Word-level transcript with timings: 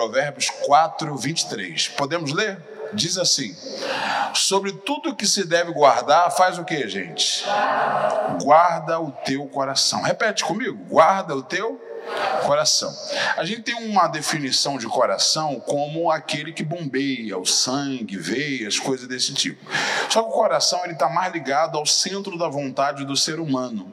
Provérbios 0.00 0.48
4, 0.64 1.14
23. 1.14 1.88
Podemos 1.88 2.32
ler? 2.32 2.58
Diz 2.94 3.18
assim: 3.18 3.54
Sobre 4.32 4.72
tudo 4.72 5.14
que 5.14 5.26
se 5.26 5.44
deve 5.44 5.72
guardar, 5.72 6.30
faz 6.30 6.58
o 6.58 6.64
que, 6.64 6.88
gente? 6.88 7.44
Guarda 8.42 8.98
o 8.98 9.12
teu 9.12 9.46
coração. 9.48 10.00
Repete 10.00 10.42
comigo: 10.42 10.82
guarda 10.88 11.36
o 11.36 11.42
teu 11.42 11.78
coração. 12.46 12.90
A 13.36 13.44
gente 13.44 13.60
tem 13.60 13.74
uma 13.74 14.08
definição 14.08 14.78
de 14.78 14.86
coração 14.86 15.60
como 15.60 16.10
aquele 16.10 16.54
que 16.54 16.64
bombeia 16.64 17.36
o 17.36 17.44
sangue, 17.44 18.16
veias, 18.16 18.78
coisas 18.78 19.06
desse 19.06 19.34
tipo. 19.34 19.62
Só 20.08 20.22
que 20.22 20.30
o 20.30 20.32
coração 20.32 20.82
ele 20.84 20.94
está 20.94 21.10
mais 21.10 21.30
ligado 21.30 21.76
ao 21.76 21.84
centro 21.84 22.38
da 22.38 22.48
vontade 22.48 23.04
do 23.04 23.14
ser 23.14 23.38
humano. 23.38 23.92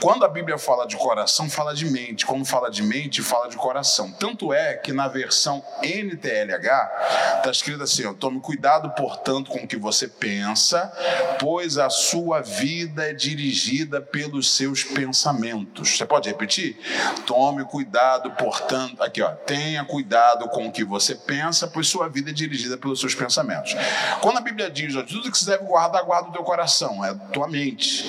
Quando 0.00 0.24
a 0.24 0.28
Bíblia 0.28 0.56
fala 0.58 0.86
de 0.86 0.96
coração, 0.96 1.50
fala 1.50 1.74
de 1.74 1.84
mente. 1.90 2.24
Quando 2.24 2.44
fala 2.44 2.70
de 2.70 2.82
mente, 2.82 3.20
fala 3.20 3.48
de 3.48 3.56
coração. 3.56 4.12
Tanto 4.12 4.52
é 4.52 4.74
que 4.74 4.92
na 4.92 5.08
versão 5.08 5.62
NTLH 5.82 7.36
está 7.38 7.50
escrito 7.50 7.82
assim: 7.82 8.12
tome 8.14 8.40
cuidado, 8.40 8.90
portanto, 8.90 9.50
com 9.50 9.58
o 9.58 9.66
que 9.66 9.76
você 9.76 10.06
pensa, 10.06 10.92
pois 11.40 11.78
a 11.78 11.90
sua 11.90 12.40
vida 12.40 13.10
é 13.10 13.12
dirigida 13.12 14.00
pelos 14.00 14.54
seus 14.54 14.84
pensamentos. 14.84 15.96
Você 15.96 16.06
pode 16.06 16.28
repetir? 16.28 16.78
Tome 17.26 17.64
cuidado, 17.64 18.30
portanto, 18.32 19.02
aqui 19.02 19.20
ó, 19.20 19.30
tenha 19.30 19.84
cuidado 19.84 20.48
com 20.48 20.68
o 20.68 20.72
que 20.72 20.84
você 20.84 21.14
pensa, 21.14 21.66
pois 21.66 21.88
sua 21.88 22.08
vida 22.08 22.30
é 22.30 22.32
dirigida 22.32 22.76
pelos 22.76 23.00
seus 23.00 23.14
pensamentos. 23.14 23.74
Quando 24.20 24.38
a 24.38 24.40
Bíblia 24.40 24.70
diz, 24.70 24.94
ó, 24.94 25.02
tudo 25.02 25.30
que 25.30 25.38
você 25.38 25.50
deve 25.50 25.64
guardar, 25.64 26.04
guarda 26.04 26.28
o 26.28 26.32
teu 26.32 26.44
coração, 26.44 27.04
é 27.04 27.10
a 27.10 27.14
tua 27.14 27.48
mente. 27.48 28.04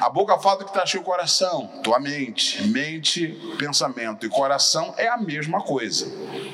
A 0.00 0.10
boca 0.10 0.38
fala 0.38 0.58
do 0.58 0.64
que 0.64 0.70
está 0.70 0.84
cheio 0.84 0.97
o 0.98 1.02
coração, 1.02 1.66
tua 1.82 1.98
mente. 1.98 2.62
Mente, 2.68 3.28
pensamento 3.58 4.26
e 4.26 4.28
coração 4.28 4.94
é 4.96 5.08
a 5.08 5.16
mesma 5.16 5.62
coisa. 5.62 6.06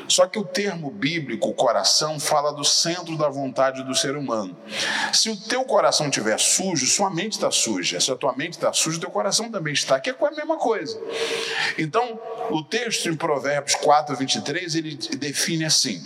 Só 0.08 0.26
que 0.26 0.38
o 0.38 0.44
termo 0.44 0.90
bíblico, 0.90 1.52
coração, 1.54 2.20
fala 2.20 2.52
do 2.52 2.64
centro 2.64 3.16
da 3.16 3.28
vontade 3.28 3.82
do 3.82 3.94
ser 3.94 4.16
humano. 4.16 4.56
Se 5.12 5.30
o 5.30 5.36
teu 5.36 5.64
coração 5.64 6.08
estiver 6.08 6.38
sujo, 6.38 6.86
sua 6.86 7.10
mente 7.10 7.32
está 7.32 7.50
suja. 7.50 8.00
Se 8.00 8.10
a 8.10 8.16
tua 8.16 8.34
mente 8.36 8.52
está 8.52 8.72
suja, 8.72 9.00
teu 9.00 9.10
coração 9.10 9.50
também 9.50 9.72
está, 9.72 9.98
que 9.98 10.10
é 10.10 10.16
a 10.18 10.30
mesma 10.30 10.56
coisa. 10.56 11.00
Então, 11.78 12.18
o 12.50 12.62
texto 12.62 13.08
em 13.08 13.16
Provérbios 13.16 13.74
4, 13.76 14.16
23, 14.16 14.74
ele 14.74 14.96
define 15.16 15.64
assim 15.64 16.02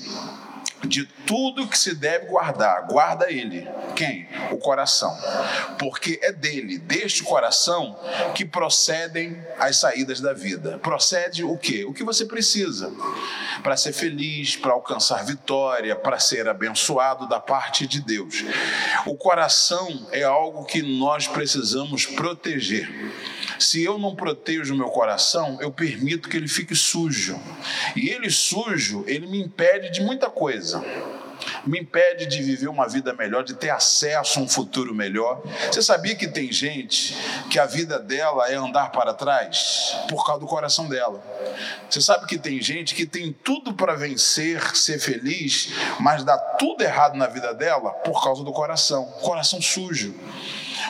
de 0.85 1.05
tudo 1.27 1.67
que 1.67 1.79
se 1.79 1.95
deve 1.95 2.27
guardar, 2.27 2.87
guarda 2.87 3.31
ele. 3.31 3.69
Quem? 3.97 4.29
O 4.51 4.59
coração. 4.59 5.17
Porque 5.79 6.21
é 6.23 6.33
dele, 6.33 6.79
deste 6.79 7.23
coração, 7.23 7.99
que 8.35 8.45
procedem 8.45 9.43
as 9.59 9.77
saídas 9.77 10.21
da 10.21 10.33
vida. 10.33 10.79
Procede 10.79 11.43
o 11.43 11.57
quê? 11.57 11.85
O 11.85 11.93
que 11.93 12.05
você 12.05 12.25
precisa 12.25 12.93
para 13.63 13.77
ser 13.77 13.93
feliz, 13.93 14.57
para 14.57 14.73
alcançar 14.73 15.25
vitória, 15.25 15.97
para 15.97 16.19
ser 16.19 16.49
abençoado 16.49 17.29
da 17.29 17.41
parte 17.41 17.87
de 17.87 18.01
Deus. 18.01 18.45
O 19.05 19.17
coração 19.17 20.07
é 20.13 20.23
algo 20.23 20.65
que 20.65 20.83
nós 20.83 21.27
precisamos 21.27 22.07
proteger. 22.07 22.89
Se 23.59 23.83
eu 23.83 23.99
não 23.99 24.15
protejo 24.15 24.73
o 24.73 24.77
meu 24.77 24.89
coração, 24.89 25.59
eu 25.61 25.73
permito 25.73 26.29
que 26.29 26.37
ele 26.37 26.47
fique 26.47 26.77
sujo. 26.77 27.41
E 27.97 28.09
ele 28.09 28.31
sujo, 28.31 29.03
ele 29.09 29.27
me 29.27 29.43
impede 29.43 29.91
de 29.91 30.01
muita 30.01 30.31
coisa 30.31 30.68
me 31.67 31.81
impede 31.81 32.27
de 32.27 32.43
viver 32.43 32.69
uma 32.69 32.89
vida 32.89 33.13
melhor, 33.13 33.45
de 33.45 33.55
ter 33.55 33.71
acesso 33.71 34.39
a 34.39 34.43
um 34.43 34.49
futuro 34.49 34.95
melhor. 34.95 35.43
Você 35.71 35.83
sabia 35.83 36.15
que 36.15 36.27
tem 36.27 36.51
gente 36.53 37.15
que 37.51 37.59
a 37.59 37.67
vida 37.67 37.99
dela 37.99 38.51
é 38.51 38.55
andar 38.55 38.91
para 38.91 39.15
trás 39.15 39.97
por 40.09 40.25
causa 40.27 40.41
do 40.41 40.47
coração 40.47 40.89
dela? 40.89 41.23
Você 41.89 42.01
sabe 42.01 42.27
que 42.27 42.39
tem 42.39 42.61
gente 42.61 42.95
que 42.95 43.07
tem 43.07 43.33
tudo 43.33 43.75
para 43.75 43.95
vencer, 43.95 44.77
ser 44.77 44.99
feliz, 44.99 45.71
mas 46.01 46.25
dá 46.25 46.37
tudo 46.37 46.83
errado 46.83 47.17
na 47.17 47.27
vida 47.27 47.55
dela 47.55 47.91
por 47.91 48.23
causa 48.23 48.43
do 48.43 48.53
coração 48.53 49.05
coração 49.23 49.61
sujo. 49.61 50.15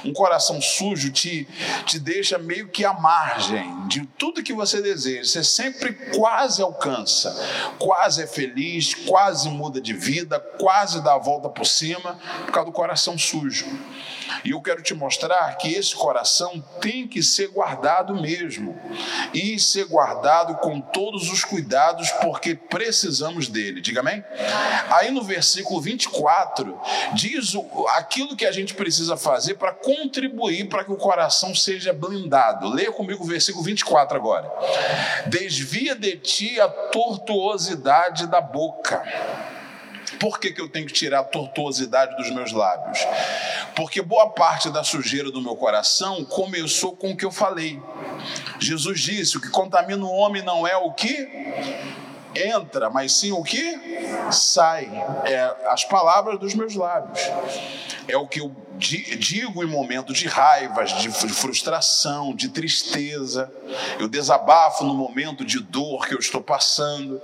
Um 0.04 0.12
coração 0.12 0.60
sujo 0.60 1.10
te, 1.10 1.46
te 1.84 1.98
deixa 1.98 2.38
meio 2.38 2.68
que 2.68 2.84
à 2.84 2.92
margem 2.92 3.86
de 3.88 4.06
tudo 4.18 4.42
que 4.42 4.52
você 4.52 4.80
deseja. 4.80 5.24
Você 5.24 5.44
sempre 5.44 5.92
quase 6.16 6.62
alcança, 6.62 7.34
quase 7.78 8.22
é 8.22 8.26
feliz, 8.26 8.94
quase 8.94 9.48
muda 9.48 9.80
de 9.80 9.92
vida, 9.92 10.38
quase 10.58 11.02
dá 11.02 11.14
a 11.14 11.18
volta 11.18 11.48
por 11.48 11.66
cima 11.66 12.18
por 12.46 12.52
causa 12.52 12.70
do 12.70 12.72
coração 12.72 13.18
sujo. 13.18 13.66
E 14.44 14.50
eu 14.50 14.60
quero 14.60 14.82
te 14.82 14.94
mostrar 14.94 15.56
que 15.56 15.74
esse 15.74 15.94
coração 15.94 16.62
tem 16.80 17.06
que 17.06 17.22
ser 17.22 17.48
guardado 17.48 18.14
mesmo. 18.14 18.78
E 19.32 19.58
ser 19.58 19.86
guardado 19.86 20.56
com 20.56 20.80
todos 20.80 21.30
os 21.30 21.44
cuidados, 21.44 22.10
porque 22.22 22.54
precisamos 22.54 23.48
dele. 23.48 23.80
Diga 23.80 24.00
amém? 24.00 24.24
Aí 24.90 25.10
no 25.10 25.22
versículo 25.22 25.80
24, 25.80 26.78
diz 27.14 27.52
aquilo 27.96 28.36
que 28.36 28.46
a 28.46 28.52
gente 28.52 28.74
precisa 28.74 29.16
fazer 29.16 29.54
para 29.54 29.72
contribuir 29.72 30.68
para 30.68 30.84
que 30.84 30.92
o 30.92 30.96
coração 30.96 31.54
seja 31.54 31.92
blindado. 31.92 32.68
Leia 32.68 32.92
comigo 32.92 33.24
o 33.24 33.26
versículo 33.26 33.64
24 33.64 34.16
agora. 34.16 34.50
Desvia 35.26 35.94
de 35.94 36.16
ti 36.16 36.60
a 36.60 36.68
tortuosidade 36.68 38.26
da 38.26 38.40
boca 38.40 39.02
por 40.18 40.38
que, 40.38 40.52
que 40.52 40.60
eu 40.60 40.68
tenho 40.68 40.86
que 40.86 40.92
tirar 40.92 41.20
a 41.20 41.24
tortuosidade 41.24 42.16
dos 42.16 42.30
meus 42.30 42.52
lábios? 42.52 42.98
Porque 43.74 44.02
boa 44.02 44.30
parte 44.30 44.70
da 44.70 44.82
sujeira 44.82 45.30
do 45.30 45.40
meu 45.40 45.56
coração 45.56 46.24
começou 46.24 46.96
com 46.96 47.12
o 47.12 47.16
que 47.16 47.24
eu 47.24 47.30
falei. 47.30 47.80
Jesus 48.58 49.00
disse: 49.00 49.36
o 49.36 49.40
que 49.40 49.50
contamina 49.50 50.04
o 50.04 50.12
homem 50.12 50.42
não 50.42 50.66
é 50.66 50.76
o 50.76 50.92
que 50.92 51.28
entra, 52.34 52.90
mas 52.90 53.12
sim 53.12 53.32
o 53.32 53.42
que 53.42 53.78
sai. 54.30 54.88
É 55.24 55.68
as 55.68 55.84
palavras 55.84 56.38
dos 56.38 56.54
meus 56.54 56.74
lábios. 56.74 57.20
É 58.06 58.16
o 58.16 58.26
que 58.26 58.40
eu 58.40 58.54
digo 58.78 59.62
em 59.62 59.66
momentos 59.66 60.16
de 60.18 60.26
raivas, 60.26 60.92
de 60.98 61.10
frustração, 61.10 62.34
de 62.34 62.48
tristeza. 62.48 63.52
Eu 63.98 64.08
desabafo 64.08 64.84
no 64.84 64.94
momento 64.94 65.44
de 65.44 65.60
dor 65.60 66.06
que 66.06 66.14
eu 66.14 66.18
estou 66.18 66.40
passando. 66.40 67.20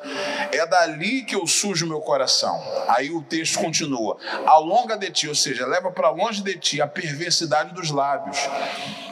É 0.52 0.66
dali 0.66 1.22
que 1.22 1.34
eu 1.34 1.46
sujo 1.46 1.86
meu 1.86 2.00
coração. 2.00 2.60
Aí 2.88 3.10
o 3.10 3.22
texto 3.22 3.58
continua: 3.58 4.18
alonga 4.46 4.96
de 4.96 5.10
ti, 5.10 5.28
ou 5.28 5.34
seja, 5.34 5.66
leva 5.66 5.90
para 5.90 6.10
longe 6.10 6.42
de 6.42 6.58
ti 6.58 6.80
a 6.80 6.86
perversidade 6.86 7.74
dos 7.74 7.90
lábios. 7.90 8.38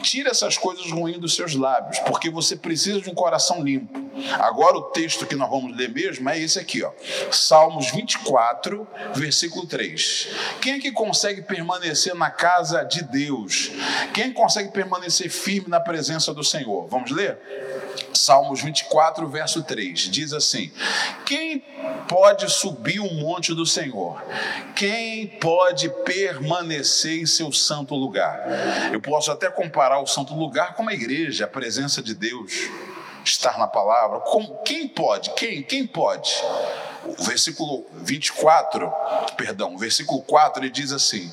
Tira 0.01 0.29
essas 0.29 0.57
coisas 0.57 0.91
ruins 0.91 1.17
dos 1.17 1.35
seus 1.35 1.55
lábios, 1.55 1.99
porque 1.99 2.29
você 2.29 2.55
precisa 2.55 3.01
de 3.01 3.09
um 3.09 3.15
coração 3.15 3.63
limpo. 3.63 4.03
Agora 4.39 4.77
o 4.77 4.81
texto 4.83 5.25
que 5.25 5.35
nós 5.35 5.49
vamos 5.49 5.75
ler 5.75 5.89
mesmo 5.89 6.29
é 6.29 6.39
esse 6.39 6.59
aqui, 6.59 6.83
ó. 6.83 6.91
Salmos 7.31 7.89
24, 7.91 8.87
versículo 9.15 9.65
3. 9.65 10.29
Quem 10.61 10.73
é 10.73 10.79
que 10.79 10.91
consegue 10.91 11.41
permanecer 11.41 12.13
na 12.13 12.29
casa 12.37 12.83
de 12.83 13.03
Deus? 13.03 13.71
Quem 14.13 14.33
consegue 14.33 14.71
permanecer 14.71 15.29
firme 15.29 15.69
na 15.69 15.79
presença 15.79 16.33
do 16.33 16.43
Senhor? 16.43 16.87
Vamos 16.87 17.11
ler? 17.11 17.37
Salmos 18.13 18.61
24, 18.61 19.27
verso 19.27 19.63
3, 19.63 19.99
diz 19.99 20.33
assim: 20.33 20.71
Quem 21.25 21.59
pode 22.07 22.49
subir 22.51 22.99
o 22.99 23.13
monte 23.13 23.53
do 23.53 23.65
Senhor? 23.65 24.21
Quem 24.75 25.27
pode 25.27 25.89
permanecer 26.03 27.21
em 27.21 27.25
seu 27.25 27.51
santo 27.51 27.95
lugar? 27.95 28.41
Eu 28.91 29.01
posso 29.01 29.31
até 29.31 29.49
comparar 29.49 29.99
o 29.99 30.07
santo 30.07 30.35
lugar 30.35 30.75
com 30.75 30.87
a 30.87 30.93
igreja, 30.93 31.45
a 31.45 31.47
presença 31.47 32.01
de 32.01 32.13
Deus 32.13 32.69
estar 33.25 33.57
na 33.57 33.67
palavra. 33.67 34.19
Como, 34.19 34.61
quem 34.63 34.87
pode? 34.87 35.31
Quem? 35.31 35.63
Quem 35.63 35.87
pode? 35.87 36.31
O 37.05 37.23
versículo 37.23 37.85
24, 37.95 38.89
perdão, 39.35 39.75
o 39.75 39.77
versículo 39.77 40.21
4, 40.21 40.63
ele 40.63 40.69
diz 40.69 40.91
assim: 40.93 41.29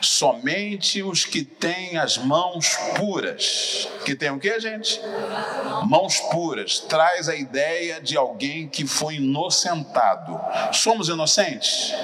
Somente 0.00 1.02
os 1.02 1.26
que 1.26 1.44
têm 1.44 1.98
as 1.98 2.16
mãos 2.16 2.76
puras, 2.96 3.88
que 4.06 4.14
tem 4.14 4.30
o 4.30 4.38
que, 4.38 4.58
gente? 4.58 5.00
Mãos 5.84 6.18
puras, 6.30 6.78
traz 6.78 7.28
a 7.28 7.36
ideia 7.36 8.00
de 8.00 8.16
alguém 8.16 8.66
que 8.68 8.86
foi 8.86 9.16
inocentado. 9.16 10.40
Somos 10.72 11.08
inocentes? 11.08 11.94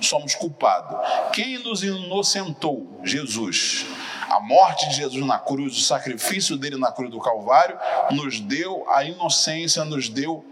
Somos 0.00 0.34
culpados. 0.34 0.96
Quem 1.32 1.58
nos 1.58 1.82
inocentou? 1.82 3.00
Jesus. 3.04 3.86
A 4.28 4.40
morte 4.40 4.88
de 4.88 4.96
Jesus 4.96 5.24
na 5.24 5.38
cruz, 5.38 5.76
o 5.76 5.80
sacrifício 5.80 6.56
dele 6.56 6.76
na 6.76 6.90
cruz 6.90 7.10
do 7.10 7.20
Calvário, 7.20 7.78
nos 8.10 8.40
deu 8.40 8.84
a 8.90 9.04
inocência, 9.04 9.84
nos 9.84 10.08
deu 10.08 10.44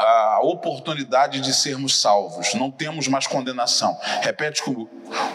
a 0.00 0.40
oportunidade 0.42 1.40
de 1.40 1.52
sermos 1.54 2.00
salvos. 2.00 2.54
Não 2.54 2.70
temos 2.70 3.06
mais 3.06 3.26
condenação. 3.26 3.98
Repete 4.22 4.62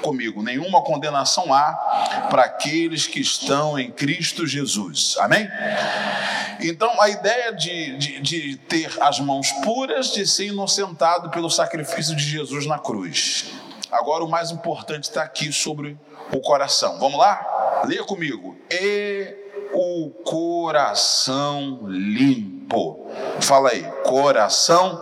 comigo: 0.01 0.41
nenhuma 0.41 0.81
condenação 0.83 1.53
há 1.53 2.27
para 2.29 2.43
aqueles 2.43 3.05
que 3.05 3.19
estão 3.19 3.77
em 3.77 3.91
Cristo 3.91 4.47
Jesus. 4.47 5.15
Amém? 5.19 5.47
Então, 6.59 6.99
a 6.99 7.09
ideia 7.09 7.53
de, 7.53 7.97
de, 7.97 8.21
de 8.21 8.55
ter 8.57 8.91
as 9.01 9.19
mãos 9.19 9.51
puras, 9.63 10.11
de 10.11 10.25
ser 10.25 10.47
inocentado 10.47 11.29
pelo 11.29 11.49
sacrifício 11.49 12.15
de 12.15 12.23
Jesus 12.23 12.65
na 12.65 12.79
cruz. 12.79 13.45
Agora, 13.91 14.23
o 14.23 14.29
mais 14.29 14.51
importante 14.51 15.03
está 15.03 15.21
aqui 15.21 15.51
sobre 15.51 15.97
o 16.31 16.39
coração. 16.39 16.97
Vamos 16.99 17.19
lá? 17.19 17.83
Leia 17.85 18.03
comigo. 18.03 18.57
E 18.71 19.44
o 19.95 20.09
coração 20.09 21.79
limpo. 21.87 23.09
Fala 23.39 23.69
aí, 23.69 23.83
coração 24.03 25.01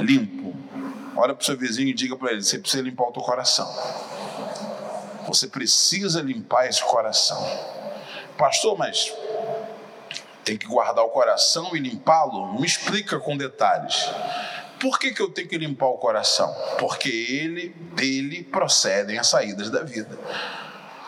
limpo. 0.00 0.54
Olha 1.16 1.34
para 1.34 1.42
o 1.42 1.44
seu 1.44 1.56
vizinho 1.56 1.88
e 1.88 1.94
diga 1.94 2.16
para 2.16 2.32
ele: 2.32 2.42
você 2.42 2.58
precisa 2.58 2.82
limpar 2.82 3.04
o 3.04 3.12
teu 3.12 3.22
coração. 3.22 3.66
Você 5.26 5.46
precisa 5.48 6.20
limpar 6.20 6.68
esse 6.68 6.82
coração. 6.84 7.42
Pastor, 8.36 8.76
mas 8.76 9.12
tem 10.44 10.58
que 10.58 10.66
guardar 10.66 11.04
o 11.04 11.08
coração 11.08 11.74
e 11.74 11.78
limpá-lo? 11.80 12.60
Me 12.60 12.66
explica 12.66 13.18
com 13.18 13.36
detalhes. 13.36 14.08
Por 14.78 14.98
que, 14.98 15.12
que 15.12 15.22
eu 15.22 15.30
tenho 15.30 15.48
que 15.48 15.56
limpar 15.56 15.86
o 15.86 15.96
coração? 15.96 16.54
Porque 16.78 17.08
ele, 17.08 17.70
dele 17.94 18.44
procedem 18.44 19.18
as 19.18 19.26
saídas 19.28 19.70
da 19.70 19.82
vida. 19.82 20.16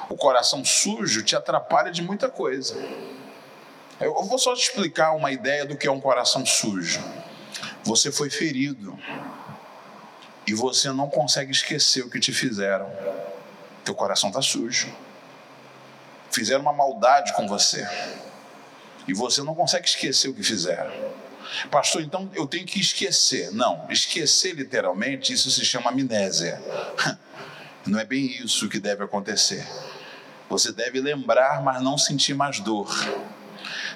O 0.08 0.16
coração 0.16 0.64
sujo 0.64 1.22
te 1.22 1.36
atrapalha 1.36 1.90
de 1.90 2.02
muita 2.02 2.28
coisa. 2.28 2.74
Eu 4.00 4.14
vou 4.24 4.38
só 4.38 4.54
te 4.54 4.62
explicar 4.62 5.12
uma 5.12 5.30
ideia 5.30 5.66
do 5.66 5.76
que 5.76 5.86
é 5.86 5.90
um 5.90 6.00
coração 6.00 6.46
sujo. 6.46 7.02
Você 7.84 8.10
foi 8.10 8.30
ferido 8.30 8.98
e 10.46 10.54
você 10.54 10.90
não 10.92 11.10
consegue 11.10 11.50
esquecer 11.50 12.02
o 12.02 12.10
que 12.10 12.20
te 12.20 12.32
fizeram. 12.32 12.90
Teu 13.84 13.94
coração 13.94 14.30
está 14.30 14.40
sujo. 14.40 14.88
Fizeram 16.30 16.62
uma 16.62 16.72
maldade 16.72 17.32
com 17.34 17.46
você 17.46 17.86
e 19.06 19.14
você 19.14 19.42
não 19.42 19.54
consegue 19.54 19.88
esquecer 19.88 20.28
o 20.28 20.34
que 20.34 20.42
fizeram. 20.42 20.92
Pastor, 21.70 22.02
então 22.02 22.30
eu 22.34 22.46
tenho 22.46 22.66
que 22.66 22.78
esquecer. 22.78 23.50
Não, 23.52 23.86
esquecer 23.90 24.54
literalmente, 24.54 25.32
isso 25.32 25.50
se 25.50 25.64
chama 25.64 25.90
amnésia. 25.90 26.62
Não 27.86 27.98
é 27.98 28.04
bem 28.04 28.26
isso 28.44 28.68
que 28.68 28.78
deve 28.78 29.02
acontecer. 29.02 29.66
Você 30.48 30.72
deve 30.72 31.00
lembrar, 31.00 31.62
mas 31.62 31.82
não 31.82 31.98
sentir 31.98 32.34
mais 32.34 32.58
dor. 32.60 32.88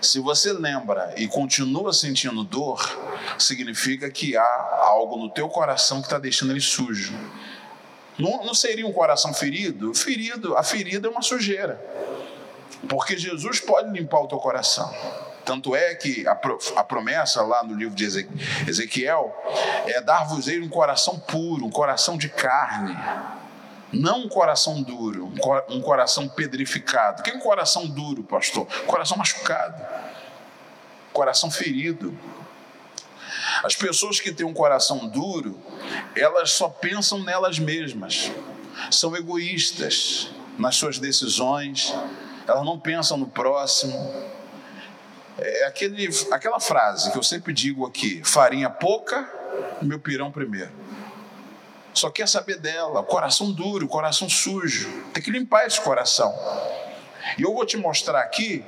Se 0.01 0.19
você 0.19 0.53
lembra 0.53 1.15
e 1.17 1.27
continua 1.27 1.93
sentindo 1.93 2.45
dor, 2.45 2.81
significa 3.39 4.11
que 4.11 4.37
há 4.37 4.79
algo 4.83 5.17
no 5.17 5.31
teu 5.31 5.49
coração 5.49 6.01
que 6.01 6.07
está 6.07 6.19
deixando 6.19 6.51
ele 6.51 6.61
sujo. 6.61 7.15
Não, 8.19 8.45
não 8.45 8.55
seria 8.55 8.87
um 8.87 8.93
coração 8.93 9.33
ferido? 9.33 9.95
Ferido, 9.95 10.57
a 10.57 10.63
ferida 10.63 11.09
é 11.09 11.11
uma 11.11 11.23
sujeira. 11.23 11.81
Porque 12.89 13.17
Jesus 13.17 13.61
pode 13.61 13.91
limpar 13.91 14.21
o 14.21 14.29
teu 14.29 14.39
coração. 14.39 14.93
Tanto 15.45 15.75
é 15.75 15.95
que 15.95 16.27
a, 16.27 16.39
a 16.77 16.85
promessa 16.85 17.43
lá 17.43 17.65
no 17.65 17.75
livro 17.75 17.95
de 17.95 18.05
Ezequiel 18.67 19.35
é 19.87 20.01
dar-vos-ei 20.01 20.61
um 20.61 20.69
coração 20.69 21.19
puro, 21.19 21.65
um 21.65 21.71
coração 21.71 22.17
de 22.17 22.29
carne 22.29 22.97
não 23.93 24.25
um 24.25 24.29
coração 24.29 24.83
duro, 24.83 25.33
um 25.69 25.81
coração 25.81 26.27
pedrificado. 26.27 27.21
O 27.21 27.25
que 27.25 27.31
é 27.31 27.35
um 27.35 27.41
coração 27.41 27.87
duro, 27.87 28.23
pastor? 28.23 28.67
Coração 28.87 29.19
machucado, 29.19 29.85
coração 31.13 31.51
ferido. 31.51 32.17
As 33.63 33.77
pessoas 33.77 34.19
que 34.19 34.33
têm 34.33 34.47
um 34.47 34.55
coração 34.55 35.07
duro, 35.07 35.61
elas 36.17 36.53
só 36.53 36.69
pensam 36.69 37.23
nelas 37.23 37.59
mesmas, 37.59 38.33
são 38.91 39.15
egoístas 39.15 40.31
nas 40.59 40.77
suas 40.77 40.99
decisões, 40.99 41.95
elas 42.47 42.65
não 42.65 42.79
pensam 42.79 43.17
no 43.19 43.27
próximo. 43.27 44.33
É 45.39 45.67
aquele, 45.67 46.09
aquela 46.31 46.61
frase 46.61 47.11
que 47.11 47.19
eu 47.19 47.23
sempre 47.23 47.53
digo 47.53 47.87
aqui: 47.87 48.23
farinha 48.25 48.71
pouca, 48.71 49.29
meu 49.83 49.99
pirão 49.99 50.31
primeiro 50.31 50.82
só 51.95 52.11
quer 52.11 52.29
saber 52.29 52.59
dela, 52.59 53.03
coração 53.03 53.53
duro, 53.53 53.87
coração 53.87 54.29
sujo. 54.29 54.91
Tem 55.13 55.23
que 55.23 55.31
limpar 55.31 55.67
esse 55.67 55.81
coração. 55.81 56.33
E 57.39 57.43
eu 57.43 57.53
vou 57.55 57.65
te 57.65 57.77
mostrar 57.77 58.21
aqui 58.21 58.65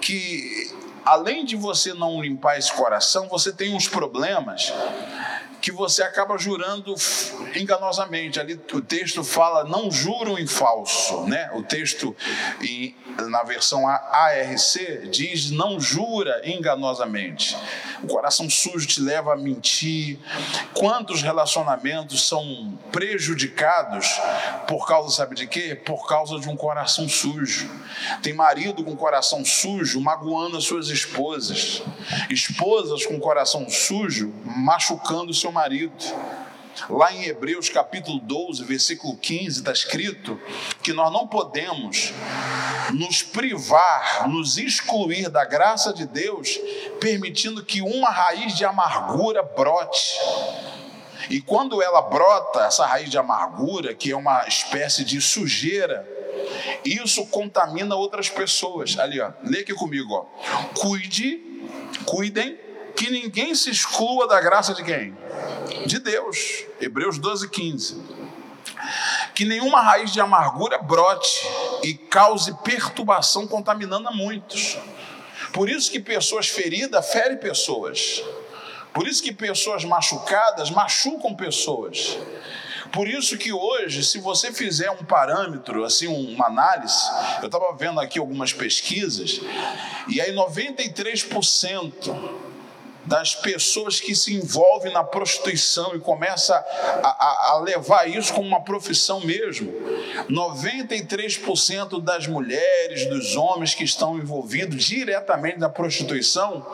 que, 0.00 0.74
além 1.04 1.44
de 1.44 1.56
você 1.56 1.92
não 1.92 2.20
limpar 2.20 2.58
esse 2.58 2.72
coração, 2.72 3.28
você 3.28 3.52
tem 3.52 3.74
uns 3.74 3.88
problemas 3.88 4.72
que 5.60 5.72
você 5.72 6.02
acaba 6.02 6.38
jurando 6.38 6.94
enganosamente. 7.54 8.38
Ali 8.38 8.60
o 8.72 8.80
texto 8.80 9.24
fala 9.24 9.64
não 9.64 9.90
juram 9.90 10.38
em 10.38 10.46
falso, 10.46 11.24
né? 11.26 11.50
O 11.54 11.62
texto 11.62 12.14
em, 12.62 12.94
na 13.28 13.42
versão 13.42 13.86
ARC 13.86 15.08
diz 15.10 15.50
não 15.50 15.80
jura 15.80 16.40
enganosamente. 16.44 17.56
O 18.02 18.06
coração 18.06 18.48
sujo 18.48 18.86
te 18.86 19.00
leva 19.00 19.32
a 19.32 19.36
mentir. 19.36 20.18
Quantos 20.74 21.22
relacionamentos 21.22 22.26
são 22.26 22.78
prejudicados 22.92 24.20
por 24.66 24.86
causa, 24.86 25.14
sabe 25.14 25.34
de 25.34 25.46
quê? 25.46 25.74
Por 25.74 26.06
causa 26.06 26.38
de 26.38 26.48
um 26.48 26.56
coração 26.56 27.08
sujo. 27.08 27.70
Tem 28.22 28.32
marido 28.32 28.84
com 28.84 28.96
coração 28.96 29.44
sujo 29.44 30.00
magoando 30.00 30.56
as 30.56 30.64
suas 30.64 30.88
esposas, 30.88 31.82
esposas 32.30 33.04
com 33.04 33.18
coração 33.18 33.68
sujo 33.68 34.32
machucando 34.44 35.30
o 35.30 35.34
seu 35.34 35.50
marido. 35.50 35.92
Lá 36.88 37.12
em 37.12 37.24
Hebreus 37.24 37.68
capítulo 37.68 38.18
12, 38.20 38.64
versículo 38.64 39.16
15, 39.16 39.58
está 39.58 39.72
escrito 39.72 40.40
que 40.82 40.92
nós 40.92 41.12
não 41.12 41.26
podemos 41.26 42.12
nos 42.92 43.22
privar, 43.22 44.28
nos 44.28 44.56
excluir 44.58 45.28
da 45.28 45.44
graça 45.44 45.92
de 45.92 46.06
Deus, 46.06 46.58
permitindo 47.00 47.64
que 47.64 47.82
uma 47.82 48.10
raiz 48.10 48.56
de 48.56 48.64
amargura 48.64 49.42
brote. 49.42 50.18
E 51.30 51.40
quando 51.40 51.82
ela 51.82 52.00
brota, 52.00 52.60
essa 52.60 52.86
raiz 52.86 53.10
de 53.10 53.18
amargura, 53.18 53.94
que 53.94 54.10
é 54.10 54.16
uma 54.16 54.46
espécie 54.46 55.04
de 55.04 55.20
sujeira, 55.20 56.08
isso 56.84 57.26
contamina 57.26 57.94
outras 57.94 58.30
pessoas. 58.30 58.98
Ali, 58.98 59.20
ó, 59.20 59.30
lê 59.42 59.60
aqui 59.60 59.74
comigo, 59.74 60.14
ó. 60.14 60.24
Cuide, 60.80 61.40
cuidem 62.06 62.58
que 62.96 63.10
ninguém 63.10 63.54
se 63.54 63.70
exclua 63.70 64.26
da 64.26 64.40
graça 64.40 64.74
de 64.74 64.82
quem? 64.82 65.16
De 65.86 65.98
Deus. 65.98 66.64
Hebreus 66.80 67.18
12, 67.18 67.48
15. 67.48 68.02
Que 69.34 69.44
nenhuma 69.44 69.80
raiz 69.80 70.12
de 70.12 70.20
amargura 70.20 70.78
brote 70.78 71.46
e 71.82 71.94
cause 71.94 72.54
perturbação, 72.62 73.46
contaminando 73.46 74.08
a 74.08 74.12
muitos. 74.12 74.78
Por 75.52 75.68
isso 75.68 75.90
que 75.90 76.00
pessoas 76.00 76.48
feridas 76.48 77.10
ferem 77.10 77.38
pessoas. 77.38 78.22
Por 78.92 79.06
isso 79.06 79.22
que 79.22 79.32
pessoas 79.32 79.84
machucadas 79.84 80.70
machucam 80.70 81.34
pessoas. 81.34 82.18
Por 82.92 83.06
isso 83.06 83.36
que 83.36 83.52
hoje, 83.52 84.02
se 84.02 84.18
você 84.18 84.52
fizer 84.52 84.90
um 84.90 85.04
parâmetro, 85.04 85.84
assim, 85.84 86.06
uma 86.06 86.46
análise, 86.46 86.96
eu 87.40 87.46
estava 87.46 87.72
vendo 87.74 88.00
aqui 88.00 88.18
algumas 88.18 88.52
pesquisas, 88.52 89.40
e 90.08 90.20
aí 90.20 90.34
93% 90.34 92.47
das 93.08 93.34
pessoas 93.34 94.00
que 94.00 94.14
se 94.14 94.34
envolvem 94.34 94.92
na 94.92 95.02
prostituição 95.02 95.96
e 95.96 95.98
começa 95.98 96.54
a, 97.02 97.08
a, 97.08 97.52
a 97.52 97.60
levar 97.60 98.08
isso 98.08 98.32
como 98.34 98.46
uma 98.46 98.60
profissão 98.60 99.20
mesmo. 99.20 99.72
93% 100.30 102.02
das 102.02 102.26
mulheres, 102.26 103.08
dos 103.08 103.34
homens 103.34 103.74
que 103.74 103.82
estão 103.82 104.18
envolvidos 104.18 104.84
diretamente 104.84 105.58
na 105.58 105.70
prostituição 105.70 106.64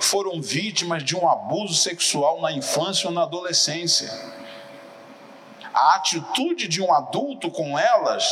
foram 0.00 0.42
vítimas 0.42 1.02
de 1.02 1.16
um 1.16 1.28
abuso 1.28 1.74
sexual 1.74 2.40
na 2.40 2.52
infância 2.52 3.08
ou 3.08 3.14
na 3.14 3.22
adolescência. 3.22 4.10
A 5.72 5.96
atitude 5.96 6.68
de 6.68 6.82
um 6.82 6.92
adulto 6.92 7.50
com 7.50 7.78
elas 7.78 8.24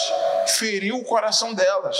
feriu 0.46 0.96
o 0.96 1.04
coração 1.04 1.54
delas. 1.54 1.96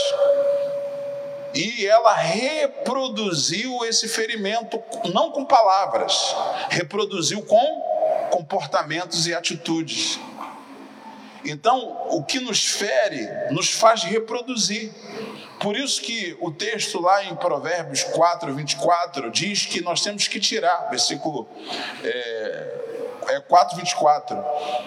E 1.55 1.87
ela 1.87 2.15
reproduziu 2.15 3.85
esse 3.85 4.09
ferimento, 4.09 4.83
não 5.13 5.31
com 5.31 5.45
palavras, 5.45 6.35
reproduziu 6.71 7.43
com 7.43 8.29
comportamentos 8.31 9.27
e 9.27 9.35
atitudes. 9.35 10.19
Então, 11.45 12.07
o 12.11 12.23
que 12.23 12.39
nos 12.39 12.65
fere 12.65 13.29
nos 13.51 13.71
faz 13.71 14.05
reproduzir. 14.05 14.93
Por 15.61 15.77
isso 15.77 16.01
que 16.01 16.37
o 16.41 16.51
texto 16.51 17.01
lá 17.01 17.25
em 17.25 17.35
Provérbios 17.37 18.03
4, 18.05 18.55
24 18.55 19.31
diz 19.31 19.67
que 19.67 19.81
nós 19.81 20.01
temos 20.01 20.27
que 20.27 20.41
tirar, 20.41 20.89
versículo 20.91 21.49
é, 22.03 22.83
é 23.29 23.41
4, 23.41 23.77
24. 23.77 24.37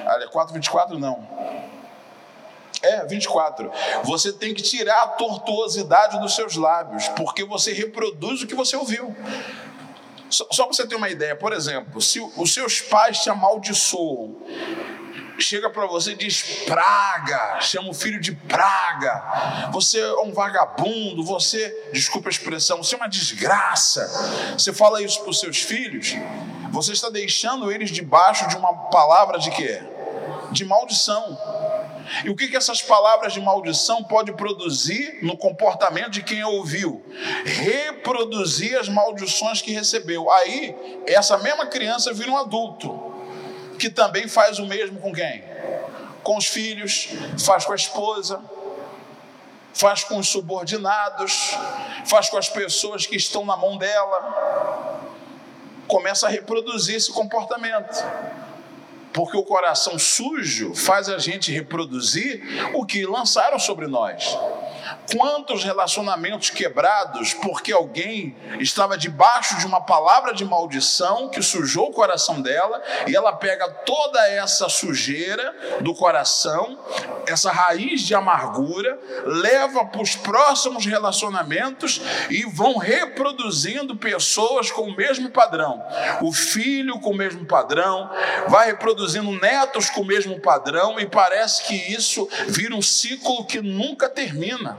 Olha, 0.06 0.28
4, 0.28 0.54
24 0.54 1.00
não. 1.00 1.28
É, 2.86 3.06
24. 3.06 3.72
Você 4.04 4.32
tem 4.32 4.54
que 4.54 4.62
tirar 4.62 5.04
a 5.04 5.08
tortuosidade 5.08 6.20
dos 6.20 6.36
seus 6.36 6.56
lábios, 6.56 7.08
porque 7.10 7.44
você 7.44 7.74
reproduz 7.74 8.42
o 8.42 8.48
que 8.48 8.56
você 8.56 8.76
ouviu. 8.76 9.16
Só, 10.30 10.46
só 10.52 10.64
para 10.66 10.74
você 10.74 10.88
ter 10.88 10.96
uma 10.96 11.10
ideia, 11.10 11.36
por 11.36 11.54
exemplo, 11.54 12.02
se 12.02 12.20
os 12.20 12.54
seus 12.54 12.82
pais 12.82 13.20
te 13.20 13.30
amaldiçoam, 13.30 14.36
chega 15.40 15.70
para 15.70 15.86
você 15.86 16.12
e 16.12 16.16
diz 16.16 16.42
praga, 16.66 17.60
chama 17.62 17.90
o 17.90 17.94
filho 17.94 18.20
de 18.20 18.34
praga, 18.34 19.70
você 19.72 20.00
é 20.00 20.22
um 20.22 20.32
vagabundo, 20.32 21.24
você, 21.24 21.90
desculpa 21.94 22.30
a 22.30 22.32
expressão, 22.32 22.84
você 22.84 22.96
é 22.96 22.98
uma 22.98 23.10
desgraça. 23.10 24.54
Você 24.58 24.74
fala 24.74 25.02
isso 25.02 25.22
para 25.22 25.30
os 25.30 25.40
seus 25.40 25.62
filhos, 25.62 26.16
você 26.72 26.94
está 26.94 27.10
deixando 27.10 27.72
eles 27.72 27.90
debaixo 27.90 28.48
de 28.48 28.58
uma 28.58 28.74
palavra 28.90 29.38
de 29.40 29.52
quê? 29.52 29.82
De 30.52 30.66
maldição. 30.66 31.38
E 32.24 32.30
o 32.30 32.36
que, 32.36 32.48
que 32.48 32.56
essas 32.56 32.82
palavras 32.82 33.34
de 33.34 33.42
maldição 33.42 34.04
podem 34.04 34.36
produzir 34.36 35.20
no 35.22 35.38
comportamento 35.38 36.10
de 36.10 36.24
quem 36.24 36.44
ouviu? 36.44 37.04
Reproduzir 37.46 38.78
as 38.80 38.90
maldições 38.90 39.62
que 39.62 39.72
recebeu. 39.72 40.32
Aí, 40.32 40.76
essa 41.08 41.38
mesma 41.38 41.66
criança 41.68 42.14
vira 42.14 42.32
um 42.32 42.38
adulto. 42.38 43.14
que 43.78 43.90
também 43.90 44.28
faz 44.28 44.58
o 44.58 44.66
mesmo 44.66 45.00
com 45.00 45.12
quem? 45.14 45.44
Com 46.24 46.38
os 46.38 46.46
filhos, 46.46 47.10
faz 47.38 47.66
com 47.66 47.74
a 47.74 47.76
esposa, 47.76 48.42
faz 49.74 50.04
com 50.06 50.18
os 50.18 50.30
subordinados, 50.30 51.56
faz 52.06 52.30
com 52.30 52.38
as 52.38 52.48
pessoas 52.48 53.06
que 53.06 53.18
estão 53.18 53.46
na 53.46 53.58
mão 53.58 53.78
dela. 53.78 55.02
Começa 55.88 56.26
a 56.26 56.30
reproduzir 56.30 56.96
esse 56.96 57.12
comportamento. 57.12 58.04
Porque 59.16 59.38
o 59.38 59.44
coração 59.44 59.98
sujo 59.98 60.76
faz 60.76 61.08
a 61.08 61.18
gente 61.18 61.50
reproduzir 61.50 62.44
o 62.74 62.86
que 62.86 63.06
lançaram 63.06 63.58
sobre 63.58 63.88
nós. 63.88 64.38
Quantos 65.16 65.64
relacionamentos 65.64 66.50
quebrados 66.50 67.34
porque 67.34 67.72
alguém 67.72 68.36
estava 68.60 68.98
debaixo 68.98 69.58
de 69.58 69.66
uma 69.66 69.82
palavra 69.82 70.34
de 70.34 70.44
maldição 70.44 71.30
que 71.30 71.42
sujou 71.42 71.90
o 71.90 71.94
coração 71.94 72.42
dela 72.42 72.82
e 73.08 73.16
ela 73.16 73.34
pega 73.34 73.70
toda 73.70 74.28
essa 74.28 74.68
sujeira 74.70 75.56
do 75.82 75.94
coração, 75.94 76.80
essa 77.28 77.52
raiz 77.52 78.02
de 78.02 78.14
amargura, 78.14 79.00
leva 79.26 79.86
para 79.86 80.02
os 80.02 80.16
próximos 80.16 80.86
relacionamentos 80.86 82.02
e 82.30 82.44
vão 82.44 82.78
reproduzindo 82.78 83.96
pessoas 83.96 84.72
com 84.72 84.84
o 84.84 84.96
mesmo 84.96 85.30
padrão. 85.30 85.84
O 86.22 86.32
filho 86.32 87.00
com 87.00 87.12
o 87.12 87.16
mesmo 87.16 87.46
padrão, 87.46 88.10
vai 88.48 88.68
reproduzindo 88.68 89.32
netos 89.32 89.90
com 89.90 90.02
o 90.02 90.06
mesmo 90.06 90.40
padrão 90.40 91.00
e 91.00 91.06
parece 91.06 91.64
que 91.64 91.76
isso 91.76 92.28
vira 92.48 92.76
um 92.76 92.82
ciclo 92.82 93.46
que 93.46 93.62
nunca 93.62 94.10
termina. 94.10 94.75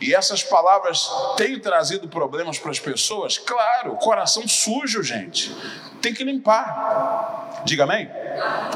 E 0.00 0.14
essas 0.14 0.42
palavras 0.42 1.10
têm 1.36 1.58
trazido 1.58 2.06
problemas 2.06 2.58
para 2.58 2.70
as 2.70 2.78
pessoas? 2.78 3.38
Claro, 3.38 3.96
coração 3.96 4.46
sujo, 4.46 5.02
gente. 5.02 5.54
Tem 6.02 6.12
que 6.12 6.22
limpar. 6.22 7.62
Diga 7.64 7.84
amém? 7.84 8.08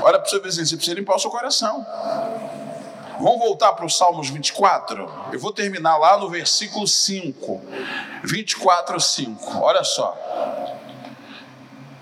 Olha 0.02 0.18
para 0.18 0.26
o 0.26 0.30
seu 0.30 0.42
vizinho, 0.42 0.66
você 0.66 0.76
precisa 0.76 0.96
limpar 0.98 1.16
o 1.16 1.18
seu 1.18 1.30
coração. 1.30 1.84
Vamos 3.20 3.38
voltar 3.38 3.74
para 3.74 3.84
o 3.84 3.90
Salmos 3.90 4.30
24? 4.30 5.28
Eu 5.30 5.38
vou 5.38 5.52
terminar 5.52 5.98
lá 5.98 6.16
no 6.16 6.30
versículo 6.30 6.88
5. 6.88 7.60
24, 8.24 8.98
5. 8.98 9.58
Olha 9.58 9.84
só. 9.84 10.16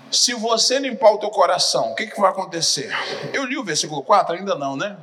Se 0.09 0.33
você 0.33 0.79
limpar 0.79 1.11
o 1.11 1.17
teu 1.17 1.29
coração, 1.29 1.91
o 1.91 1.95
que, 1.95 2.07
que 2.07 2.19
vai 2.19 2.31
acontecer? 2.31 2.89
Eu 3.33 3.43
li 3.43 3.57
o 3.57 3.63
versículo 3.63 4.01
4? 4.01 4.35
Ainda 4.35 4.55
não, 4.55 4.77
né? 4.77 4.95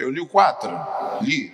Eu 0.00 0.10
li 0.10 0.20
o 0.20 0.26
4 0.26 0.70
li. 1.20 1.52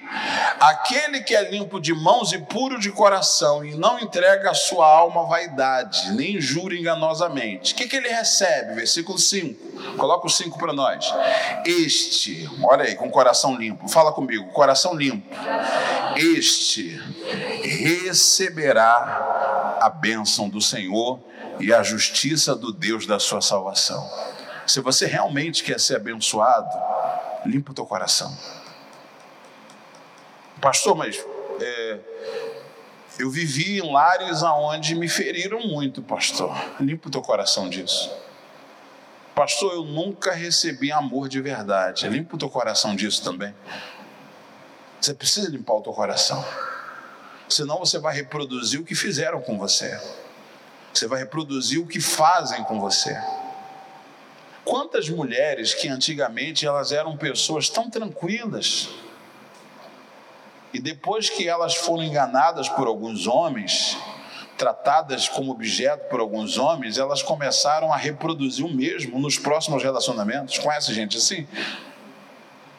Aquele 0.61 1.21
que 1.21 1.35
é 1.35 1.50
limpo 1.50 1.81
de 1.81 1.93
mãos 1.93 2.33
e 2.33 2.38
puro 2.38 2.79
de 2.79 2.91
coração 2.91 3.65
e 3.65 3.75
não 3.75 3.99
entrega 3.99 4.50
a 4.50 4.55
sua 4.55 4.87
alma 4.87 5.23
à 5.23 5.26
vaidade, 5.26 6.12
nem 6.12 6.41
jura 6.41 6.75
enganosamente. 6.75 7.75
O 7.75 7.76
que, 7.76 7.88
que 7.88 7.97
ele 7.97 8.09
recebe? 8.09 8.75
Versículo 8.75 9.19
5. 9.19 9.97
Coloca 9.97 10.26
o 10.26 10.31
5 10.31 10.59
para 10.59 10.73
nós. 10.73 11.12
Este, 11.65 12.49
olha 12.62 12.85
aí, 12.85 12.95
com 12.95 13.11
coração 13.11 13.57
limpo. 13.57 13.88
Fala 13.88 14.12
comigo, 14.12 14.47
coração 14.53 14.95
limpo. 14.95 15.26
Este 16.17 17.00
receberá 17.62 19.79
a 19.81 19.91
bênção 19.91 20.49
do 20.49 20.61
Senhor 20.61 21.21
e 21.59 21.73
a 21.73 21.83
justiça 21.83 22.55
do 22.55 22.73
Deus 22.73 23.07
da 23.07 23.19
sua 23.19 23.41
salvação. 23.41 24.09
Se 24.67 24.81
você 24.81 25.07
realmente 25.07 25.62
quer 25.62 25.79
ser 25.79 25.97
abençoado, 25.97 26.96
limpa 27.47 27.73
o 27.73 27.75
teu 27.75 27.87
coração. 27.87 28.37
Pastor, 30.61 30.97
mas 30.97 31.25
é, 31.61 31.99
eu 33.19 33.31
vivi 33.31 33.79
em 33.79 33.93
lares 33.93 34.43
aonde 34.43 34.95
me 34.95 35.09
feriram 35.09 35.61
muito, 35.61 36.03
pastor. 36.03 36.55
Limpa 36.81 37.09
o 37.09 37.11
teu 37.11 37.23
coração 37.23 37.69
disso. 37.69 38.11
Pastor, 39.35 39.75
eu 39.75 39.85
nunca 39.85 40.33
recebi 40.33 40.91
amor 40.91 41.29
de 41.29 41.41
verdade. 41.41 42.09
Limpa 42.09 42.37
o 42.37 42.38
teu 42.38 42.49
coração 42.49 42.97
disso 42.97 43.23
também. 43.23 43.55
Você 45.00 45.12
precisa 45.15 45.50
limpar 45.50 45.75
o 45.75 45.83
teu 45.83 45.93
coração. 45.93 46.45
Senão 47.49 47.79
você 47.79 47.99
vai 47.99 48.15
reproduzir 48.15 48.81
o 48.81 48.85
que 48.85 48.95
fizeram 48.95 49.41
com 49.41 49.59
você. 49.59 50.00
Você 50.93 51.07
vai 51.07 51.19
reproduzir 51.19 51.81
o 51.81 51.87
que 51.87 52.00
fazem 52.00 52.65
com 52.65 52.81
você. 52.81 53.15
Quantas 54.66 55.08
mulheres 55.08 55.73
que 55.73 55.87
antigamente 55.87 56.66
elas 56.66 56.90
eram 56.90 57.16
pessoas 57.16 57.68
tão 57.68 57.88
tranquilas, 57.88 58.88
e 60.75 60.80
depois 60.80 61.30
que 61.30 61.49
elas 61.49 61.76
foram 61.76 62.02
enganadas 62.02 62.68
por 62.68 62.88
alguns 62.88 63.28
homens, 63.28 63.96
tratadas 64.58 65.28
como 65.28 65.52
objeto 65.52 66.08
por 66.08 66.18
alguns 66.18 66.58
homens, 66.58 66.99
elas 66.99 67.23
começaram 67.23 67.92
a 67.92 67.96
reproduzir 67.96 68.66
o 68.66 68.68
mesmo 68.68 69.20
nos 69.20 69.38
próximos 69.38 69.85
relacionamentos. 69.85 70.58
Conhece 70.58 70.92
gente 70.92 71.16
assim? 71.16 71.46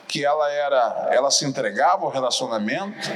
Que 0.10 0.26
ela 0.26 0.52
era, 0.52 1.08
ela 1.12 1.32
se 1.32 1.46
entregava 1.46 2.04
ao 2.04 2.12
relacionamento 2.12 3.10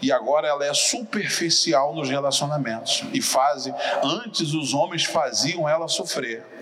e 0.00 0.12
agora 0.12 0.46
ela 0.46 0.64
é 0.64 0.72
superficial 0.72 1.92
nos 1.96 2.08
relacionamentos 2.08 3.02
e 3.12 3.20
faz, 3.20 3.66
antes 4.04 4.54
os 4.54 4.72
homens 4.72 5.04
faziam 5.04 5.68
ela 5.68 5.88
sofrer. 5.88 6.53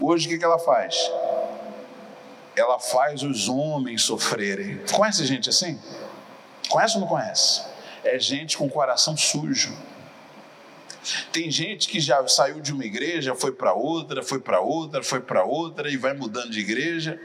Hoje 0.00 0.26
o 0.26 0.30
que, 0.30 0.38
que 0.38 0.44
ela 0.44 0.58
faz? 0.58 0.96
Ela 2.56 2.78
faz 2.78 3.22
os 3.22 3.48
homens 3.48 4.02
sofrerem. 4.02 4.80
Conhece 4.92 5.26
gente 5.26 5.48
assim? 5.48 5.78
Conhece 6.68 6.94
ou 6.94 7.00
não 7.00 7.08
conhece? 7.08 7.62
É 8.04 8.18
gente 8.18 8.56
com 8.56 8.68
coração 8.68 9.16
sujo. 9.16 9.76
Tem 11.32 11.50
gente 11.50 11.88
que 11.88 12.00
já 12.00 12.26
saiu 12.28 12.60
de 12.60 12.72
uma 12.72 12.84
igreja, 12.84 13.34
foi 13.34 13.52
para 13.52 13.72
outra, 13.72 14.22
foi 14.22 14.40
para 14.40 14.60
outra, 14.60 15.02
foi 15.02 15.20
para 15.20 15.44
outra 15.44 15.90
e 15.90 15.96
vai 15.96 16.12
mudando 16.12 16.50
de 16.50 16.60
igreja. 16.60 17.20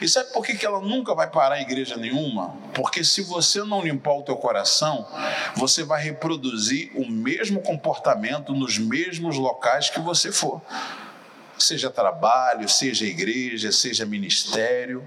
E 0.00 0.08
sabe 0.08 0.32
por 0.32 0.44
que, 0.44 0.56
que 0.56 0.66
ela 0.66 0.80
nunca 0.80 1.14
vai 1.14 1.30
parar 1.30 1.58
em 1.58 1.62
igreja 1.62 1.96
nenhuma? 1.96 2.56
Porque 2.74 3.04
se 3.04 3.22
você 3.22 3.62
não 3.62 3.82
limpar 3.82 4.14
o 4.14 4.22
teu 4.22 4.36
coração, 4.36 5.06
você 5.54 5.84
vai 5.84 6.02
reproduzir 6.02 6.90
o 6.94 7.08
mesmo 7.08 7.62
comportamento 7.62 8.52
nos 8.52 8.76
mesmos 8.76 9.36
locais 9.36 9.88
que 9.88 10.00
você 10.00 10.32
for. 10.32 10.60
Seja 11.58 11.90
trabalho, 11.90 12.68
seja 12.68 13.06
igreja, 13.06 13.70
seja 13.72 14.04
ministério 14.04 15.06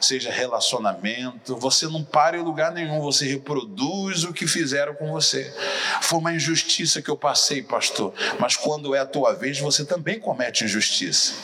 seja 0.00 0.30
relacionamento, 0.30 1.56
você 1.56 1.86
não 1.86 2.02
para 2.02 2.36
em 2.36 2.42
lugar 2.42 2.72
nenhum, 2.72 3.00
você 3.00 3.26
reproduz 3.26 4.24
o 4.24 4.32
que 4.32 4.46
fizeram 4.46 4.94
com 4.94 5.10
você. 5.12 5.54
Foi 6.00 6.18
uma 6.18 6.32
injustiça 6.32 7.02
que 7.02 7.10
eu 7.10 7.16
passei, 7.16 7.62
pastor, 7.62 8.14
mas 8.38 8.56
quando 8.56 8.94
é 8.94 9.00
a 9.00 9.06
tua 9.06 9.34
vez, 9.34 9.58
você 9.60 9.84
também 9.84 10.18
comete 10.18 10.64
injustiça. 10.64 11.34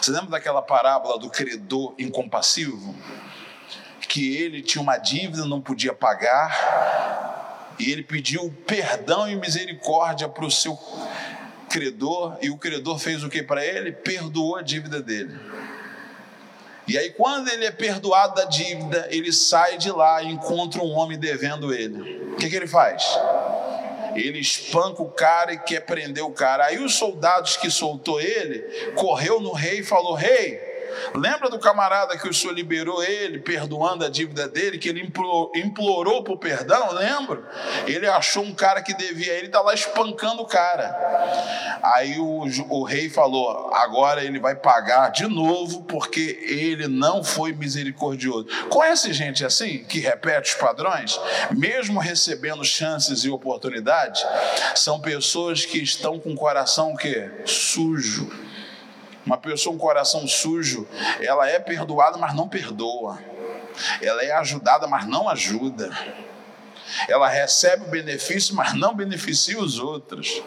Você 0.00 0.10
lembra 0.10 0.30
daquela 0.30 0.62
parábola 0.62 1.18
do 1.18 1.28
credor 1.28 1.94
incompassivo? 1.98 2.94
Que 4.08 4.36
ele 4.36 4.62
tinha 4.62 4.80
uma 4.80 4.96
dívida, 4.96 5.44
não 5.44 5.60
podia 5.60 5.92
pagar, 5.92 7.74
e 7.78 7.90
ele 7.90 8.02
pediu 8.02 8.54
perdão 8.66 9.28
e 9.28 9.34
misericórdia 9.34 10.28
para 10.28 10.44
o 10.44 10.50
seu 10.50 10.78
credor, 11.74 12.38
e 12.40 12.50
o 12.50 12.56
credor 12.56 13.00
fez 13.00 13.24
o 13.24 13.28
que 13.28 13.42
para 13.42 13.66
ele? 13.66 13.90
Perdoou 13.90 14.54
a 14.54 14.62
dívida 14.62 15.02
dele. 15.02 15.34
E 16.86 16.96
aí, 16.96 17.10
quando 17.10 17.48
ele 17.48 17.64
é 17.64 17.72
perdoado 17.72 18.36
da 18.36 18.44
dívida, 18.44 19.08
ele 19.10 19.32
sai 19.32 19.76
de 19.76 19.90
lá 19.90 20.22
e 20.22 20.30
encontra 20.30 20.80
um 20.80 20.92
homem 20.92 21.18
devendo 21.18 21.74
ele. 21.74 22.32
O 22.32 22.36
que, 22.36 22.48
que 22.48 22.54
ele 22.54 22.68
faz? 22.68 23.02
Ele 24.14 24.38
espanca 24.38 25.02
o 25.02 25.10
cara 25.10 25.52
e 25.52 25.58
quer 25.58 25.80
prender 25.80 26.22
o 26.22 26.30
cara. 26.30 26.66
Aí 26.66 26.78
os 26.78 26.94
soldados 26.94 27.56
que 27.56 27.68
soltou 27.68 28.20
ele 28.20 28.60
correu 28.94 29.40
no 29.40 29.52
rei 29.52 29.80
e 29.80 29.84
falou: 29.84 30.14
Rei, 30.14 30.60
Lembra 31.14 31.48
do 31.48 31.58
camarada 31.58 32.16
que 32.18 32.28
o 32.28 32.34
senhor 32.34 32.52
liberou 32.52 33.02
ele, 33.02 33.38
perdoando 33.38 34.04
a 34.04 34.08
dívida 34.08 34.48
dele, 34.48 34.78
que 34.78 34.88
ele 34.88 35.02
implorou 35.54 36.22
por 36.22 36.38
perdão? 36.38 36.92
Lembra? 36.92 37.42
Ele 37.86 38.06
achou 38.06 38.42
um 38.42 38.54
cara 38.54 38.82
que 38.82 38.94
devia, 38.94 39.32
ele 39.34 39.46
está 39.46 39.60
lá 39.60 39.74
espancando 39.74 40.42
o 40.42 40.46
cara. 40.46 41.80
Aí 41.82 42.18
o, 42.18 42.44
o 42.70 42.84
rei 42.84 43.08
falou: 43.08 43.72
agora 43.74 44.24
ele 44.24 44.38
vai 44.38 44.54
pagar 44.54 45.10
de 45.10 45.26
novo, 45.26 45.82
porque 45.84 46.38
ele 46.42 46.88
não 46.88 47.22
foi 47.22 47.52
misericordioso. 47.52 48.46
Conhece 48.68 49.12
gente 49.12 49.44
assim, 49.44 49.84
que 49.84 50.00
repete 50.00 50.50
os 50.50 50.54
padrões, 50.54 51.20
mesmo 51.50 52.00
recebendo 52.00 52.64
chances 52.64 53.24
e 53.24 53.30
oportunidades? 53.30 54.24
São 54.74 55.00
pessoas 55.00 55.64
que 55.64 55.78
estão 55.78 56.18
com 56.18 56.32
o 56.32 56.36
coração 56.36 56.94
que 56.96 57.30
sujo 57.44 58.53
uma 59.24 59.36
pessoa 59.38 59.74
com 59.74 59.80
coração 59.80 60.26
sujo, 60.28 60.86
ela 61.20 61.48
é 61.48 61.58
perdoada, 61.58 62.18
mas 62.18 62.34
não 62.34 62.48
perdoa. 62.48 63.18
Ela 64.00 64.22
é 64.22 64.32
ajudada, 64.32 64.86
mas 64.86 65.06
não 65.06 65.28
ajuda. 65.28 65.90
Ela 67.08 67.28
recebe 67.28 67.84
o 67.86 67.90
benefício, 67.90 68.54
mas 68.54 68.74
não 68.74 68.94
beneficia 68.94 69.58
os 69.58 69.78
outros. 69.78 70.42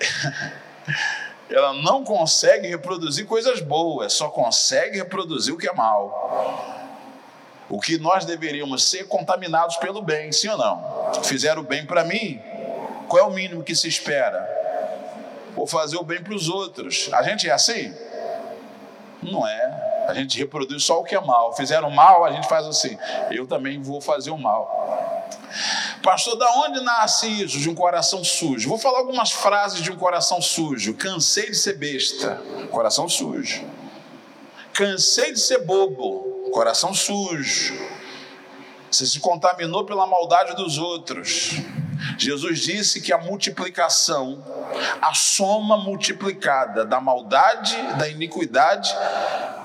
ela 1.50 1.72
não 1.74 2.04
consegue 2.04 2.68
reproduzir 2.68 3.26
coisas 3.26 3.60
boas, 3.60 4.12
só 4.12 4.28
consegue 4.28 4.98
reproduzir 4.98 5.54
o 5.54 5.58
que 5.58 5.68
é 5.68 5.72
mal. 5.72 6.74
O 7.68 7.80
que 7.80 7.98
nós 7.98 8.24
deveríamos 8.24 8.84
ser 8.84 9.08
contaminados 9.08 9.76
pelo 9.76 10.00
bem, 10.00 10.30
sim 10.30 10.48
ou 10.48 10.56
não? 10.56 11.12
Fizeram 11.24 11.62
o 11.62 11.64
bem 11.64 11.84
para 11.84 12.04
mim, 12.04 12.40
qual 13.08 13.24
é 13.24 13.26
o 13.26 13.32
mínimo 13.32 13.64
que 13.64 13.74
se 13.74 13.88
espera? 13.88 14.55
Vou 15.56 15.66
fazer 15.66 15.96
o 15.96 16.04
bem 16.04 16.22
para 16.22 16.34
os 16.34 16.48
outros. 16.48 17.08
A 17.12 17.22
gente 17.22 17.48
é 17.48 17.52
assim? 17.52 17.92
Não 19.22 19.48
é. 19.48 20.04
A 20.06 20.14
gente 20.14 20.38
reproduz 20.38 20.84
só 20.84 21.00
o 21.00 21.04
que 21.04 21.16
é 21.16 21.20
mal. 21.20 21.52
Fizeram 21.56 21.90
mal, 21.90 22.24
a 22.24 22.30
gente 22.30 22.46
faz 22.46 22.64
assim. 22.66 22.96
Eu 23.30 23.46
também 23.46 23.82
vou 23.82 24.00
fazer 24.00 24.30
o 24.30 24.38
mal. 24.38 24.86
Pastor, 26.02 26.36
da 26.36 26.48
onde 26.58 26.80
nasce 26.82 27.26
isso? 27.42 27.58
De 27.58 27.68
um 27.68 27.74
coração 27.74 28.22
sujo. 28.22 28.68
Vou 28.68 28.78
falar 28.78 28.98
algumas 28.98 29.32
frases 29.32 29.82
de 29.82 29.90
um 29.90 29.96
coração 29.96 30.40
sujo. 30.40 30.94
Cansei 30.94 31.50
de 31.50 31.56
ser 31.56 31.76
besta. 31.78 32.40
Coração 32.70 33.08
sujo. 33.08 33.64
Cansei 34.72 35.32
de 35.32 35.40
ser 35.40 35.64
bobo. 35.64 36.50
Coração 36.52 36.94
sujo. 36.94 37.74
Você 38.90 39.06
se 39.06 39.18
contaminou 39.18 39.84
pela 39.84 40.06
maldade 40.06 40.54
dos 40.54 40.78
outros. 40.78 41.50
Jesus 42.18 42.60
disse 42.60 43.00
que 43.00 43.12
a 43.12 43.18
multiplicação, 43.18 44.44
a 45.00 45.14
soma 45.14 45.76
multiplicada 45.76 46.84
da 46.84 47.00
maldade, 47.00 47.76
da 47.98 48.08
iniquidade, 48.08 48.94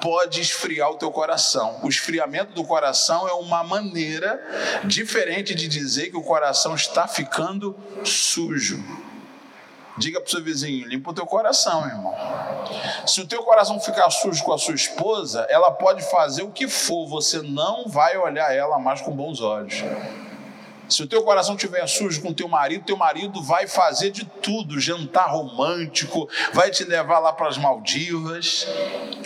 pode 0.01 0.41
esfriar 0.41 0.89
o 0.89 0.95
teu 0.95 1.11
coração. 1.11 1.79
O 1.83 1.89
esfriamento 1.89 2.53
do 2.53 2.63
coração 2.63 3.27
é 3.27 3.33
uma 3.33 3.63
maneira 3.63 4.41
diferente 4.83 5.53
de 5.53 5.67
dizer 5.67 6.09
que 6.09 6.17
o 6.17 6.23
coração 6.23 6.75
está 6.75 7.07
ficando 7.07 7.75
sujo. 8.03 8.83
Diga 9.97 10.19
para 10.19 10.27
o 10.27 10.31
seu 10.31 10.43
vizinho, 10.43 10.88
limpa 10.88 11.11
o 11.11 11.13
teu 11.13 11.25
coração, 11.25 11.85
irmão. 11.85 12.15
Se 13.05 13.21
o 13.21 13.27
teu 13.27 13.43
coração 13.43 13.79
ficar 13.79 14.09
sujo 14.09 14.43
com 14.43 14.53
a 14.53 14.57
sua 14.57 14.73
esposa, 14.73 15.45
ela 15.50 15.69
pode 15.69 16.01
fazer 16.09 16.43
o 16.43 16.51
que 16.51 16.67
for, 16.67 17.07
você 17.07 17.41
não 17.41 17.88
vai 17.88 18.17
olhar 18.17 18.55
ela 18.55 18.79
mais 18.79 19.01
com 19.01 19.11
bons 19.11 19.41
olhos. 19.41 19.83
Se 20.91 21.03
o 21.03 21.07
teu 21.07 21.24
coração 21.24 21.55
estiver 21.55 21.88
sujo 21.88 22.21
com 22.21 22.33
teu 22.33 22.50
marido, 22.50 22.83
teu 22.83 22.98
marido 22.98 23.41
vai 23.41 23.65
fazer 23.65 24.12
de 24.12 24.25
tudo, 24.25 24.77
jantar 24.77 25.31
romântico, 25.31 26.29
vai 26.53 26.69
te 26.69 26.83
levar 26.83 27.19
lá 27.19 27.31
para 27.31 27.48
as 27.48 27.57
Maldivas. 27.57 28.67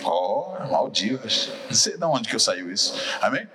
Oh, 0.04 0.54
Maldivas. 0.70 1.50
Não 1.68 1.74
sei 1.74 1.98
de 1.98 2.04
onde 2.04 2.28
que 2.28 2.36
eu 2.36 2.40
saiu 2.40 2.70
isso. 2.70 2.94
Amém? 3.20 3.48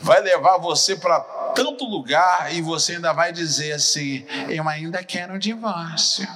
Vai 0.00 0.22
levar 0.22 0.56
você 0.56 0.96
para 0.96 1.20
tanto 1.54 1.84
lugar 1.84 2.54
e 2.54 2.62
você 2.62 2.94
ainda 2.94 3.12
vai 3.12 3.30
dizer 3.30 3.72
assim: 3.72 4.24
Eu 4.48 4.66
ainda 4.66 5.04
quero 5.04 5.34
um 5.34 5.38
divórcio. 5.38 6.26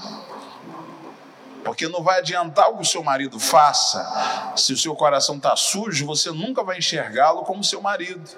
Porque 1.64 1.88
não 1.88 2.02
vai 2.02 2.18
adiantar 2.18 2.68
o 2.70 2.76
que 2.76 2.82
o 2.82 2.84
seu 2.84 3.02
marido 3.02 3.38
faça, 3.38 4.52
se 4.56 4.72
o 4.72 4.76
seu 4.76 4.94
coração 4.96 5.36
está 5.36 5.54
sujo, 5.54 6.04
você 6.04 6.30
nunca 6.32 6.62
vai 6.62 6.78
enxergá-lo 6.78 7.44
como 7.44 7.62
seu 7.62 7.80
marido. 7.80 8.28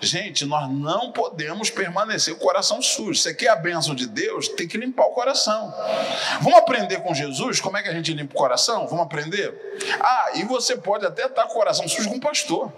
Gente, 0.00 0.44
nós 0.44 0.70
não 0.70 1.10
podemos 1.10 1.70
permanecer 1.70 2.34
com 2.34 2.40
o 2.40 2.46
coração 2.46 2.82
sujo. 2.82 3.14
Você 3.14 3.34
quer 3.34 3.48
a 3.48 3.56
bênção 3.56 3.94
de 3.94 4.06
Deus, 4.06 4.48
tem 4.48 4.68
que 4.68 4.76
limpar 4.76 5.06
o 5.06 5.12
coração. 5.12 5.74
Vamos 6.40 6.58
aprender 6.58 7.00
com 7.00 7.14
Jesus 7.14 7.60
como 7.60 7.76
é 7.76 7.82
que 7.82 7.88
a 7.88 7.92
gente 7.92 8.12
limpa 8.12 8.34
o 8.34 8.36
coração? 8.36 8.86
Vamos 8.86 9.06
aprender? 9.06 9.54
Ah, 10.00 10.32
e 10.34 10.44
você 10.44 10.76
pode 10.76 11.06
até 11.06 11.26
estar 11.26 11.44
com 11.44 11.50
o 11.50 11.54
coração 11.54 11.88
sujo 11.88 12.08
com 12.08 12.16
um 12.16 12.20
pastor. 12.20 12.72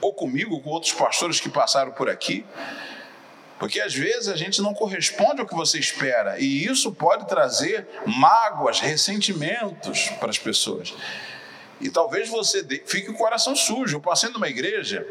Ou 0.00 0.12
comigo, 0.12 0.60
com 0.60 0.70
outros 0.70 0.92
pastores 0.92 1.40
que 1.40 1.48
passaram 1.48 1.92
por 1.92 2.08
aqui. 2.08 2.44
Porque 3.58 3.80
às 3.80 3.94
vezes 3.94 4.28
a 4.28 4.36
gente 4.36 4.60
não 4.60 4.74
corresponde 4.74 5.40
ao 5.40 5.46
que 5.46 5.54
você 5.54 5.78
espera. 5.78 6.38
E 6.38 6.66
isso 6.66 6.92
pode 6.92 7.26
trazer 7.26 7.88
mágoas, 8.06 8.80
ressentimentos 8.80 10.08
para 10.20 10.30
as 10.30 10.38
pessoas. 10.38 10.94
E 11.80 11.90
talvez 11.90 12.28
você 12.28 12.64
fique 12.86 13.10
o 13.10 13.14
coração 13.14 13.54
sujo. 13.54 13.96
Eu 13.96 14.00
passei 14.00 14.30
numa 14.30 14.48
igreja, 14.48 15.06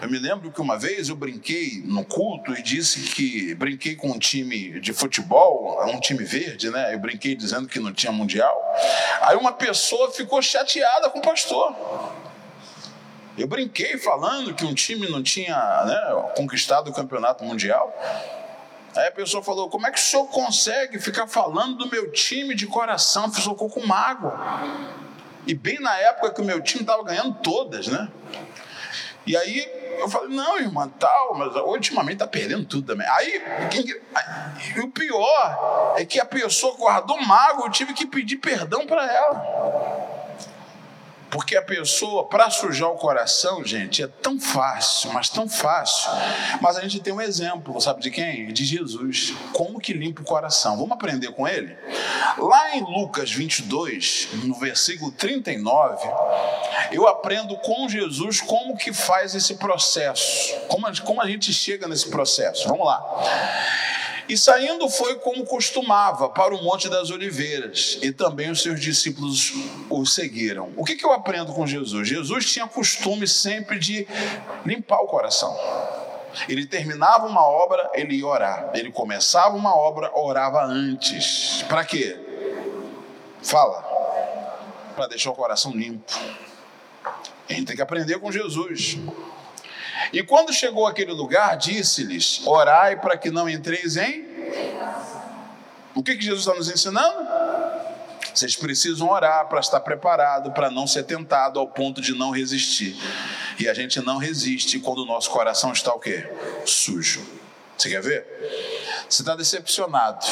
eu 0.00 0.10
me 0.10 0.18
lembro 0.18 0.50
que 0.50 0.60
uma 0.60 0.76
vez 0.78 1.08
eu 1.08 1.16
brinquei 1.16 1.82
no 1.84 2.04
culto 2.04 2.52
e 2.54 2.62
disse 2.62 3.00
que 3.14 3.54
brinquei 3.54 3.94
com 3.94 4.10
um 4.10 4.18
time 4.18 4.80
de 4.80 4.92
futebol, 4.92 5.82
um 5.86 6.00
time 6.00 6.24
verde, 6.24 6.70
né? 6.70 6.94
Eu 6.94 6.98
brinquei 6.98 7.34
dizendo 7.34 7.68
que 7.68 7.78
não 7.78 7.92
tinha 7.92 8.12
mundial. 8.12 8.54
Aí 9.22 9.36
uma 9.36 9.52
pessoa 9.52 10.10
ficou 10.10 10.42
chateada 10.42 11.08
com 11.08 11.20
o 11.20 11.22
pastor. 11.22 11.74
Eu 13.38 13.46
brinquei 13.46 13.96
falando 13.96 14.54
que 14.54 14.64
um 14.64 14.74
time 14.74 15.08
não 15.08 15.22
tinha 15.22 15.56
né, 15.86 16.32
conquistado 16.36 16.90
o 16.90 16.92
campeonato 16.92 17.42
mundial. 17.44 17.90
Aí 18.94 19.08
a 19.08 19.12
pessoa 19.12 19.42
falou: 19.42 19.70
Como 19.70 19.86
é 19.86 19.90
que 19.90 19.98
o 19.98 20.02
senhor 20.02 20.26
consegue 20.26 20.98
ficar 20.98 21.26
falando 21.26 21.76
do 21.76 21.88
meu 21.88 22.10
time 22.12 22.54
de 22.54 22.66
coração? 22.66 23.32
Ficou 23.32 23.70
com 23.70 23.86
mágoa. 23.86 24.38
E 25.46 25.54
bem 25.54 25.80
na 25.80 25.96
época 25.98 26.32
que 26.32 26.40
o 26.40 26.44
meu 26.44 26.60
time 26.60 26.82
estava 26.82 27.02
ganhando 27.02 27.34
todas, 27.42 27.88
né? 27.88 28.08
E 29.26 29.36
aí 29.36 29.82
eu 29.98 30.08
falei, 30.08 30.34
não, 30.34 30.58
irmã, 30.58 30.88
tal, 30.98 31.34
mas 31.34 31.54
ultimamente 31.54 32.14
está 32.14 32.26
perdendo 32.26 32.64
tudo 32.64 32.86
também. 32.86 33.06
Aí, 33.08 33.42
e 34.76 34.80
o 34.80 34.88
pior 34.88 35.94
é 35.96 36.04
que 36.04 36.18
a 36.18 36.24
pessoa 36.24 36.76
guardou 36.76 37.20
mágoa, 37.22 37.66
eu 37.66 37.70
tive 37.70 37.92
que 37.92 38.06
pedir 38.06 38.36
perdão 38.38 38.86
para 38.86 39.04
ela. 39.04 39.91
Porque 41.32 41.56
a 41.56 41.62
pessoa, 41.62 42.26
para 42.26 42.50
sujar 42.50 42.90
o 42.90 42.96
coração, 42.96 43.64
gente, 43.64 44.02
é 44.02 44.06
tão 44.06 44.38
fácil, 44.38 45.10
mas 45.14 45.30
tão 45.30 45.48
fácil. 45.48 46.10
Mas 46.60 46.76
a 46.76 46.82
gente 46.82 47.00
tem 47.00 47.10
um 47.10 47.22
exemplo, 47.22 47.80
sabe 47.80 48.02
de 48.02 48.10
quem? 48.10 48.52
De 48.52 48.66
Jesus. 48.66 49.32
Como 49.54 49.80
que 49.80 49.94
limpa 49.94 50.20
o 50.20 50.26
coração? 50.26 50.76
Vamos 50.76 50.92
aprender 50.92 51.32
com 51.32 51.48
ele? 51.48 51.74
Lá 52.36 52.76
em 52.76 52.82
Lucas 52.82 53.32
22, 53.32 54.28
no 54.44 54.54
versículo 54.58 55.10
39, 55.10 56.06
eu 56.90 57.08
aprendo 57.08 57.56
com 57.56 57.88
Jesus 57.88 58.42
como 58.42 58.76
que 58.76 58.92
faz 58.92 59.34
esse 59.34 59.54
processo. 59.54 60.54
Como 60.68 61.22
a, 61.22 61.26
gente 61.26 61.50
chega 61.50 61.88
nesse 61.88 62.10
processo. 62.10 62.68
Vamos 62.68 62.84
lá. 62.84 63.02
E 64.28 64.36
saindo 64.36 64.88
foi 64.88 65.16
como 65.16 65.44
costumava 65.44 66.28
para 66.28 66.54
o 66.54 66.62
Monte 66.62 66.88
das 66.88 67.10
Oliveiras, 67.10 67.98
e 68.02 68.12
também 68.12 68.50
os 68.50 68.62
seus 68.62 68.80
discípulos 68.80 69.52
o 69.90 70.06
seguiram. 70.06 70.72
O 70.76 70.84
que, 70.84 70.96
que 70.96 71.04
eu 71.04 71.12
aprendo 71.12 71.52
com 71.52 71.66
Jesus? 71.66 72.08
Jesus 72.08 72.50
tinha 72.50 72.66
costume 72.66 73.26
sempre 73.26 73.78
de 73.78 74.06
limpar 74.64 75.00
o 75.00 75.06
coração. 75.06 75.56
Ele 76.48 76.66
terminava 76.66 77.26
uma 77.26 77.46
obra, 77.46 77.90
ele 77.94 78.16
ia 78.16 78.26
orar. 78.26 78.70
Ele 78.74 78.90
começava 78.90 79.54
uma 79.54 79.76
obra, 79.76 80.10
orava 80.14 80.64
antes. 80.64 81.62
Para 81.68 81.84
quê? 81.84 82.18
Fala. 83.42 83.82
Para 84.94 85.08
deixar 85.08 85.30
o 85.30 85.34
coração 85.34 85.72
limpo. 85.72 86.12
A 87.48 87.52
gente 87.52 87.66
tem 87.66 87.76
que 87.76 87.82
aprender 87.82 88.18
com 88.18 88.32
Jesus. 88.32 88.98
E 90.12 90.22
quando 90.22 90.52
chegou 90.52 90.86
àquele 90.86 91.12
lugar, 91.12 91.56
disse-lhes: 91.56 92.46
Orai 92.46 93.00
para 93.00 93.16
que 93.16 93.30
não 93.30 93.48
entreis 93.48 93.96
em. 93.96 94.32
O 95.94 96.02
que, 96.02 96.16
que 96.16 96.24
Jesus 96.24 96.40
está 96.46 96.54
nos 96.54 96.70
ensinando? 96.70 97.28
Vocês 98.34 98.56
precisam 98.56 99.10
orar 99.10 99.46
para 99.46 99.60
estar 99.60 99.80
preparado, 99.80 100.52
para 100.52 100.70
não 100.70 100.86
ser 100.86 101.02
tentado 101.02 101.60
ao 101.60 101.68
ponto 101.68 102.00
de 102.00 102.14
não 102.14 102.30
resistir. 102.30 102.96
E 103.58 103.68
a 103.68 103.74
gente 103.74 104.00
não 104.00 104.16
resiste 104.16 104.78
quando 104.78 105.00
o 105.00 105.04
nosso 105.04 105.30
coração 105.30 105.72
está 105.72 105.92
o 105.92 106.00
quê? 106.00 106.26
Sujo. 106.64 107.22
Você 107.76 107.90
quer 107.90 108.00
ver? 108.00 108.26
Você 109.08 109.22
está 109.22 109.36
decepcionado. 109.36 110.26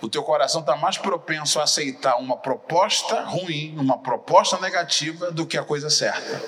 O 0.00 0.08
teu 0.08 0.22
coração 0.22 0.62
está 0.62 0.76
mais 0.76 0.96
propenso 0.96 1.60
a 1.60 1.64
aceitar 1.64 2.16
uma 2.16 2.38
proposta 2.38 3.20
ruim, 3.20 3.76
uma 3.76 3.98
proposta 3.98 4.58
negativa, 4.58 5.30
do 5.30 5.46
que 5.46 5.58
a 5.58 5.62
coisa 5.62 5.90
certa. 5.90 6.42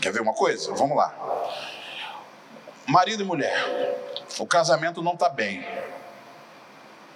Quer 0.00 0.12
ver 0.12 0.20
uma 0.20 0.34
coisa? 0.34 0.72
Vamos 0.74 0.96
lá. 0.96 1.14
Marido 2.86 3.22
e 3.22 3.26
mulher, 3.26 3.98
o 4.38 4.46
casamento 4.46 5.02
não 5.02 5.14
está 5.14 5.28
bem. 5.28 5.66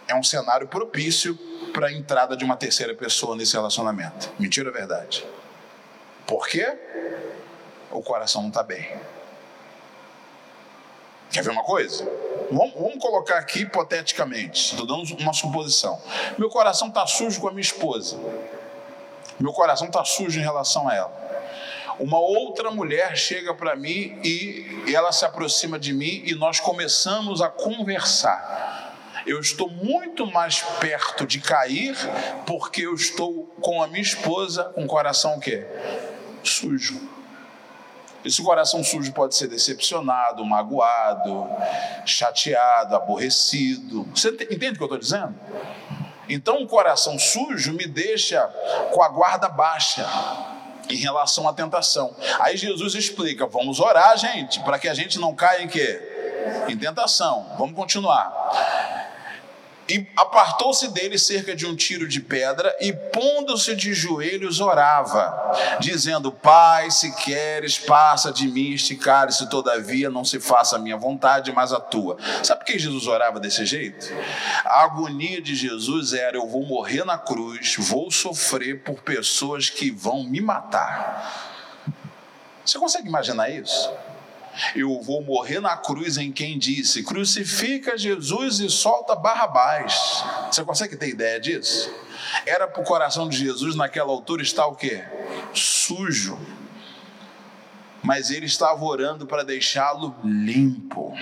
É 0.08 0.14
um 0.14 0.22
cenário 0.22 0.66
propício 0.66 1.36
para 1.72 1.86
a 1.86 1.92
entrada 1.92 2.36
de 2.36 2.44
uma 2.44 2.56
terceira 2.56 2.94
pessoa 2.94 3.36
nesse 3.36 3.54
relacionamento. 3.54 4.30
Mentira 4.38 4.68
ou 4.68 4.74
verdade? 4.74 5.24
Por 6.26 6.48
quê? 6.48 6.76
O 7.90 8.02
coração 8.02 8.42
não 8.42 8.48
está 8.48 8.62
bem. 8.62 8.98
Quer 11.30 11.44
ver 11.44 11.50
uma 11.50 11.62
coisa? 11.62 12.04
Vamos, 12.50 12.74
vamos 12.74 12.98
colocar 12.98 13.38
aqui 13.38 13.60
hipoteticamente, 13.60 14.72
estou 14.72 14.84
dando 14.84 15.04
uma 15.20 15.32
suposição. 15.32 16.02
Meu 16.36 16.48
coração 16.48 16.88
está 16.88 17.06
sujo 17.06 17.40
com 17.40 17.46
a 17.46 17.50
minha 17.52 17.60
esposa. 17.60 18.18
Meu 19.38 19.52
coração 19.52 19.86
está 19.86 20.04
sujo 20.04 20.40
em 20.40 20.42
relação 20.42 20.88
a 20.88 20.94
ela 20.96 21.30
uma 22.00 22.18
outra 22.18 22.70
mulher 22.70 23.14
chega 23.14 23.54
para 23.54 23.76
mim 23.76 24.18
e 24.24 24.92
ela 24.94 25.12
se 25.12 25.24
aproxima 25.24 25.78
de 25.78 25.92
mim 25.92 26.22
e 26.24 26.34
nós 26.34 26.58
começamos 26.58 27.42
a 27.42 27.48
conversar. 27.48 28.96
Eu 29.26 29.38
estou 29.38 29.68
muito 29.68 30.26
mais 30.26 30.62
perto 30.80 31.26
de 31.26 31.38
cair 31.40 31.94
porque 32.46 32.86
eu 32.86 32.94
estou 32.94 33.44
com 33.60 33.82
a 33.82 33.86
minha 33.86 34.00
esposa 34.00 34.72
o 34.76 34.86
coração 34.86 35.36
o 35.36 35.40
quê? 35.40 35.66
Sujo. 36.42 36.98
Esse 38.24 38.42
coração 38.42 38.82
sujo 38.82 39.12
pode 39.12 39.34
ser 39.34 39.48
decepcionado, 39.48 40.44
magoado, 40.44 41.48
chateado, 42.06 42.96
aborrecido. 42.96 44.04
Você 44.14 44.28
entende 44.28 44.72
o 44.72 44.76
que 44.76 44.82
eu 44.82 44.86
estou 44.86 44.98
dizendo? 44.98 45.34
Então, 46.28 46.62
um 46.62 46.66
coração 46.66 47.18
sujo 47.18 47.72
me 47.74 47.86
deixa 47.86 48.42
com 48.92 49.02
a 49.02 49.08
guarda 49.08 49.48
baixa 49.48 50.06
em 50.90 50.96
relação 50.96 51.48
à 51.48 51.52
tentação. 51.52 52.14
Aí 52.38 52.56
Jesus 52.56 52.94
explica: 52.94 53.46
vamos 53.46 53.80
orar, 53.80 54.16
gente, 54.16 54.60
para 54.60 54.78
que 54.78 54.88
a 54.88 54.94
gente 54.94 55.18
não 55.18 55.34
caia 55.34 55.62
em 55.62 55.68
quê? 55.68 56.64
Em 56.68 56.76
tentação. 56.76 57.46
Vamos 57.58 57.74
continuar. 57.74 58.79
E 59.90 60.06
apartou-se 60.16 60.86
dele 60.92 61.18
cerca 61.18 61.56
de 61.56 61.66
um 61.66 61.74
tiro 61.74 62.06
de 62.06 62.20
pedra 62.20 62.72
e, 62.80 62.92
pondo-se 62.92 63.74
de 63.74 63.92
joelhos, 63.92 64.60
orava, 64.60 65.52
dizendo: 65.80 66.30
Pai, 66.30 66.92
se 66.92 67.10
queres, 67.16 67.76
passa 67.76 68.32
de 68.32 68.46
mim 68.46 68.72
este 68.72 68.94
cálice, 68.94 69.50
todavia 69.50 70.08
não 70.08 70.24
se 70.24 70.38
faça 70.38 70.76
a 70.76 70.78
minha 70.78 70.96
vontade, 70.96 71.50
mas 71.50 71.72
a 71.72 71.80
tua. 71.80 72.16
Sabe 72.44 72.60
por 72.60 72.66
que 72.66 72.78
Jesus 72.78 73.08
orava 73.08 73.40
desse 73.40 73.66
jeito? 73.66 74.14
A 74.64 74.84
agonia 74.84 75.42
de 75.42 75.56
Jesus 75.56 76.12
era: 76.12 76.36
Eu 76.36 76.46
vou 76.46 76.64
morrer 76.64 77.04
na 77.04 77.18
cruz, 77.18 77.74
vou 77.76 78.12
sofrer 78.12 78.84
por 78.84 79.02
pessoas 79.02 79.68
que 79.68 79.90
vão 79.90 80.22
me 80.22 80.40
matar. 80.40 81.50
Você 82.64 82.78
consegue 82.78 83.08
imaginar 83.08 83.50
isso? 83.50 83.90
Eu 84.74 85.00
vou 85.00 85.22
morrer 85.22 85.60
na 85.60 85.76
cruz 85.76 86.16
em 86.16 86.30
quem 86.32 86.58
disse: 86.58 87.02
crucifica 87.02 87.96
Jesus 87.96 88.60
e 88.60 88.68
solta 88.68 89.14
Barrabás. 89.14 90.24
Você 90.50 90.64
consegue 90.64 90.96
ter 90.96 91.08
ideia 91.08 91.40
disso? 91.40 91.92
Era 92.46 92.68
para 92.68 92.82
o 92.82 92.84
coração 92.84 93.28
de 93.28 93.36
Jesus 93.36 93.74
naquela 93.74 94.10
altura 94.10 94.42
estar 94.42 94.66
o 94.66 94.74
quê? 94.74 95.04
Sujo. 95.54 96.38
Mas 98.02 98.30
ele 98.30 98.46
estava 98.46 98.82
orando 98.84 99.26
para 99.26 99.42
deixá-lo 99.42 100.14
limpo. 100.24 101.14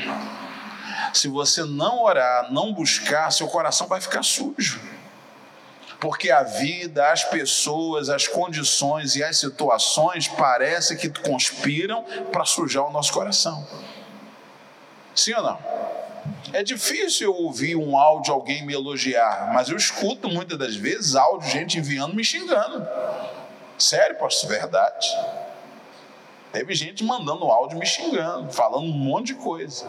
Se 1.13 1.29
você 1.29 1.65
não 1.65 2.03
orar, 2.03 2.53
não 2.53 2.73
buscar, 2.73 3.31
seu 3.33 3.49
coração 3.49 3.87
vai 3.87 4.01
ficar 4.01 4.23
sujo 4.23 4.98
porque 6.01 6.31
a 6.31 6.43
vida, 6.43 7.11
as 7.11 7.25
pessoas, 7.25 8.09
as 8.09 8.29
condições 8.29 9.17
e 9.17 9.23
as 9.23 9.37
situações 9.37 10.29
parece 10.29 10.97
que 10.97 11.09
conspiram 11.09 12.05
para 12.31 12.45
sujar 12.45 12.87
o 12.87 12.93
nosso 12.93 13.13
coração. 13.13 13.67
Sim 15.15 15.35
ou 15.35 15.43
não? 15.43 15.59
É 16.53 16.63
difícil 16.63 17.29
eu 17.33 17.35
ouvir 17.35 17.75
um 17.75 17.97
áudio 17.97 18.33
alguém 18.33 18.65
me 18.65 18.73
elogiar, 18.73 19.51
mas 19.53 19.69
eu 19.69 19.77
escuto 19.77 20.29
muitas 20.29 20.59
das 20.59 20.77
vezes 20.77 21.17
áudio 21.17 21.51
gente 21.51 21.79
enviando 21.79 22.15
me 22.15 22.25
xingando. 22.25 22.87
Sério, 23.79 24.17
pastor, 24.19 24.51
verdade. 24.51 25.07
Teve 26.53 26.75
gente 26.75 27.05
mandando 27.05 27.45
áudio 27.47 27.79
me 27.79 27.87
xingando, 27.87 28.53
falando 28.53 28.85
um 28.85 28.93
monte 28.93 29.29
de 29.29 29.35
coisa. 29.35 29.87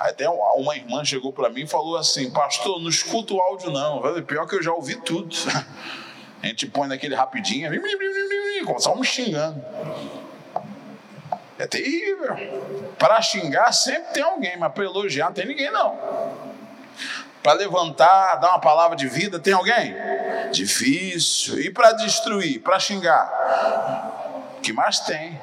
Até 0.00 0.26
uma 0.30 0.74
irmã 0.74 1.04
chegou 1.04 1.30
para 1.30 1.50
mim 1.50 1.64
e 1.64 1.66
falou 1.66 1.98
assim: 1.98 2.30
Pastor, 2.30 2.80
não 2.80 2.88
escuta 2.88 3.34
o 3.34 3.40
áudio, 3.40 3.70
não. 3.70 4.00
Pior 4.22 4.46
que 4.46 4.56
eu 4.56 4.62
já 4.62 4.72
ouvi 4.72 4.96
tudo. 4.96 5.36
A 6.42 6.46
gente 6.46 6.66
põe 6.66 6.88
naquele 6.88 7.14
rapidinho, 7.14 7.70
começava 8.64 8.96
me 8.96 9.04
xingando. 9.04 9.62
É 11.58 11.66
terrível. 11.66 12.34
Para 12.98 13.20
xingar 13.20 13.70
sempre 13.72 14.14
tem 14.14 14.22
alguém, 14.22 14.56
mas 14.56 14.72
para 14.72 14.84
elogiar 14.84 15.26
não 15.26 15.34
tem 15.34 15.44
ninguém, 15.44 15.70
não. 15.70 15.98
Para 17.42 17.52
levantar, 17.52 18.36
dar 18.36 18.52
uma 18.52 18.58
palavra 18.58 18.96
de 18.96 19.06
vida, 19.06 19.38
tem 19.38 19.52
alguém? 19.52 19.94
Difícil. 20.50 21.60
E 21.60 21.70
para 21.70 21.92
destruir, 21.92 22.62
para 22.62 22.80
xingar? 22.80 24.46
O 24.56 24.60
que 24.62 24.72
mais 24.72 25.00
tem? 25.00 25.38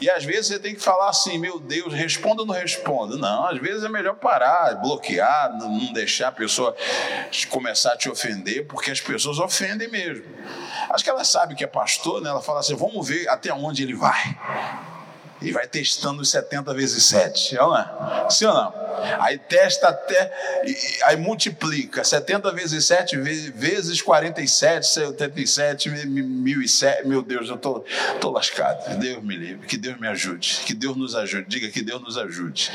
E 0.00 0.10
às 0.10 0.24
vezes 0.24 0.48
você 0.48 0.58
tem 0.58 0.74
que 0.74 0.80
falar 0.80 1.08
assim: 1.08 1.38
meu 1.38 1.58
Deus, 1.58 1.92
responda 1.92 2.42
ou 2.42 2.46
não 2.46 2.54
responda? 2.54 3.16
Não, 3.16 3.46
às 3.46 3.58
vezes 3.58 3.84
é 3.84 3.88
melhor 3.88 4.16
parar, 4.16 4.74
bloquear, 4.76 5.56
não 5.58 5.92
deixar 5.92 6.28
a 6.28 6.32
pessoa 6.32 6.76
começar 7.48 7.92
a 7.92 7.96
te 7.96 8.08
ofender, 8.08 8.66
porque 8.66 8.90
as 8.90 9.00
pessoas 9.00 9.38
ofendem 9.38 9.88
mesmo. 9.88 10.24
Acho 10.90 11.04
que 11.04 11.10
ela 11.10 11.24
sabe 11.24 11.54
que 11.54 11.64
é 11.64 11.66
pastor, 11.66 12.20
né? 12.20 12.30
ela 12.30 12.42
fala 12.42 12.60
assim: 12.60 12.74
vamos 12.74 13.06
ver 13.08 13.28
até 13.28 13.52
onde 13.52 13.82
ele 13.82 13.94
vai 13.94 14.36
e 15.42 15.52
vai 15.52 15.66
testando 15.66 16.24
70 16.24 16.74
vezes 16.74 17.04
7. 17.04 17.56
É 17.56 17.58
não 17.58 17.76
é? 17.76 18.30
Sim 18.30 18.46
ou 18.46 18.54
não? 18.54 18.90
Aí 19.20 19.38
testa 19.38 19.88
até, 19.88 20.30
aí 21.04 21.16
multiplica 21.16 22.04
70 22.04 22.52
vezes 22.52 22.84
7 22.84 23.16
vezes 23.16 24.02
47, 24.02 24.86
77, 24.86 25.88
1007. 25.88 27.06
Meu 27.06 27.22
Deus, 27.22 27.48
eu 27.48 27.56
tô, 27.56 27.84
tô 28.20 28.30
lascado. 28.30 28.98
Deus 28.98 29.22
me 29.22 29.36
livre, 29.36 29.66
que 29.66 29.78
Deus 29.78 29.98
me 29.98 30.06
ajude, 30.08 30.60
que 30.66 30.74
Deus 30.74 30.96
nos 30.96 31.14
ajude. 31.14 31.46
Diga 31.48 31.68
que 31.70 31.82
Deus 31.82 32.02
nos 32.02 32.18
ajude. 32.18 32.70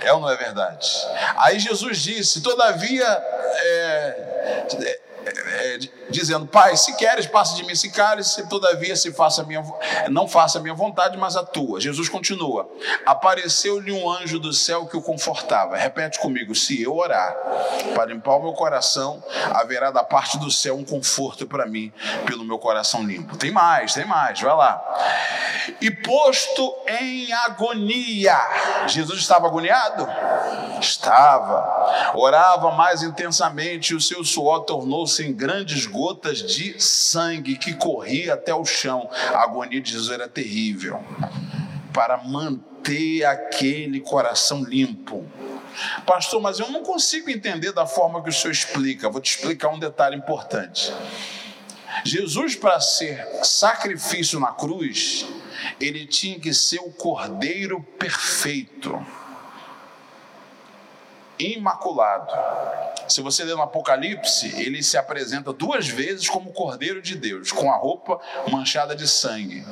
É 0.00 0.12
ou 0.12 0.20
não 0.20 0.30
é 0.30 0.36
verdade? 0.36 0.88
Aí 1.36 1.58
Jesus 1.58 1.98
disse: 1.98 2.40
Todavia, 2.40 3.04
é, 3.04 4.62
é 4.80 5.00
é, 5.24 5.78
dizendo: 6.12 6.46
Pai, 6.46 6.76
se 6.76 6.94
queres, 6.96 7.26
passa 7.26 7.56
de 7.56 7.64
mim 7.64 7.72
esse 7.72 7.90
cálice, 7.90 8.46
todavia 8.48 8.94
se 8.94 9.12
faça 9.12 9.42
minha, 9.42 9.64
não 10.10 10.28
faça 10.28 10.58
a 10.58 10.62
minha 10.62 10.74
vontade, 10.74 11.16
mas 11.16 11.36
a 11.36 11.44
tua. 11.44 11.80
Jesus 11.80 12.08
continua: 12.08 12.68
Apareceu-lhe 13.04 13.90
um 13.90 14.08
anjo 14.10 14.38
do 14.38 14.52
céu 14.52 14.86
que 14.86 14.96
o 14.96 15.02
confortava. 15.02 15.76
Repete 15.76 16.20
comigo: 16.20 16.54
Se 16.54 16.80
eu 16.80 16.96
orar 16.96 17.34
para 17.94 18.06
limpar 18.06 18.36
o 18.36 18.42
meu 18.42 18.52
coração, 18.52 19.22
haverá 19.54 19.90
da 19.90 20.04
parte 20.04 20.38
do 20.38 20.50
céu 20.50 20.76
um 20.76 20.84
conforto 20.84 21.46
para 21.46 21.66
mim, 21.66 21.92
pelo 22.26 22.44
meu 22.44 22.58
coração 22.58 23.02
limpo. 23.02 23.36
Tem 23.36 23.50
mais, 23.50 23.94
tem 23.94 24.04
mais, 24.04 24.40
vai 24.40 24.54
lá. 24.54 24.82
E 25.80 25.90
posto 25.90 26.74
em 26.86 27.32
agonia, 27.32 28.36
Jesus 28.86 29.20
estava 29.20 29.46
agoniado? 29.46 30.08
Estava. 30.80 32.12
Orava 32.14 32.72
mais 32.72 33.02
intensamente, 33.02 33.92
e 33.92 33.96
o 33.96 34.00
seu 34.00 34.24
suor 34.24 34.60
tornou-se 34.60 35.24
em 35.24 35.32
grandes 35.32 35.86
gotas 36.02 36.42
de 36.42 36.82
sangue 36.82 37.56
que 37.56 37.74
corria 37.74 38.34
até 38.34 38.52
o 38.52 38.64
chão. 38.64 39.08
A 39.28 39.44
agonia 39.44 39.80
de 39.80 39.92
Jesus 39.92 40.10
era 40.10 40.28
terrível. 40.28 41.00
Para 41.94 42.16
manter 42.24 43.24
aquele 43.24 44.00
coração 44.00 44.64
limpo. 44.64 45.24
Pastor, 46.04 46.42
mas 46.42 46.58
eu 46.58 46.68
não 46.72 46.82
consigo 46.82 47.30
entender 47.30 47.70
da 47.70 47.86
forma 47.86 48.20
que 48.20 48.30
o 48.30 48.32
senhor 48.32 48.50
explica. 48.50 49.08
Vou 49.08 49.20
te 49.20 49.36
explicar 49.36 49.68
um 49.68 49.78
detalhe 49.78 50.16
importante. 50.16 50.92
Jesus, 52.04 52.56
para 52.56 52.80
ser 52.80 53.24
sacrifício 53.44 54.40
na 54.40 54.50
cruz, 54.50 55.24
ele 55.80 56.04
tinha 56.04 56.36
que 56.40 56.52
ser 56.52 56.80
o 56.80 56.90
cordeiro 56.90 57.80
perfeito 57.96 59.00
imaculado. 61.50 62.32
Se 63.08 63.20
você 63.20 63.44
ler 63.44 63.54
no 63.54 63.62
Apocalipse, 63.62 64.54
ele 64.60 64.82
se 64.82 64.96
apresenta 64.96 65.52
duas 65.52 65.88
vezes 65.88 66.28
como 66.28 66.52
Cordeiro 66.52 67.02
de 67.02 67.14
Deus, 67.14 67.52
com 67.52 67.70
a 67.70 67.76
roupa 67.76 68.20
manchada 68.48 68.94
de 68.94 69.06
sangue. 69.08 69.64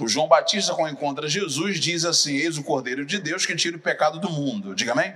O 0.00 0.06
João 0.06 0.28
Batista, 0.28 0.74
quando 0.74 0.92
encontra 0.92 1.28
Jesus, 1.28 1.80
diz 1.80 2.04
assim: 2.04 2.36
Eis 2.36 2.56
o 2.56 2.62
Cordeiro 2.62 3.04
de 3.04 3.18
Deus 3.18 3.44
que 3.44 3.54
tira 3.56 3.76
o 3.76 3.80
pecado 3.80 4.20
do 4.20 4.30
mundo. 4.30 4.74
Diga 4.74 4.92
amém? 4.92 5.12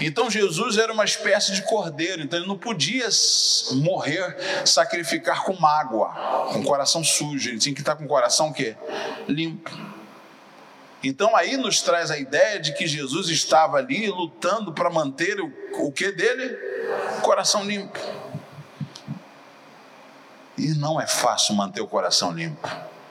Então 0.00 0.30
Jesus 0.30 0.76
era 0.76 0.92
uma 0.92 1.04
espécie 1.04 1.52
de 1.52 1.62
cordeiro, 1.62 2.22
então 2.22 2.38
ele 2.38 2.48
não 2.48 2.58
podia 2.58 3.08
morrer, 3.72 4.36
sacrificar 4.64 5.42
com 5.44 5.54
mágoa, 5.54 6.08
com 6.52 6.62
coração 6.62 7.02
sujo. 7.02 7.48
Ele 7.48 7.58
tinha 7.58 7.74
que 7.74 7.80
estar 7.80 7.96
com 7.96 8.04
o 8.04 8.08
coração 8.08 8.48
o 8.48 8.52
quê? 8.52 8.76
Limpo. 9.28 9.70
Então 11.04 11.36
aí 11.36 11.58
nos 11.58 11.82
traz 11.82 12.10
a 12.10 12.18
ideia 12.18 12.58
de 12.58 12.72
que 12.72 12.86
Jesus 12.86 13.28
estava 13.28 13.76
ali 13.76 14.08
lutando 14.08 14.72
para 14.72 14.88
manter 14.88 15.38
o, 15.38 15.52
o 15.74 15.92
que 15.92 16.10
dele? 16.10 16.56
Coração 17.20 17.62
limpo. 17.62 17.98
E 20.56 20.68
não 20.68 20.98
é 20.98 21.06
fácil 21.06 21.54
manter 21.54 21.82
o 21.82 21.86
coração 21.86 22.32
limpo. 22.32 22.66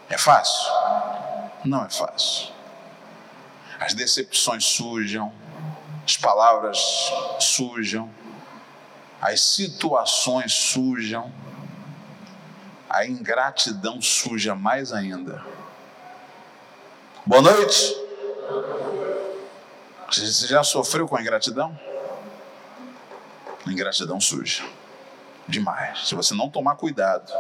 É 0.10 0.18
fácil? 0.18 0.72
Não 1.64 1.86
é 1.86 1.90
fácil. 1.90 2.52
As 3.80 3.94
decepções 3.94 4.66
sujam, 4.66 5.32
as 6.04 6.18
palavras 6.18 6.80
sujam, 7.40 8.10
as 9.22 9.40
situações 9.40 10.52
sujam, 10.52 11.32
a 12.90 13.06
ingratidão 13.06 14.02
suja 14.02 14.56
mais 14.56 14.92
ainda. 14.92 15.53
Boa 17.26 17.42
noite. 17.42 17.96
Você 20.12 20.46
já 20.46 20.62
sofreu 20.62 21.08
com 21.08 21.16
a 21.16 21.22
ingratidão? 21.22 21.78
ingratidão 23.66 24.20
suja. 24.20 24.66
Demais. 25.48 26.06
Se 26.06 26.16
você 26.16 26.34
não 26.34 26.50
tomar 26.50 26.76
cuidado, 26.76 27.32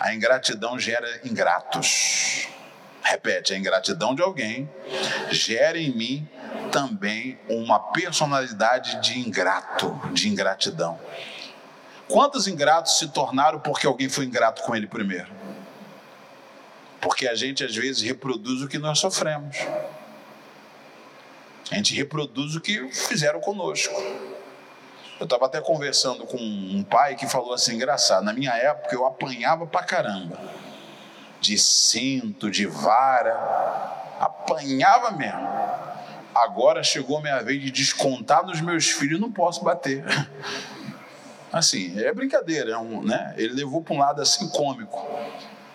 a 0.00 0.14
ingratidão 0.14 0.78
gera 0.78 1.08
ingratos. 1.24 2.46
Repete, 3.02 3.54
a 3.54 3.56
ingratidão 3.56 4.14
de 4.14 4.20
alguém 4.20 4.70
gera 5.30 5.78
em 5.78 5.96
mim 5.96 6.28
também 6.70 7.38
uma 7.48 7.78
personalidade 7.78 9.00
de 9.00 9.18
ingrato, 9.18 9.98
de 10.12 10.28
ingratidão. 10.28 11.00
Quantos 12.06 12.46
ingratos 12.46 12.98
se 12.98 13.08
tornaram 13.08 13.60
porque 13.60 13.86
alguém 13.86 14.10
foi 14.10 14.26
ingrato 14.26 14.60
com 14.62 14.76
ele 14.76 14.86
primeiro? 14.86 15.41
Porque 17.02 17.26
a 17.26 17.34
gente 17.34 17.64
às 17.64 17.74
vezes 17.74 18.00
reproduz 18.00 18.62
o 18.62 18.68
que 18.68 18.78
nós 18.78 19.00
sofremos. 19.00 19.56
A 21.70 21.74
gente 21.74 21.94
reproduz 21.94 22.54
o 22.54 22.60
que 22.60 22.88
fizeram 22.92 23.40
conosco. 23.40 23.92
Eu 25.18 25.24
estava 25.24 25.46
até 25.46 25.60
conversando 25.60 26.24
com 26.24 26.36
um 26.36 26.84
pai 26.84 27.16
que 27.16 27.26
falou 27.26 27.52
assim: 27.52 27.74
engraçado, 27.74 28.24
na 28.24 28.32
minha 28.32 28.52
época 28.52 28.94
eu 28.94 29.04
apanhava 29.04 29.66
pra 29.66 29.82
caramba. 29.82 30.38
De 31.40 31.58
cinto, 31.58 32.48
de 32.48 32.66
vara, 32.66 33.34
apanhava 34.20 35.10
mesmo. 35.10 35.48
Agora 36.32 36.84
chegou 36.84 37.18
a 37.18 37.20
minha 37.20 37.42
vez 37.42 37.60
de 37.60 37.72
descontar 37.72 38.46
nos 38.46 38.60
meus 38.60 38.88
filhos, 38.88 39.20
não 39.20 39.30
posso 39.30 39.64
bater. 39.64 40.04
Assim, 41.52 42.00
é 42.00 42.12
brincadeira, 42.14 42.72
é 42.72 42.78
um, 42.78 43.02
né? 43.02 43.34
Ele 43.36 43.54
levou 43.54 43.82
para 43.82 43.94
um 43.94 43.98
lado 43.98 44.22
assim 44.22 44.48
cômico. 44.48 45.06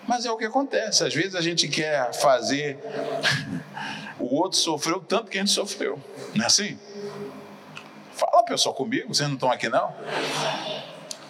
Mas 0.08 0.24
é 0.24 0.30
o 0.30 0.38
que 0.38 0.46
acontece. 0.46 1.04
Às 1.04 1.12
vezes 1.12 1.34
a 1.34 1.42
gente 1.42 1.68
quer 1.68 2.14
fazer 2.14 2.78
o 4.18 4.34
outro 4.34 4.58
sofreu 4.58 5.00
tanto 5.00 5.30
que 5.30 5.36
a 5.36 5.40
gente 5.42 5.52
sofreu. 5.52 6.02
Não 6.34 6.44
é 6.44 6.46
assim? 6.46 6.78
Fala, 8.12 8.42
pessoal, 8.42 8.74
comigo. 8.74 9.14
Vocês 9.14 9.28
não 9.28 9.34
estão 9.34 9.50
aqui, 9.50 9.68
não? 9.68 9.94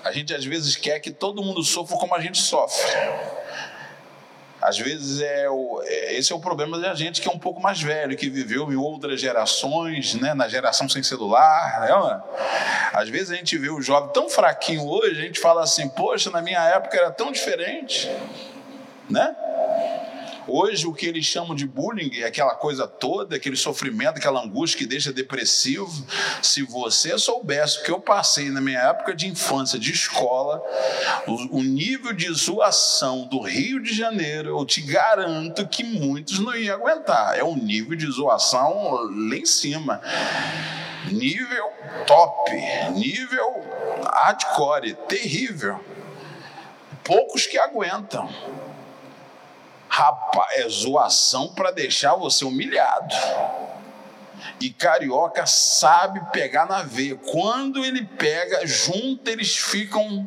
A 0.04 0.12
gente 0.12 0.32
às 0.32 0.44
vezes 0.44 0.76
quer 0.76 1.00
que 1.00 1.10
todo 1.10 1.42
mundo 1.42 1.62
sofra 1.64 1.96
como 1.96 2.14
a 2.14 2.20
gente 2.20 2.38
sofre. 2.40 2.86
Às 4.60 4.78
vezes 4.78 5.20
é, 5.20 5.50
o, 5.50 5.82
é, 5.84 6.14
esse 6.14 6.32
é 6.32 6.36
o 6.36 6.40
problema 6.40 6.78
da 6.78 6.94
gente 6.94 7.20
que 7.20 7.28
é 7.28 7.32
um 7.32 7.38
pouco 7.38 7.60
mais 7.60 7.80
velho, 7.80 8.16
que 8.16 8.30
viveu 8.30 8.72
em 8.72 8.76
outras 8.76 9.20
gerações, 9.20 10.14
né, 10.14 10.34
na 10.34 10.48
geração 10.48 10.88
sem 10.88 11.02
celular. 11.02 11.80
Né? 11.80 12.22
Às 12.92 13.08
vezes 13.08 13.32
a 13.32 13.34
gente 13.34 13.58
vê 13.58 13.70
o 13.70 13.80
jovem 13.80 14.12
tão 14.12 14.28
fraquinho 14.28 14.86
hoje, 14.86 15.20
a 15.20 15.24
gente 15.24 15.40
fala 15.40 15.62
assim: 15.62 15.88
Poxa, 15.88 16.30
na 16.30 16.40
minha 16.40 16.60
época 16.60 16.96
era 16.96 17.10
tão 17.10 17.32
diferente. 17.32 18.08
Né? 19.10 19.34
Hoje, 20.50 20.86
o 20.86 20.94
que 20.94 21.04
eles 21.04 21.26
chamam 21.26 21.54
de 21.54 21.66
bullying 21.66 22.10
é 22.20 22.24
aquela 22.24 22.54
coisa 22.54 22.88
toda, 22.88 23.36
aquele 23.36 23.54
sofrimento, 23.54 24.16
aquela 24.16 24.42
angústia 24.42 24.78
que 24.78 24.86
deixa 24.86 25.12
depressivo. 25.12 25.92
Se 26.42 26.62
você 26.62 27.18
soubesse 27.18 27.78
o 27.78 27.82
que 27.82 27.90
eu 27.90 28.00
passei 28.00 28.48
na 28.48 28.58
minha 28.58 28.80
época 28.80 29.14
de 29.14 29.28
infância, 29.28 29.78
de 29.78 29.92
escola, 29.92 30.62
o, 31.26 31.58
o 31.58 31.62
nível 31.62 32.14
de 32.14 32.32
zoação 32.32 33.26
do 33.26 33.42
Rio 33.42 33.82
de 33.82 33.94
Janeiro, 33.94 34.58
eu 34.58 34.64
te 34.64 34.80
garanto 34.80 35.68
que 35.68 35.84
muitos 35.84 36.38
não 36.38 36.56
iam 36.56 36.76
aguentar. 36.76 37.38
É 37.38 37.44
um 37.44 37.54
nível 37.54 37.94
de 37.94 38.10
zoação 38.10 38.90
lá 38.92 39.36
em 39.36 39.44
cima. 39.44 40.00
Nível 41.12 41.70
top, 42.06 42.50
nível 42.94 43.62
hardcore, 44.14 44.94
terrível. 45.06 45.78
Poucos 47.04 47.46
que 47.46 47.58
aguentam. 47.58 48.30
Rapaz, 49.98 50.60
é 50.60 50.68
zoação 50.68 51.48
para 51.48 51.72
deixar 51.72 52.14
você 52.14 52.44
humilhado. 52.44 53.16
E 54.60 54.70
carioca 54.70 55.44
sabe 55.44 56.20
pegar 56.30 56.66
na 56.66 56.84
veia. 56.84 57.16
Quando 57.16 57.84
ele 57.84 58.04
pega, 58.04 58.64
junto 58.64 59.28
eles 59.28 59.56
ficam. 59.56 60.24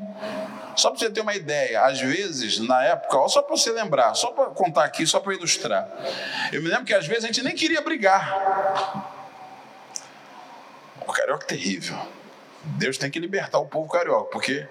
Só 0.75 0.89
para 0.89 0.99
você 0.99 1.09
ter 1.09 1.21
uma 1.21 1.33
ideia, 1.33 1.85
às 1.85 2.01
vezes, 2.01 2.59
na 2.59 2.83
época, 2.83 3.15
ó, 3.17 3.29
só 3.29 3.41
para 3.41 3.55
você 3.55 3.71
lembrar, 3.71 4.13
só 4.13 4.31
para 4.31 4.47
contar 4.47 4.83
aqui, 4.83 5.07
só 5.07 5.21
para 5.21 5.33
ilustrar. 5.33 5.87
Eu 6.51 6.61
me 6.61 6.67
lembro 6.67 6.83
que 6.83 6.93
às 6.93 7.07
vezes 7.07 7.23
a 7.23 7.27
gente 7.27 7.41
nem 7.41 7.55
queria 7.55 7.81
brigar. 7.81 9.07
O 10.99 11.13
carioca 11.13 11.45
é 11.45 11.47
terrível. 11.47 11.97
Deus 12.63 12.97
tem 12.97 13.09
que 13.09 13.19
libertar 13.19 13.59
o 13.59 13.65
povo 13.65 13.89
carioca, 13.89 14.29
porque 14.31 14.67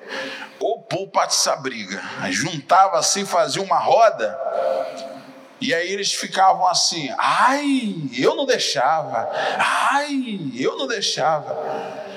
o 0.58 0.78
povo 0.78 1.08
parte 1.08 1.34
essa 1.34 1.56
briga. 1.56 2.00
Juntava 2.30 2.98
assim, 2.98 3.24
fazia 3.24 3.62
uma 3.62 3.78
roda, 3.78 4.38
e 5.60 5.74
aí 5.74 5.92
eles 5.92 6.12
ficavam 6.14 6.66
assim: 6.66 7.12
ai, 7.18 7.94
eu 8.16 8.34
não 8.34 8.46
deixava, 8.46 9.28
ai, 9.58 10.52
eu 10.56 10.76
não 10.76 10.86
deixava. 10.86 12.09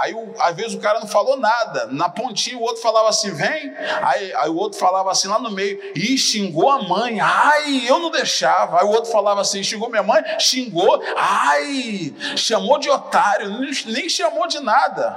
Aí, 0.00 0.14
às 0.38 0.56
vezes, 0.56 0.74
o 0.74 0.80
cara 0.80 1.00
não 1.00 1.06
falou 1.06 1.36
nada. 1.36 1.86
Na 1.90 2.08
pontinha, 2.08 2.58
o 2.58 2.62
outro 2.62 2.82
falava 2.82 3.08
assim, 3.08 3.30
vem. 3.30 3.74
Aí, 4.02 4.32
aí, 4.34 4.48
o 4.48 4.56
outro 4.56 4.78
falava 4.78 5.10
assim, 5.10 5.28
lá 5.28 5.38
no 5.38 5.50
meio, 5.50 5.78
e 5.94 6.16
xingou 6.16 6.70
a 6.70 6.82
mãe. 6.82 7.20
Ai, 7.20 7.84
eu 7.86 7.98
não 7.98 8.10
deixava. 8.10 8.80
Aí 8.80 8.86
o 8.86 8.90
outro 8.90 9.10
falava 9.10 9.40
assim, 9.40 9.62
xingou 9.62 9.90
minha 9.90 10.02
mãe, 10.02 10.22
xingou. 10.38 11.02
Ai, 11.16 12.14
chamou 12.36 12.78
de 12.78 12.88
otário, 12.88 13.58
nem 13.86 14.08
chamou 14.08 14.46
de 14.46 14.60
nada. 14.60 15.16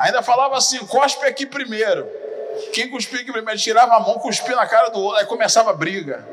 Ainda 0.00 0.22
falava 0.22 0.56
assim, 0.56 0.78
cospe 0.86 1.26
aqui 1.26 1.44
primeiro. 1.44 2.06
Quem 2.72 2.88
cuspia 2.88 3.20
aqui 3.20 3.32
primeiro, 3.32 3.60
tirava 3.60 3.94
a 3.94 4.00
mão, 4.00 4.18
cuspia 4.18 4.54
na 4.54 4.66
cara 4.66 4.88
do 4.88 5.00
outro, 5.00 5.18
aí 5.18 5.26
começava 5.26 5.70
a 5.70 5.74
briga. 5.74 6.26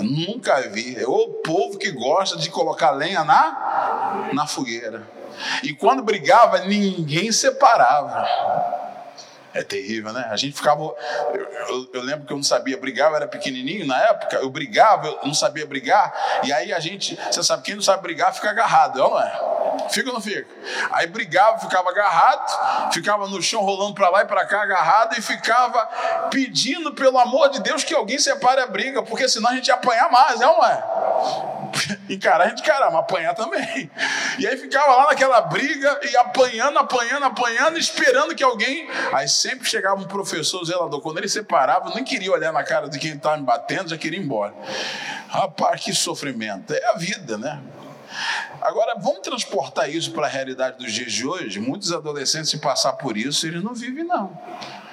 Nunca 0.00 0.60
vi. 0.68 1.00
É 1.00 1.06
o 1.06 1.28
povo 1.44 1.78
que 1.78 1.90
gosta 1.90 2.36
de 2.36 2.50
colocar 2.50 2.90
lenha 2.90 3.24
na, 3.24 4.30
na 4.32 4.46
fogueira. 4.46 5.19
E 5.62 5.72
quando 5.72 6.02
brigava, 6.02 6.60
ninguém 6.60 7.30
separava. 7.32 8.26
É 9.52 9.64
terrível, 9.64 10.12
né? 10.12 10.28
A 10.30 10.36
gente 10.36 10.54
ficava. 10.54 10.80
Eu, 10.80 11.40
eu, 11.40 11.90
eu, 11.94 12.02
lembro 12.02 12.24
que 12.24 12.32
eu 12.32 12.36
não 12.36 12.44
sabia 12.44 12.76
brigar, 12.76 13.10
eu 13.10 13.16
era 13.16 13.26
pequenininho 13.26 13.84
na 13.84 14.00
época, 14.00 14.36
eu 14.36 14.48
brigava, 14.48 15.08
eu 15.08 15.18
não 15.24 15.34
sabia 15.34 15.66
brigar, 15.66 16.14
e 16.44 16.52
aí 16.52 16.72
a 16.72 16.78
gente, 16.78 17.18
você 17.30 17.42
sabe, 17.42 17.64
quem 17.64 17.74
não 17.74 17.82
sabe 17.82 18.00
brigar 18.00 18.32
fica 18.32 18.48
agarrado, 18.48 19.00
não 19.00 19.20
é? 19.20 19.88
Fica 19.90 20.08
ou 20.08 20.14
não 20.14 20.20
fica? 20.20 20.46
Aí 20.92 21.08
brigava, 21.08 21.58
ficava 21.58 21.90
agarrado, 21.90 22.92
ficava 22.92 23.26
no 23.26 23.42
chão 23.42 23.62
rolando 23.62 23.94
para 23.94 24.08
lá 24.08 24.22
e 24.22 24.26
para 24.26 24.46
cá 24.46 24.62
agarrado 24.62 25.18
e 25.18 25.22
ficava 25.22 25.84
pedindo 26.30 26.92
pelo 26.94 27.18
amor 27.18 27.50
de 27.50 27.60
Deus 27.60 27.82
que 27.82 27.92
alguém 27.92 28.20
separe 28.20 28.60
a 28.60 28.68
briga, 28.68 29.02
porque 29.02 29.28
senão 29.28 29.50
a 29.50 29.54
gente 29.56 29.66
ia 29.66 29.74
apanhar 29.74 30.08
mais, 30.12 30.38
não 30.38 30.64
é? 30.64 31.59
Encarar 32.08 32.44
a 32.44 32.48
gente 32.48 32.62
encarar, 32.62 32.90
mas 32.90 33.00
apanhar 33.00 33.34
também. 33.34 33.90
E 34.38 34.46
aí 34.46 34.56
ficava 34.56 34.96
lá 34.96 35.06
naquela 35.06 35.40
briga 35.42 36.00
e 36.02 36.16
apanhando, 36.16 36.78
apanhando, 36.78 37.24
apanhando, 37.24 37.78
esperando 37.78 38.34
que 38.34 38.42
alguém. 38.42 38.88
Aí 39.12 39.28
sempre 39.28 39.68
chegava 39.68 40.00
um 40.00 40.06
professor 40.06 40.64
zelador. 40.64 41.00
Quando 41.00 41.18
ele 41.18 41.28
separava, 41.28 41.94
nem 41.94 42.04
queria 42.04 42.32
olhar 42.32 42.52
na 42.52 42.62
cara 42.62 42.88
de 42.88 42.98
quem 42.98 43.12
estava 43.12 43.36
me 43.36 43.44
batendo, 43.44 43.90
já 43.90 43.98
queria 43.98 44.18
ir 44.18 44.22
embora. 44.22 44.54
Rapaz, 45.28 45.80
que 45.80 45.92
sofrimento. 45.92 46.72
É 46.72 46.86
a 46.90 46.94
vida, 46.94 47.38
né? 47.38 47.60
Agora, 48.60 48.96
vamos 48.98 49.20
transportar 49.20 49.88
isso 49.88 50.12
para 50.12 50.26
a 50.26 50.28
realidade 50.28 50.78
dos 50.78 50.92
dias 50.92 51.12
de 51.12 51.26
hoje? 51.26 51.60
Muitos 51.60 51.92
adolescentes, 51.92 52.50
se 52.50 52.58
passar 52.58 52.94
por 52.94 53.16
isso, 53.16 53.46
eles 53.46 53.62
não 53.62 53.72
vivem, 53.72 54.04
não. 54.04 54.36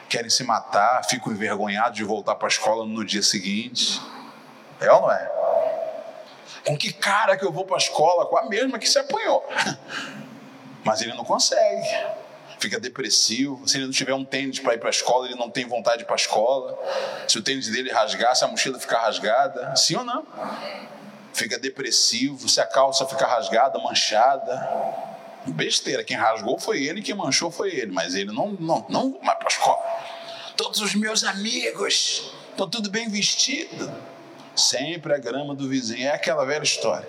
Querem 0.08 0.30
se 0.30 0.44
matar, 0.44 1.04
ficam 1.06 1.34
envergonhados 1.34 1.98
de 1.98 2.04
voltar 2.04 2.36
para 2.36 2.48
a 2.48 2.50
escola 2.50 2.86
no 2.86 3.04
dia 3.04 3.24
seguinte. 3.24 4.02
É 4.80 4.92
ou 4.92 5.02
não 5.02 5.12
é? 5.12 5.32
Com 6.68 6.78
que 6.78 6.92
cara 6.94 7.38
que 7.38 7.46
eu 7.46 7.52
vou 7.52 7.66
para 7.66 7.78
a 7.78 7.80
escola? 7.80 8.26
Com 8.26 8.38
a 8.38 8.48
mesma 8.48 8.78
que 8.78 8.88
se 8.88 9.00
apanhou. 9.00 9.44
Mas 10.84 11.02
ele 11.02 11.14
não 11.14 11.24
consegue. 11.24 11.88
Fica 12.60 12.80
depressivo. 12.80 13.68
Se 13.68 13.78
ele 13.78 13.86
não 13.86 13.94
tiver 13.94 14.14
um 14.14 14.26
tênis 14.26 14.60
para 14.60 14.74
ir 14.74 14.78
para 14.78 14.90
a 14.90 14.92
escola, 14.92 15.26
ele 15.26 15.36
não 15.36 15.50
tem 15.50 15.66
vontade 15.66 16.04
para 16.06 16.16
a 16.16 16.18
escola. 16.18 16.78
Se 17.28 17.38
o 17.38 17.42
tênis 17.42 17.70
dele 17.70 17.92
rasgar, 17.92 18.36
se 18.36 18.44
a 18.44 18.48
mochila 18.48 18.78
ficar 18.78 19.00
rasgada. 19.00 19.76
Sim 19.76 19.96
ou 19.96 20.04
não? 20.04 20.28
fica 21.38 21.60
depressivo, 21.60 22.50
se 22.50 22.60
a 22.60 22.66
calça 22.66 23.06
fica 23.06 23.26
rasgada, 23.26 23.78
manchada. 23.80 24.68
Besteira, 25.46 26.04
quem 26.04 26.18
rasgou 26.18 26.60
foi 26.60 26.84
ele, 26.84 27.02
quem 27.02 27.16
manchou 27.16 27.50
foi 27.50 27.74
ele, 27.74 27.92
mas 27.92 28.16
ele 28.16 28.34
não, 28.34 28.52
não, 28.54 28.86
não 28.90 29.20
vai 29.24 29.36
para 29.36 29.48
a 29.48 29.52
escola. 29.52 29.82
Todos 30.58 30.82
os 30.82 30.96
meus 30.96 31.24
amigos 31.24 32.34
estão 32.50 32.68
tudo 32.68 32.90
bem 32.90 33.08
vestido. 33.08 33.94
Sempre 34.58 35.13
a 35.13 35.17
grama 35.17 35.56
do 35.56 35.70
vizinho, 35.70 36.08
é 36.08 36.12
aquela 36.12 36.46
velha 36.46 36.63
história. 36.63 37.08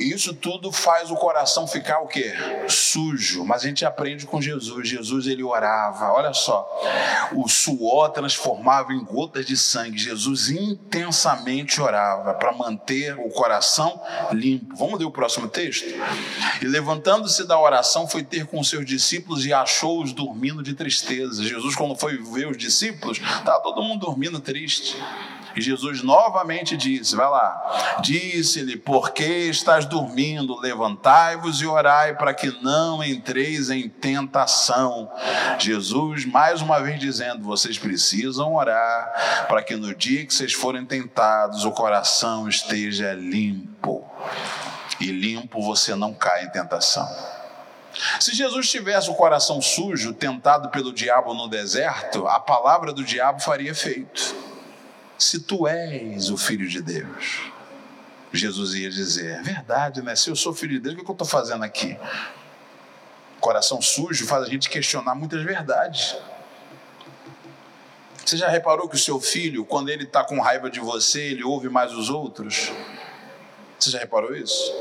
E 0.00 0.14
isso 0.14 0.32
tudo 0.32 0.72
faz 0.72 1.10
o 1.10 1.14
coração 1.14 1.66
ficar 1.66 2.00
o 2.00 2.06
quê? 2.06 2.32
Sujo. 2.68 3.44
Mas 3.44 3.62
a 3.62 3.66
gente 3.66 3.84
aprende 3.84 4.24
com 4.24 4.40
Jesus. 4.40 4.88
Jesus 4.88 5.26
ele 5.26 5.42
orava. 5.42 6.12
Olha 6.12 6.32
só. 6.32 6.66
O 7.34 7.46
suor 7.46 8.08
transformava 8.10 8.94
em 8.94 9.04
gotas 9.04 9.44
de 9.44 9.56
sangue. 9.58 9.98
Jesus 9.98 10.48
intensamente 10.48 11.82
orava 11.82 12.32
para 12.32 12.50
manter 12.52 13.14
o 13.18 13.28
coração 13.28 14.00
limpo. 14.32 14.74
Vamos 14.74 14.98
ler 14.98 15.04
o 15.04 15.10
próximo 15.10 15.48
texto? 15.48 15.86
E 16.62 16.64
levantando-se 16.64 17.46
da 17.46 17.60
oração, 17.60 18.08
foi 18.08 18.22
ter 18.22 18.46
com 18.46 18.64
seus 18.64 18.86
discípulos 18.86 19.44
e 19.44 19.52
achou-os 19.52 20.12
dormindo 20.12 20.62
de 20.62 20.72
tristeza. 20.72 21.42
Jesus, 21.42 21.74
quando 21.74 21.94
foi 21.94 22.16
ver 22.16 22.48
os 22.48 22.56
discípulos, 22.56 23.18
estava 23.18 23.60
todo 23.60 23.82
mundo 23.82 24.06
dormindo 24.06 24.40
triste. 24.40 24.96
E 25.54 25.60
Jesus 25.60 26.02
novamente 26.02 26.76
disse: 26.76 27.16
Vai 27.16 27.28
lá, 27.28 27.98
disse-lhe: 28.02 28.76
Por 28.76 29.10
que 29.10 29.24
estás 29.24 29.84
dormindo? 29.84 30.58
Levantai-vos 30.60 31.60
e 31.60 31.66
orai 31.66 32.16
para 32.16 32.32
que 32.32 32.50
não 32.62 33.02
entreis 33.02 33.70
em 33.70 33.88
tentação. 33.88 35.10
Jesus, 35.58 36.24
mais 36.24 36.60
uma 36.60 36.80
vez, 36.80 37.00
dizendo: 37.00 37.42
Vocês 37.42 37.78
precisam 37.78 38.54
orar 38.54 39.46
para 39.48 39.62
que 39.62 39.76
no 39.76 39.94
dia 39.94 40.24
que 40.24 40.34
vocês 40.34 40.52
forem 40.52 40.84
tentados, 40.84 41.64
o 41.64 41.72
coração 41.72 42.48
esteja 42.48 43.12
limpo. 43.12 44.04
E 45.00 45.06
limpo 45.06 45.62
você 45.62 45.94
não 45.94 46.12
cai 46.12 46.44
em 46.44 46.50
tentação. 46.50 47.08
Se 48.20 48.34
Jesus 48.34 48.70
tivesse 48.70 49.10
o 49.10 49.14
coração 49.14 49.60
sujo, 49.60 50.12
tentado 50.12 50.68
pelo 50.68 50.92
diabo 50.92 51.34
no 51.34 51.48
deserto, 51.48 52.26
a 52.28 52.38
palavra 52.38 52.92
do 52.92 53.02
diabo 53.02 53.40
faria 53.40 53.72
efeito 53.72 54.49
se 55.24 55.40
tu 55.40 55.68
és 55.68 56.30
o 56.30 56.36
filho 56.36 56.66
de 56.66 56.80
Deus. 56.80 57.52
Jesus 58.32 58.74
ia 58.74 58.90
dizer: 58.90 59.38
é 59.38 59.42
verdade, 59.42 60.02
né? 60.02 60.16
Se 60.16 60.30
eu 60.30 60.36
sou 60.36 60.54
filho 60.54 60.74
de 60.74 60.80
Deus, 60.80 60.94
o 60.94 61.04
que 61.04 61.10
eu 61.10 61.12
estou 61.12 61.26
fazendo 61.26 61.62
aqui? 61.62 61.98
Coração 63.38 63.80
sujo 63.82 64.26
faz 64.26 64.44
a 64.44 64.48
gente 64.48 64.68
questionar 64.68 65.14
muitas 65.14 65.42
verdades. 65.42 66.16
Você 68.24 68.36
já 68.36 68.48
reparou 68.48 68.88
que 68.88 68.94
o 68.94 68.98
seu 68.98 69.20
filho, 69.20 69.64
quando 69.64 69.88
ele 69.88 70.04
está 70.04 70.22
com 70.22 70.40
raiva 70.40 70.70
de 70.70 70.78
você, 70.78 71.20
ele 71.20 71.42
ouve 71.42 71.68
mais 71.68 71.92
os 71.92 72.08
outros? 72.08 72.70
Você 73.78 73.90
já 73.90 73.98
reparou 73.98 74.34
isso? 74.36 74.72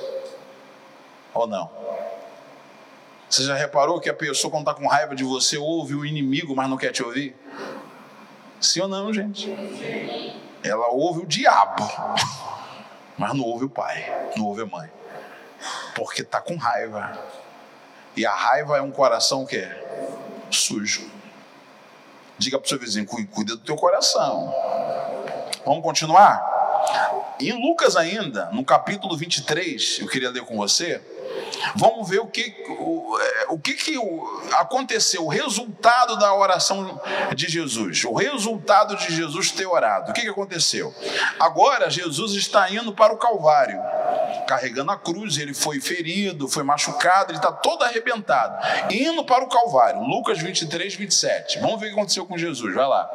Ou 1.34 1.48
não? 1.48 1.70
Você 3.30 3.44
já 3.44 3.56
reparou 3.56 4.00
que 4.00 4.10
a 4.10 4.14
pessoa, 4.14 4.52
quando 4.52 4.70
está 4.70 4.74
com 4.74 4.88
raiva 4.88 5.16
de 5.16 5.24
você, 5.24 5.58
ouve 5.58 5.96
o 5.96 6.06
inimigo, 6.06 6.56
mas 6.56 6.70
não 6.70 6.78
quer 6.78 6.92
te 6.92 7.02
ouvir? 7.02 7.36
Sim 8.60 8.82
ou 8.82 8.88
não, 8.88 9.12
gente? 9.14 9.50
Ela 10.64 10.88
ouve 10.90 11.22
o 11.22 11.26
diabo, 11.26 11.88
mas 13.18 13.34
não 13.34 13.44
ouve 13.44 13.66
o 13.66 13.70
pai, 13.70 14.32
não 14.36 14.46
ouve 14.46 14.64
a 14.64 14.66
mãe. 14.66 14.90
Porque 15.96 16.22
está 16.22 16.42
com 16.42 16.56
raiva. 16.56 17.18
E 18.16 18.26
a 18.26 18.34
raiva 18.34 18.78
é 18.78 18.82
um 18.82 18.92
coração 18.92 19.46
que 19.46 19.58
é 19.58 20.18
sujo. 20.52 21.10
Diga 22.38 22.58
para 22.58 22.66
o 22.66 22.70
seu 22.70 22.80
vizinho, 22.80 23.06
cuida 23.06 23.56
do 23.56 23.64
teu 23.64 23.76
coração. 23.76 24.54
Vamos 25.66 25.84
continuar? 25.84 27.36
Em 27.40 27.52
Lucas 27.54 27.96
ainda, 27.96 28.50
no 28.52 28.66
capítulo 28.66 29.16
23, 29.16 30.00
eu 30.00 30.08
queria 30.08 30.30
ler 30.30 30.44
com 30.44 30.58
você, 30.58 31.02
Vamos 31.76 32.10
ver 32.10 32.20
o 32.20 32.28
que, 32.28 32.54
o, 32.70 33.20
é, 33.20 33.46
o 33.50 33.60
que, 33.60 33.74
que 33.74 33.96
aconteceu, 34.54 35.26
o 35.26 35.30
resultado 35.30 36.18
da 36.18 36.34
oração 36.34 37.00
de 37.36 37.48
Jesus, 37.48 38.04
o 38.04 38.14
resultado 38.14 38.96
de 38.96 39.16
Jesus 39.16 39.52
ter 39.52 39.66
orado. 39.66 40.12
O 40.12 40.14
que, 40.14 40.22
que 40.22 40.30
aconteceu? 40.30 40.94
Agora 41.40 41.90
Jesus 41.90 42.34
está 42.34 42.70
indo 42.72 42.94
para 42.94 43.14
o 43.14 43.18
Calvário, 43.18 43.80
carregando 44.48 44.92
a 44.92 44.98
cruz, 44.98 45.38
ele 45.38 45.54
foi 45.54 45.80
ferido, 45.80 46.48
foi 46.48 46.64
machucado, 46.64 47.32
ele 47.32 47.40
está 47.40 47.52
todo 47.52 47.84
arrebentado, 47.84 48.58
indo 48.92 49.24
para 49.24 49.44
o 49.44 49.50
Calvário. 49.50 50.02
Lucas 50.02 50.40
23, 50.40 50.96
27. 50.96 51.60
Vamos 51.60 51.80
ver 51.80 51.88
o 51.88 51.90
que 51.90 51.96
aconteceu 51.96 52.26
com 52.26 52.38
Jesus, 52.38 52.74
vai 52.74 52.88
lá. 52.88 53.10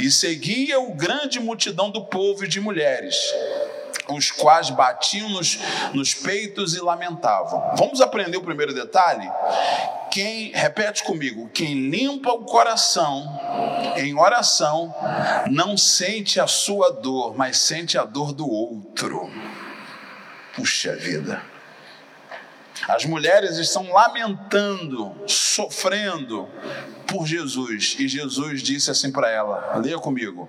E 0.00 0.10
seguia 0.10 0.80
o 0.80 0.94
grande 0.94 1.40
multidão 1.40 1.90
do 1.90 2.04
povo 2.04 2.44
e 2.44 2.48
de 2.48 2.60
mulheres 2.60 3.16
os 4.08 4.30
quais 4.30 4.70
batiam 4.70 5.28
nos, 5.28 5.58
nos 5.92 6.14
peitos 6.14 6.74
e 6.74 6.80
lamentavam. 6.80 7.74
Vamos 7.76 8.00
aprender 8.00 8.36
o 8.36 8.42
primeiro 8.42 8.74
detalhe? 8.74 9.30
Quem, 10.10 10.50
repete 10.52 11.04
comigo, 11.04 11.50
quem 11.52 11.90
limpa 11.90 12.30
o 12.30 12.44
coração 12.44 13.38
em 13.96 14.18
oração 14.18 14.94
não 15.50 15.76
sente 15.76 16.40
a 16.40 16.46
sua 16.46 16.90
dor, 16.90 17.36
mas 17.36 17.58
sente 17.58 17.98
a 17.98 18.04
dor 18.04 18.32
do 18.32 18.48
outro. 18.48 19.30
Puxa 20.54 20.96
vida. 20.96 21.55
As 22.88 23.04
mulheres 23.04 23.56
estão 23.58 23.90
lamentando, 23.92 25.14
sofrendo 25.26 26.48
por 27.06 27.26
Jesus. 27.26 27.96
E 27.98 28.08
Jesus 28.08 28.62
disse 28.62 28.90
assim 28.90 29.10
para 29.10 29.30
ela: 29.30 29.80
leia 29.82 29.98
comigo. 29.98 30.48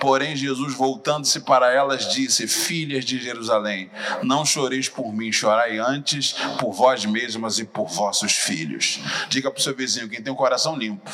Porém, 0.00 0.34
Jesus, 0.34 0.74
voltando-se 0.74 1.40
para 1.40 1.72
elas, 1.72 2.12
disse: 2.12 2.48
Filhas 2.48 3.04
de 3.04 3.18
Jerusalém, 3.18 3.90
não 4.22 4.44
choreis 4.44 4.88
por 4.88 5.12
mim, 5.12 5.30
chorai 5.30 5.78
antes 5.78 6.32
por 6.58 6.72
vós 6.72 7.04
mesmas 7.04 7.58
e 7.58 7.64
por 7.64 7.88
vossos 7.88 8.32
filhos. 8.32 9.00
Diga 9.28 9.50
para 9.50 9.60
o 9.60 9.62
seu 9.62 9.74
vizinho: 9.74 10.08
quem 10.08 10.22
tem 10.22 10.32
o 10.32 10.36
coração 10.36 10.76
limpo 10.76 11.10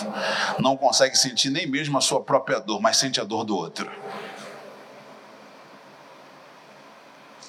não 0.59 0.77
consegue 0.77 1.17
sentir 1.17 1.51
nem 1.51 1.67
mesmo 1.67 1.99
a 1.99 2.01
sua 2.01 2.23
própria 2.23 2.61
dor, 2.61 2.81
mas 2.81 2.97
sente 2.97 3.21
a 3.21 3.25
dor 3.25 3.45
do 3.45 3.57
outro. 3.57 3.91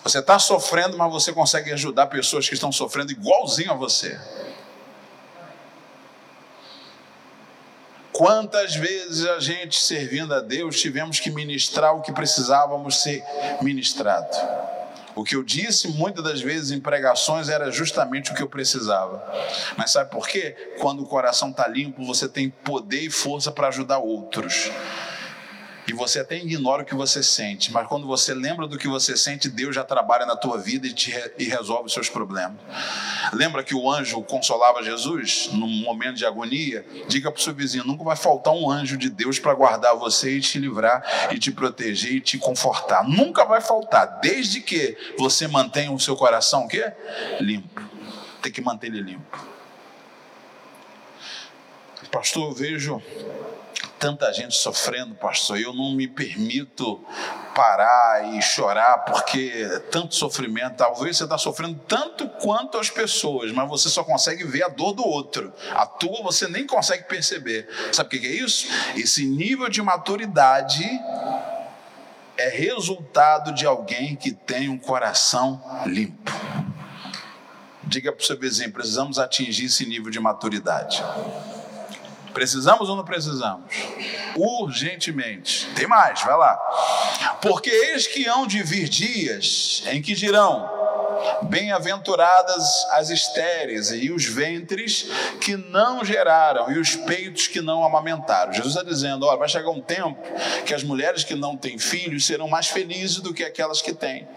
Você 0.05 0.19
está 0.19 0.37
sofrendo, 0.37 0.95
mas 0.99 1.11
você 1.11 1.33
consegue 1.33 1.73
ajudar 1.73 2.05
pessoas 2.05 2.47
que 2.47 2.53
estão 2.53 2.71
sofrendo 2.71 3.11
igualzinho 3.11 3.71
a 3.71 3.73
você. 3.73 4.15
Quantas 8.13 8.75
vezes 8.75 9.25
a 9.25 9.39
gente, 9.39 9.79
servindo 9.79 10.31
a 10.31 10.41
Deus, 10.41 10.79
tivemos 10.79 11.19
que 11.19 11.31
ministrar 11.31 11.95
o 11.95 12.03
que 12.03 12.13
precisávamos 12.13 13.01
ser 13.01 13.23
ministrado? 13.63 14.29
O 15.15 15.23
que 15.23 15.35
eu 15.35 15.41
disse 15.41 15.87
muitas 15.87 16.23
das 16.23 16.39
vezes 16.39 16.69
em 16.69 16.79
pregações 16.79 17.49
era 17.49 17.71
justamente 17.71 18.31
o 18.31 18.35
que 18.35 18.43
eu 18.43 18.47
precisava. 18.47 19.23
Mas 19.75 19.89
sabe 19.89 20.11
por 20.11 20.27
quê? 20.27 20.75
Quando 20.79 21.01
o 21.01 21.07
coração 21.07 21.49
está 21.49 21.67
limpo, 21.67 22.05
você 22.05 22.29
tem 22.29 22.51
poder 22.51 23.01
e 23.01 23.09
força 23.09 23.51
para 23.51 23.69
ajudar 23.69 23.97
outros. 23.97 24.69
E 25.87 25.93
você 25.93 26.19
até 26.19 26.37
ignora 26.37 26.81
o 26.81 26.85
que 26.85 26.95
você 26.95 27.21
sente, 27.21 27.71
mas 27.71 27.87
quando 27.87 28.07
você 28.07 28.33
lembra 28.33 28.67
do 28.67 28.77
que 28.77 28.87
você 28.87 29.15
sente, 29.15 29.47
Deus 29.47 29.75
já 29.75 29.83
trabalha 29.83 30.25
na 30.25 30.35
tua 30.35 30.57
vida 30.57 30.87
e, 30.87 30.93
te, 30.93 31.13
e 31.37 31.43
resolve 31.43 31.85
os 31.85 31.93
seus 31.93 32.09
problemas. 32.09 32.57
Lembra 33.31 33.63
que 33.63 33.75
o 33.75 33.91
anjo 33.91 34.21
consolava 34.23 34.81
Jesus 34.81 35.49
num 35.53 35.67
momento 35.67 36.15
de 36.15 36.25
agonia? 36.25 36.85
Diga 37.07 37.31
para 37.31 37.39
o 37.39 37.43
seu 37.43 37.53
vizinho: 37.53 37.83
nunca 37.83 38.03
vai 38.03 38.15
faltar 38.15 38.53
um 38.53 38.69
anjo 38.69 38.97
de 38.97 39.09
Deus 39.09 39.37
para 39.37 39.53
guardar 39.53 39.95
você 39.95 40.37
e 40.37 40.41
te 40.41 40.57
livrar 40.57 41.03
e 41.31 41.37
te 41.37 41.51
proteger 41.51 42.13
e 42.13 42.21
te 42.21 42.37
confortar. 42.37 43.07
Nunca 43.07 43.45
vai 43.45 43.61
faltar, 43.61 44.19
desde 44.21 44.61
que 44.61 44.97
você 45.17 45.47
mantenha 45.47 45.91
o 45.91 45.99
seu 45.99 46.15
coração 46.15 46.65
o 46.65 46.67
quê? 46.67 46.93
limpo. 47.39 47.81
Tem 48.41 48.51
que 48.51 48.61
manter 48.61 48.87
ele 48.87 49.01
limpo. 49.01 49.55
Pastor, 52.11 52.49
eu 52.49 52.55
vejo 52.55 53.01
tanta 53.99 54.31
gente 54.33 54.55
sofrendo, 54.55 55.15
pastor, 55.15 55.59
eu 55.59 55.73
não 55.73 55.93
me 55.93 56.07
permito 56.07 57.03
parar 57.55 58.35
e 58.35 58.41
chorar 58.41 58.99
porque 59.05 59.81
tanto 59.89 60.15
sofrimento. 60.15 60.75
Talvez 60.75 61.17
você 61.17 61.23
está 61.23 61.37
sofrendo 61.37 61.79
tanto 61.87 62.27
quanto 62.27 62.77
as 62.77 62.89
pessoas, 62.89 63.51
mas 63.51 63.67
você 63.67 63.89
só 63.89 64.03
consegue 64.03 64.43
ver 64.43 64.63
a 64.63 64.67
dor 64.67 64.93
do 64.93 65.05
outro. 65.05 65.53
A 65.71 65.85
tua 65.85 66.21
você 66.21 66.47
nem 66.47 66.67
consegue 66.67 67.03
perceber. 67.05 67.67
Sabe 67.91 68.07
o 68.07 68.21
que 68.21 68.27
é 68.27 68.31
isso? 68.31 68.67
Esse 68.95 69.25
nível 69.25 69.69
de 69.69 69.81
maturidade 69.81 70.83
é 72.37 72.49
resultado 72.49 73.53
de 73.53 73.65
alguém 73.65 74.15
que 74.15 74.31
tem 74.31 74.67
um 74.69 74.77
coração 74.77 75.61
limpo. 75.85 76.31
Diga 77.83 78.11
para 78.11 78.21
o 78.21 78.25
seu 78.25 78.37
vizinho: 78.37 78.71
precisamos 78.71 79.17
atingir 79.17 79.65
esse 79.65 79.85
nível 79.85 80.11
de 80.11 80.19
maturidade. 80.19 81.01
Precisamos 82.35 82.89
ou 82.89 82.97
não 82.97 83.05
precisamos? 83.05 83.63
Urgentemente. 84.35 85.69
Tem 85.73 85.87
mais, 85.87 86.21
vai 86.21 86.35
lá. 86.35 86.57
Porque 87.41 87.69
eis 87.69 88.07
que 88.07 88.27
hão 88.27 88.45
de 88.45 88.61
vir 88.61 88.89
dias 88.89 89.81
em 89.87 90.01
que 90.01 90.13
dirão: 90.13 90.69
Bem-aventuradas 91.43 92.85
as 92.91 93.09
estéreis 93.09 93.89
e 93.91 94.11
os 94.11 94.25
ventres 94.25 95.07
que 95.39 95.55
não 95.55 96.03
geraram 96.03 96.69
e 96.69 96.77
os 96.77 96.93
peitos 96.93 97.47
que 97.47 97.61
não 97.61 97.85
amamentaram. 97.85 98.51
Jesus 98.51 98.75
está 98.75 98.83
dizendo: 98.83 99.25
olha, 99.25 99.37
vai 99.37 99.47
chegar 99.47 99.69
um 99.69 99.81
tempo 99.81 100.21
que 100.65 100.73
as 100.73 100.83
mulheres 100.83 101.23
que 101.23 101.35
não 101.35 101.55
têm 101.55 101.79
filhos 101.79 102.25
serão 102.25 102.49
mais 102.49 102.67
felizes 102.67 103.21
do 103.21 103.33
que 103.33 103.45
aquelas 103.45 103.81
que 103.81 103.93
têm. 103.93 104.27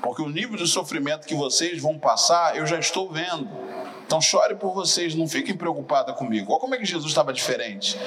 Porque 0.00 0.22
o 0.22 0.28
nível 0.28 0.56
de 0.56 0.68
sofrimento 0.68 1.26
que 1.26 1.34
vocês 1.34 1.82
vão 1.82 1.98
passar, 1.98 2.56
eu 2.56 2.64
já 2.64 2.78
estou 2.78 3.10
vendo. 3.10 3.73
Então 4.06 4.20
chore 4.20 4.54
por 4.54 4.72
vocês, 4.72 5.14
não 5.14 5.26
fiquem 5.26 5.56
preocupados 5.56 6.14
comigo. 6.16 6.52
Olha 6.52 6.60
como 6.60 6.74
é 6.74 6.78
que 6.78 6.84
Jesus 6.84 7.10
estava 7.10 7.32
diferente 7.32 7.98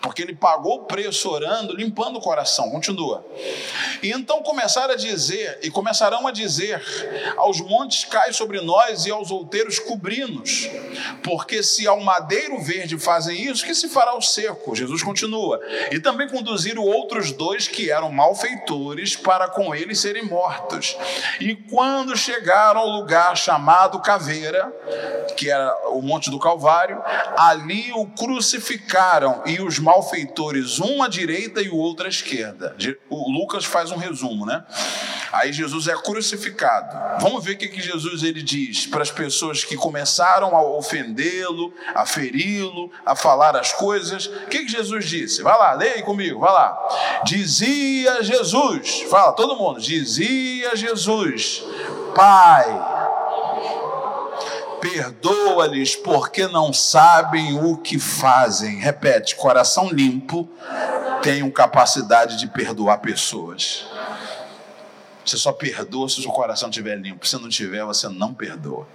porque 0.00 0.22
ele 0.22 0.34
pagou 0.34 0.76
o 0.76 0.84
preço 0.84 1.30
orando, 1.30 1.74
limpando 1.74 2.16
o 2.16 2.20
coração. 2.20 2.70
Continua. 2.70 3.24
E 4.02 4.10
então 4.10 4.42
começaram 4.42 4.94
a 4.94 4.96
dizer, 4.96 5.58
e 5.62 5.70
começarão 5.70 6.26
a 6.26 6.30
dizer: 6.30 6.82
aos 7.36 7.60
montes 7.60 8.04
cai 8.04 8.32
sobre 8.32 8.60
nós 8.60 9.06
e 9.06 9.10
aos 9.10 9.30
outeiros 9.30 9.78
cobri-nos. 9.78 10.68
Porque 11.22 11.62
se 11.62 11.86
ao 11.86 12.00
madeiro 12.00 12.60
verde 12.60 12.98
fazem 12.98 13.42
isso, 13.42 13.64
que 13.64 13.74
se 13.74 13.88
fará 13.88 14.12
ao 14.12 14.22
seco? 14.22 14.74
Jesus 14.74 15.02
continua. 15.02 15.60
E 15.90 15.98
também 15.98 16.28
conduziram 16.28 16.82
outros 16.82 17.32
dois 17.32 17.66
que 17.66 17.90
eram 17.90 18.10
malfeitores 18.10 19.16
para 19.16 19.48
com 19.48 19.74
eles 19.74 20.00
serem 20.00 20.24
mortos. 20.24 20.96
E 21.40 21.54
quando 21.54 22.16
chegaram 22.16 22.80
ao 22.80 22.88
lugar 22.88 23.36
chamado 23.36 24.00
Caveira, 24.00 24.72
que 25.36 25.50
era 25.50 25.74
o 25.90 26.02
Monte 26.02 26.30
do 26.30 26.38
Calvário, 26.38 27.02
ali 27.36 27.92
o 27.92 28.06
crucificaram 28.06 29.42
e 29.46 29.60
os 29.60 29.78
malfeitores, 29.88 30.80
um 30.80 31.02
à 31.02 31.08
direita 31.08 31.62
e 31.62 31.70
o 31.70 31.76
outro 31.76 32.04
à 32.04 32.10
esquerda. 32.10 32.76
O 33.08 33.32
Lucas 33.32 33.64
faz 33.64 33.90
um 33.90 33.96
resumo, 33.96 34.44
né? 34.44 34.62
Aí 35.32 35.50
Jesus 35.50 35.88
é 35.88 35.94
crucificado. 35.94 37.22
Vamos 37.22 37.42
ver 37.42 37.52
o 37.52 37.56
que, 37.56 37.68
que 37.68 37.80
Jesus 37.80 38.22
ele 38.22 38.42
diz 38.42 38.86
para 38.86 39.02
as 39.02 39.10
pessoas 39.10 39.64
que 39.64 39.76
começaram 39.76 40.54
a 40.54 40.62
ofendê-lo, 40.62 41.72
a 41.94 42.04
feri-lo, 42.04 42.92
a 43.04 43.16
falar 43.16 43.56
as 43.56 43.72
coisas. 43.72 44.26
O 44.26 44.46
que, 44.48 44.66
que 44.66 44.68
Jesus 44.68 45.06
disse? 45.06 45.42
Vai 45.42 45.56
lá, 45.56 45.72
leia 45.72 46.02
comigo, 46.02 46.40
vai 46.40 46.52
lá. 46.52 46.76
Dizia 47.24 48.22
Jesus, 48.22 49.06
fala 49.08 49.32
todo 49.32 49.56
mundo, 49.56 49.80
dizia 49.80 50.76
Jesus, 50.76 51.64
Pai 52.14 52.97
perdoa-lhes 54.80 55.96
porque 55.96 56.46
não 56.46 56.72
sabem 56.72 57.58
o 57.58 57.76
que 57.76 57.98
fazem. 57.98 58.78
Repete, 58.78 59.36
coração 59.36 59.88
limpo 59.90 60.48
tem 61.22 61.48
capacidade 61.50 62.38
de 62.38 62.46
perdoar 62.46 62.98
pessoas. 62.98 63.86
Você 65.24 65.36
só 65.36 65.52
perdoa 65.52 66.08
se 66.08 66.20
o 66.20 66.22
seu 66.22 66.32
coração 66.32 66.70
estiver 66.70 66.96
limpo. 66.96 67.26
Se 67.26 67.36
não 67.36 67.48
tiver, 67.48 67.84
você 67.84 68.08
não 68.08 68.32
perdoa. 68.32 68.86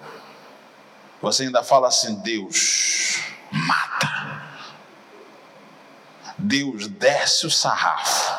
Você 1.22 1.44
ainda 1.44 1.64
fala 1.64 1.88
assim: 1.88 2.16
Deus 2.16 3.20
mata. 3.52 4.42
Deus 6.38 6.88
desce 6.88 7.46
o 7.46 7.52
sarrafo. 7.52 8.34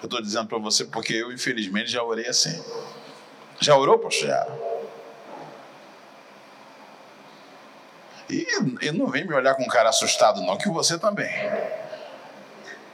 Eu 0.00 0.06
estou 0.06 0.22
dizendo 0.22 0.46
para 0.46 0.58
você 0.58 0.84
porque 0.84 1.12
eu, 1.12 1.32
infelizmente, 1.32 1.90
já 1.90 2.02
orei 2.02 2.28
assim. 2.28 2.62
Já 3.60 3.76
orou, 3.76 3.98
poxa? 3.98 4.26
Já. 4.26 4.67
E, 8.30 8.46
e 8.82 8.92
não 8.92 9.06
vem 9.06 9.26
me 9.26 9.34
olhar 9.34 9.54
com 9.54 9.66
cara 9.66 9.88
assustado, 9.88 10.40
não, 10.42 10.56
que 10.56 10.68
você 10.68 10.98
também. 10.98 11.30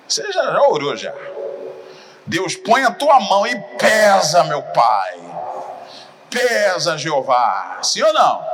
Você 0.06 0.22
já, 0.32 0.52
já 0.52 0.62
orou 0.68 0.96
já. 0.96 1.12
Deus, 2.26 2.56
põe 2.56 2.84
a 2.84 2.90
tua 2.90 3.20
mão 3.20 3.46
e 3.46 3.56
pesa, 3.78 4.44
meu 4.44 4.62
pai. 4.62 5.20
Pesa, 6.30 6.96
Jeová. 6.96 7.80
Sim 7.82 8.02
ou 8.02 8.12
não? 8.12 8.46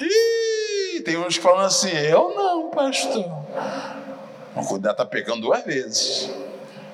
Ih, 0.00 1.00
tem 1.00 1.16
uns 1.16 1.36
que 1.36 1.42
falam 1.42 1.64
assim, 1.64 1.90
eu 1.90 2.34
não, 2.34 2.70
pastor. 2.70 3.24
Mas 4.54 4.66
cuidado, 4.66 4.96
tá 4.96 5.06
pegando 5.06 5.42
duas 5.42 5.64
vezes. 5.64 6.30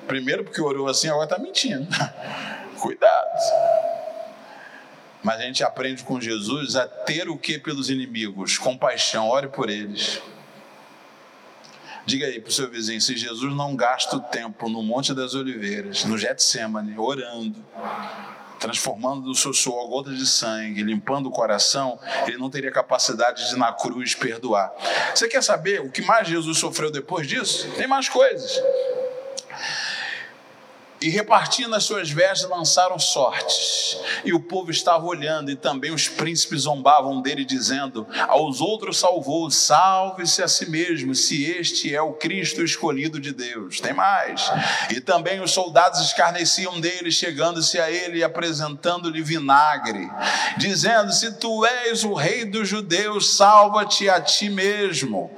Primeiro 0.07 0.43
porque 0.43 0.61
orou 0.61 0.87
assim, 0.87 1.09
agora 1.09 1.27
tá 1.27 1.37
mentindo. 1.37 1.87
cuidado. 2.79 3.90
Mas 5.23 5.39
a 5.39 5.43
gente 5.43 5.63
aprende 5.63 6.03
com 6.03 6.19
Jesus 6.19 6.75
a 6.75 6.87
ter 6.87 7.29
o 7.29 7.37
que 7.37 7.59
pelos 7.59 7.89
inimigos? 7.89 8.57
Compaixão, 8.57 9.29
ore 9.29 9.47
por 9.47 9.69
eles. 9.69 10.21
Diga 12.05 12.25
aí 12.25 12.39
para 12.39 12.49
o 12.49 12.53
seu 12.53 12.69
vizinho: 12.69 12.99
se 12.99 13.15
Jesus 13.15 13.55
não 13.55 13.75
gasta 13.75 14.15
o 14.15 14.19
tempo 14.19 14.67
no 14.67 14.81
Monte 14.81 15.13
das 15.13 15.35
Oliveiras, 15.35 16.03
no 16.03 16.17
Getsemane, 16.17 16.97
orando, 16.97 17.63
transformando 18.59 19.21
do 19.21 19.35
seu 19.35 19.53
suor 19.53 19.87
gotas 19.87 20.17
de 20.17 20.25
sangue, 20.25 20.83
limpando 20.83 21.29
o 21.29 21.31
coração, 21.31 21.99
ele 22.27 22.37
não 22.37 22.49
teria 22.49 22.71
capacidade 22.71 23.49
de 23.49 23.55
na 23.55 23.71
cruz 23.71 24.15
perdoar. 24.15 24.73
Você 25.13 25.27
quer 25.27 25.43
saber 25.43 25.81
o 25.81 25.91
que 25.91 26.01
mais 26.01 26.27
Jesus 26.27 26.57
sofreu 26.57 26.91
depois 26.91 27.27
disso? 27.27 27.69
Tem 27.77 27.87
mais 27.87 28.09
coisas. 28.09 28.61
E 31.01 31.09
repartindo 31.09 31.73
as 31.73 31.83
suas 31.83 32.11
vestes, 32.11 32.47
lançaram 32.47 32.99
sortes. 32.99 33.97
E 34.23 34.33
o 34.33 34.39
povo 34.39 34.69
estava 34.69 35.03
olhando, 35.03 35.49
e 35.49 35.55
também 35.55 35.91
os 35.91 36.07
príncipes 36.07 36.61
zombavam 36.61 37.23
dele, 37.23 37.43
dizendo: 37.43 38.05
Aos 38.27 38.61
outros 38.61 38.99
salvou, 38.99 39.49
salve-se 39.49 40.43
a 40.43 40.47
si 40.47 40.69
mesmo, 40.69 41.15
se 41.15 41.43
este 41.43 41.93
é 41.95 42.01
o 42.01 42.13
Cristo 42.13 42.63
escolhido 42.63 43.19
de 43.19 43.33
Deus. 43.33 43.79
Tem 43.79 43.93
mais. 43.93 44.51
E 44.91 45.01
também 45.01 45.41
os 45.41 45.49
soldados 45.51 45.99
escarneciam 46.01 46.79
dele, 46.79 47.11
chegando-se 47.11 47.79
a 47.79 47.89
ele 47.89 48.19
e 48.19 48.23
apresentando-lhe 48.23 49.23
vinagre, 49.23 50.07
dizendo: 50.57 51.11
Se 51.11 51.31
tu 51.33 51.65
és 51.65 52.03
o 52.03 52.13
rei 52.13 52.45
dos 52.45 52.67
judeus, 52.67 53.35
salva-te 53.35 54.07
a 54.07 54.21
ti 54.21 54.49
mesmo. 54.51 55.31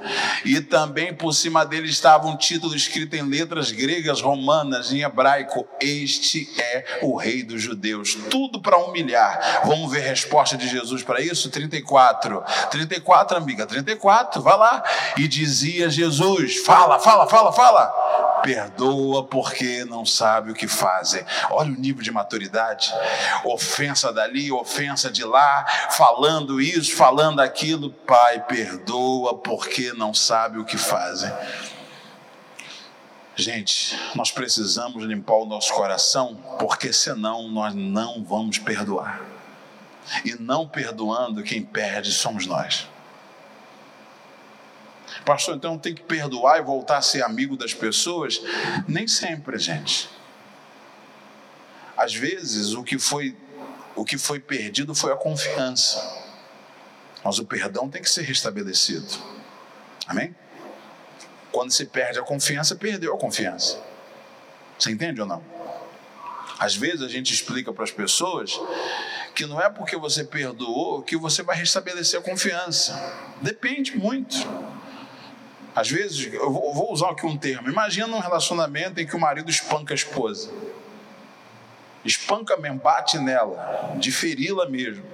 E 0.44 0.60
também 0.60 1.14
por 1.14 1.32
cima 1.32 1.64
dele 1.64 1.88
estava 1.88 2.26
um 2.26 2.36
título 2.36 2.76
escrito 2.76 3.16
em 3.16 3.22
letras 3.22 3.70
gregas, 3.70 4.20
romanas, 4.20 4.92
em 4.92 5.00
hebraico 5.00 5.53
este 5.80 6.48
é 6.58 6.98
o 7.02 7.16
rei 7.16 7.42
dos 7.42 7.62
judeus. 7.62 8.14
Tudo 8.30 8.60
para 8.60 8.78
humilhar. 8.78 9.62
Vamos 9.64 9.90
ver 9.90 10.04
a 10.04 10.08
resposta 10.08 10.56
de 10.56 10.68
Jesus 10.68 11.02
para 11.02 11.20
isso? 11.20 11.50
34. 11.50 12.42
34, 12.70 13.36
amiga, 13.36 13.66
34, 13.66 14.42
vai 14.42 14.56
lá. 14.56 14.82
E 15.16 15.28
dizia 15.28 15.88
Jesus: 15.90 16.58
Fala, 16.58 16.98
fala, 16.98 17.26
fala, 17.28 17.52
fala. 17.52 18.40
Perdoa 18.42 19.24
porque 19.24 19.86
não 19.86 20.04
sabe 20.04 20.50
o 20.50 20.54
que 20.54 20.68
fazem. 20.68 21.24
Olha 21.50 21.70
o 21.70 21.80
nível 21.80 22.02
de 22.02 22.10
maturidade. 22.10 22.92
Ofensa 23.42 24.12
dali, 24.12 24.52
ofensa 24.52 25.10
de 25.10 25.24
lá, 25.24 25.64
falando 25.90 26.60
isso, 26.60 26.94
falando 26.94 27.40
aquilo. 27.40 27.90
Pai, 27.90 28.42
perdoa 28.42 29.38
porque 29.38 29.92
não 29.94 30.12
sabe 30.12 30.58
o 30.58 30.64
que 30.64 30.76
fazem. 30.76 31.32
Gente, 33.36 33.98
nós 34.14 34.30
precisamos 34.30 35.02
limpar 35.04 35.34
o 35.34 35.46
nosso 35.46 35.72
coração, 35.74 36.36
porque 36.58 36.92
senão 36.92 37.48
nós 37.48 37.74
não 37.74 38.22
vamos 38.22 38.58
perdoar. 38.58 39.20
E 40.24 40.34
não 40.34 40.68
perdoando, 40.68 41.42
quem 41.42 41.62
perde 41.62 42.12
somos 42.12 42.46
nós. 42.46 42.86
Pastor, 45.24 45.56
então 45.56 45.78
tem 45.78 45.94
que 45.94 46.02
perdoar 46.02 46.58
e 46.58 46.62
voltar 46.62 46.98
a 46.98 47.02
ser 47.02 47.22
amigo 47.22 47.56
das 47.56 47.74
pessoas? 47.74 48.40
Nem 48.86 49.08
sempre, 49.08 49.58
gente. 49.58 50.08
Às 51.96 52.14
vezes 52.14 52.74
o 52.74 52.84
que 52.84 52.98
foi 52.98 53.36
o 53.96 54.04
que 54.04 54.18
foi 54.18 54.40
perdido 54.40 54.94
foi 54.94 55.12
a 55.12 55.16
confiança. 55.16 56.02
Mas 57.24 57.38
o 57.38 57.44
perdão 57.44 57.88
tem 57.88 58.02
que 58.02 58.10
ser 58.10 58.22
restabelecido. 58.22 59.06
Amém? 60.06 60.34
Quando 61.54 61.70
se 61.70 61.86
perde 61.86 62.18
a 62.18 62.22
confiança, 62.22 62.74
perdeu 62.74 63.14
a 63.14 63.16
confiança. 63.16 63.80
Você 64.76 64.90
entende 64.90 65.20
ou 65.20 65.26
não? 65.26 65.40
Às 66.58 66.74
vezes 66.74 67.00
a 67.00 67.06
gente 67.06 67.32
explica 67.32 67.72
para 67.72 67.84
as 67.84 67.92
pessoas 67.92 68.60
que 69.36 69.46
não 69.46 69.60
é 69.60 69.70
porque 69.70 69.96
você 69.96 70.24
perdoou 70.24 71.00
que 71.02 71.16
você 71.16 71.44
vai 71.44 71.54
restabelecer 71.54 72.18
a 72.18 72.22
confiança. 72.24 72.92
Depende 73.40 73.96
muito. 73.96 74.36
Às 75.76 75.88
vezes, 75.88 76.34
eu 76.34 76.50
vou 76.50 76.92
usar 76.92 77.10
aqui 77.10 77.24
um 77.24 77.36
termo. 77.36 77.70
Imagina 77.70 78.08
um 78.08 78.20
relacionamento 78.20 79.00
em 79.00 79.06
que 79.06 79.14
o 79.14 79.20
marido 79.20 79.48
espanca 79.48 79.94
a 79.94 79.96
esposa. 79.96 80.50
Espanca 82.04 82.56
mesmo, 82.56 82.80
bate 82.80 83.16
nela, 83.16 83.94
de 83.96 84.10
feri-la 84.10 84.68
mesmo. 84.68 85.04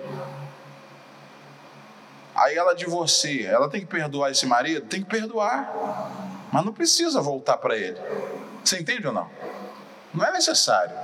Aí 2.34 2.57
ela 2.57 2.74
divorcia. 2.74 3.51
Ela 3.51 3.68
tem 3.68 3.82
que 3.82 3.86
perdoar 3.88 4.30
esse 4.30 4.47
marido? 4.47 4.86
Tem 4.86 5.03
que 5.03 5.11
perdoar 5.11 6.30
mas 6.53 6.64
não 6.64 6.72
precisa 6.72 7.20
voltar 7.20 7.57
para 7.59 7.76
ele. 7.76 7.98
Você 8.64 8.78
entende 8.78 9.07
ou 9.07 9.12
não? 9.12 9.30
Não 10.12 10.24
é 10.24 10.32
necessário. 10.32 10.94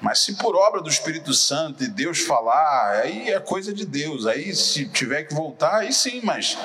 Mas 0.00 0.20
se 0.20 0.36
por 0.36 0.56
obra 0.56 0.80
do 0.80 0.88
Espírito 0.88 1.34
Santo 1.34 1.84
e 1.84 1.88
Deus 1.88 2.20
falar, 2.20 3.00
aí 3.02 3.30
é 3.30 3.38
coisa 3.38 3.72
de 3.72 3.84
Deus. 3.84 4.26
Aí 4.26 4.54
se 4.54 4.88
tiver 4.88 5.24
que 5.24 5.34
voltar, 5.34 5.80
aí 5.80 5.92
sim, 5.92 6.20
mas 6.22 6.56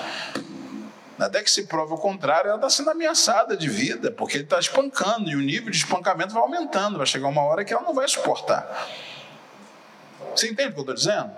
até 1.19 1.41
que 1.43 1.51
se 1.51 1.63
prove 1.63 1.93
o 1.93 1.97
contrário, 1.97 2.47
ela 2.47 2.57
está 2.57 2.69
sendo 2.69 2.91
ameaçada 2.91 3.55
de 3.57 3.69
vida, 3.69 4.11
porque 4.11 4.37
ele 4.37 4.43
está 4.43 4.59
espancando 4.59 5.29
e 5.29 5.35
o 5.35 5.41
nível 5.41 5.69
de 5.69 5.77
espancamento 5.77 6.33
vai 6.33 6.43
aumentando. 6.43 6.97
Vai 6.97 7.07
chegar 7.07 7.27
uma 7.27 7.41
hora 7.41 7.65
que 7.65 7.73
ela 7.73 7.83
não 7.83 7.93
vai 7.93 8.07
suportar. 8.07 8.89
Você 10.33 10.49
entende 10.49 10.69
o 10.69 10.73
que 10.73 10.79
eu 10.79 10.81
estou 10.81 10.95
dizendo? 10.95 11.31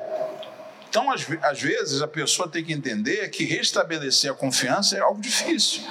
Então, 0.89 1.11
às, 1.11 1.25
às 1.43 1.61
vezes, 1.61 2.01
a 2.01 2.07
pessoa 2.07 2.47
tem 2.47 2.63
que 2.63 2.73
entender 2.73 3.29
que 3.29 3.43
restabelecer 3.43 4.31
a 4.31 4.33
confiança 4.33 4.97
é 4.97 4.99
algo 4.99 5.21
difícil. 5.21 5.83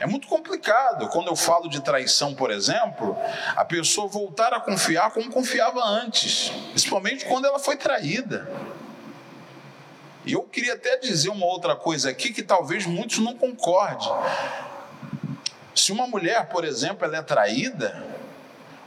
É 0.00 0.06
muito 0.06 0.26
complicado. 0.26 1.08
Quando 1.10 1.28
eu 1.28 1.36
falo 1.36 1.68
de 1.68 1.80
traição, 1.80 2.34
por 2.34 2.50
exemplo, 2.50 3.16
a 3.54 3.64
pessoa 3.64 4.08
voltar 4.08 4.52
a 4.52 4.60
confiar 4.60 5.10
como 5.12 5.30
confiava 5.30 5.80
antes, 5.84 6.50
principalmente 6.70 7.24
quando 7.24 7.46
ela 7.46 7.58
foi 7.58 7.76
traída. 7.76 8.50
E 10.24 10.32
eu 10.32 10.42
queria 10.42 10.74
até 10.74 10.96
dizer 10.96 11.28
uma 11.28 11.46
outra 11.46 11.76
coisa 11.76 12.10
aqui 12.10 12.32
que 12.32 12.42
talvez 12.42 12.86
muitos 12.86 13.18
não 13.18 13.36
concordem. 13.36 14.08
Se 15.74 15.92
uma 15.92 16.06
mulher, 16.06 16.48
por 16.48 16.64
exemplo, 16.64 17.04
ela 17.04 17.18
é 17.18 17.22
traída, 17.22 18.11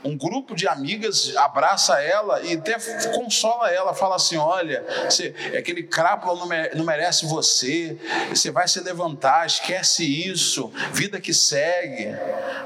um 0.04 0.16
grupo 0.16 0.54
de 0.54 0.68
amigas 0.68 1.34
abraça 1.36 2.00
ela 2.00 2.40
e 2.42 2.54
até 2.54 2.76
consola 3.10 3.70
ela, 3.70 3.94
fala 3.94 4.16
assim: 4.16 4.36
olha, 4.36 4.84
você, 5.08 5.34
aquele 5.56 5.82
crápula 5.82 6.46
não 6.74 6.84
merece 6.84 7.26
você, 7.26 7.98
você 8.28 8.50
vai 8.50 8.68
se 8.68 8.80
levantar, 8.80 9.46
esquece 9.46 10.04
isso, 10.04 10.72
vida 10.92 11.20
que 11.20 11.34
segue. 11.34 12.14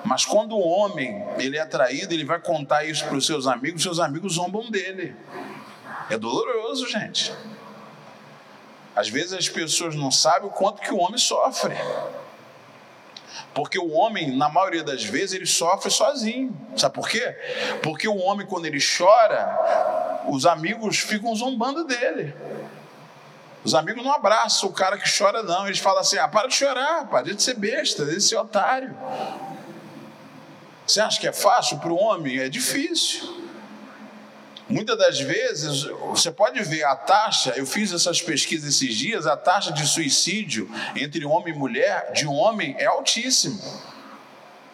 Mas 0.05 0.25
quando 0.25 0.57
o 0.57 0.61
homem 0.61 1.25
ele 1.39 1.57
é 1.57 1.65
traído, 1.65 2.13
ele 2.13 2.25
vai 2.25 2.41
contar 2.41 2.85
isso 2.85 3.05
para 3.05 3.17
os 3.17 3.27
seus 3.27 3.47
amigos, 3.47 3.83
seus 3.83 3.99
amigos 3.99 4.35
zombam 4.35 4.71
dele. 4.71 5.15
É 6.11 6.19
doloroso, 6.19 6.89
gente. 6.89 7.33
Às 8.95 9.09
vezes 9.09 9.33
as 9.33 9.49
pessoas 9.49 9.95
não 9.95 10.11
sabem 10.11 10.49
o 10.49 10.53
quanto 10.53 10.83
que 10.83 10.93
o 10.93 10.99
homem 10.99 11.19
sofre. 11.19 11.75
Porque 13.55 13.79
o 13.79 13.91
homem, 13.91 14.37
na 14.37 14.49
maioria 14.49 14.85
das 14.85 15.05
vezes, 15.05 15.35
ele 15.35 15.47
sofre 15.47 15.91
sozinho. 15.91 16.57
Sabe 16.77 16.95
por 16.95 17.09
quê? 17.09 17.37
Porque 17.83 18.07
o 18.07 18.17
homem, 18.17 18.47
quando 18.47 18.67
ele 18.67 18.79
chora, 18.81 20.23
os 20.29 20.47
amigos 20.47 20.99
ficam 20.99 21.35
zombando 21.35 21.85
dele. 21.85 22.35
Os 23.65 23.75
amigos 23.75 24.03
não 24.05 24.13
abraçam 24.13 24.69
o 24.69 24.73
cara 24.73 24.97
que 24.97 25.19
chora, 25.19 25.43
não. 25.43 25.67
Eles 25.67 25.81
falam 25.81 26.01
assim: 26.01 26.17
ah, 26.17 26.29
para 26.29 26.49
de 26.49 26.55
chorar, 26.55 27.09
para 27.09 27.35
de 27.35 27.43
ser 27.43 27.55
besta, 27.55 28.05
de 28.05 28.21
ser 28.21 28.37
otário. 28.37 28.97
Você 30.87 31.01
acha 31.01 31.21
que 31.21 31.27
é 31.29 31.33
fácil 31.33 31.79
para 31.79 31.93
o 31.93 31.97
homem? 31.97 32.39
É 32.39 32.49
difícil. 32.49 33.50
Muitas 34.71 34.97
das 34.97 35.19
vezes, 35.19 35.83
você 36.11 36.31
pode 36.31 36.63
ver 36.63 36.85
a 36.85 36.95
taxa, 36.95 37.53
eu 37.57 37.67
fiz 37.67 37.93
essas 37.93 38.23
pesquisas 38.23 38.69
esses 38.73 38.97
dias, 38.97 39.27
a 39.27 39.37
taxa 39.37 39.73
de 39.73 39.85
suicídio 39.85 40.71
entre 40.95 41.25
homem 41.25 41.53
e 41.53 41.59
mulher, 41.59 42.13
de 42.13 42.25
homem, 42.25 42.77
é 42.79 42.87
altíssima. 42.87 43.59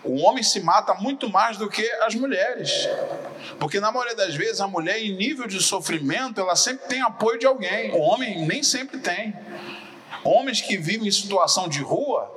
O 0.04 0.22
homem 0.22 0.42
se 0.42 0.60
mata 0.60 0.94
muito 0.94 1.30
mais 1.30 1.56
do 1.56 1.68
que 1.68 1.90
as 2.02 2.14
mulheres. 2.14 2.70
Porque 3.58 3.80
na 3.80 3.90
maioria 3.90 4.14
das 4.14 4.34
vezes 4.34 4.60
a 4.60 4.68
mulher, 4.68 5.02
em 5.02 5.16
nível 5.16 5.48
de 5.48 5.60
sofrimento, 5.60 6.40
ela 6.40 6.54
sempre 6.54 6.86
tem 6.86 7.00
apoio 7.00 7.38
de 7.38 7.46
alguém. 7.46 7.90
O 7.92 8.00
homem 8.00 8.46
nem 8.46 8.62
sempre 8.62 8.98
tem. 8.98 9.34
Homens 10.26 10.60
que 10.60 10.76
vivem 10.76 11.06
em 11.06 11.10
situação 11.10 11.68
de 11.68 11.80
rua, 11.80 12.28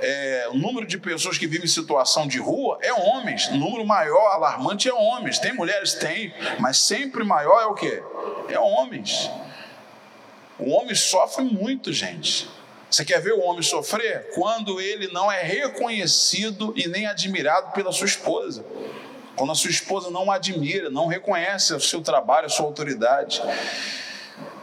é, 0.00 0.48
o 0.50 0.54
número 0.58 0.86
de 0.86 0.98
pessoas 0.98 1.38
que 1.38 1.46
vivem 1.46 1.64
em 1.64 1.68
situação 1.68 2.26
de 2.26 2.38
rua 2.38 2.78
é 2.82 2.92
homens. 2.92 3.46
O 3.46 3.56
número 3.56 3.86
maior, 3.86 4.34
alarmante, 4.34 4.88
é 4.88 4.92
homens. 4.92 5.38
Tem 5.38 5.52
mulheres? 5.52 5.94
Tem, 5.94 6.34
mas 6.58 6.78
sempre 6.78 7.22
maior 7.22 7.60
é 7.62 7.66
o 7.66 7.74
quê? 7.74 8.02
É 8.48 8.58
homens. 8.58 9.30
O 10.58 10.70
homem 10.70 10.96
sofre 10.96 11.44
muito, 11.44 11.92
gente. 11.92 12.48
Você 12.90 13.04
quer 13.04 13.20
ver 13.20 13.34
o 13.34 13.40
homem 13.40 13.62
sofrer? 13.62 14.30
Quando 14.34 14.80
ele 14.80 15.08
não 15.12 15.30
é 15.30 15.42
reconhecido 15.42 16.72
e 16.74 16.88
nem 16.88 17.06
admirado 17.06 17.70
pela 17.72 17.92
sua 17.92 18.06
esposa. 18.06 18.64
Quando 19.36 19.52
a 19.52 19.54
sua 19.54 19.70
esposa 19.70 20.10
não 20.10 20.30
admira, 20.32 20.90
não 20.90 21.06
reconhece 21.06 21.72
o 21.72 21.80
seu 21.80 22.00
trabalho, 22.00 22.46
a 22.46 22.48
sua 22.48 22.66
autoridade. 22.66 23.40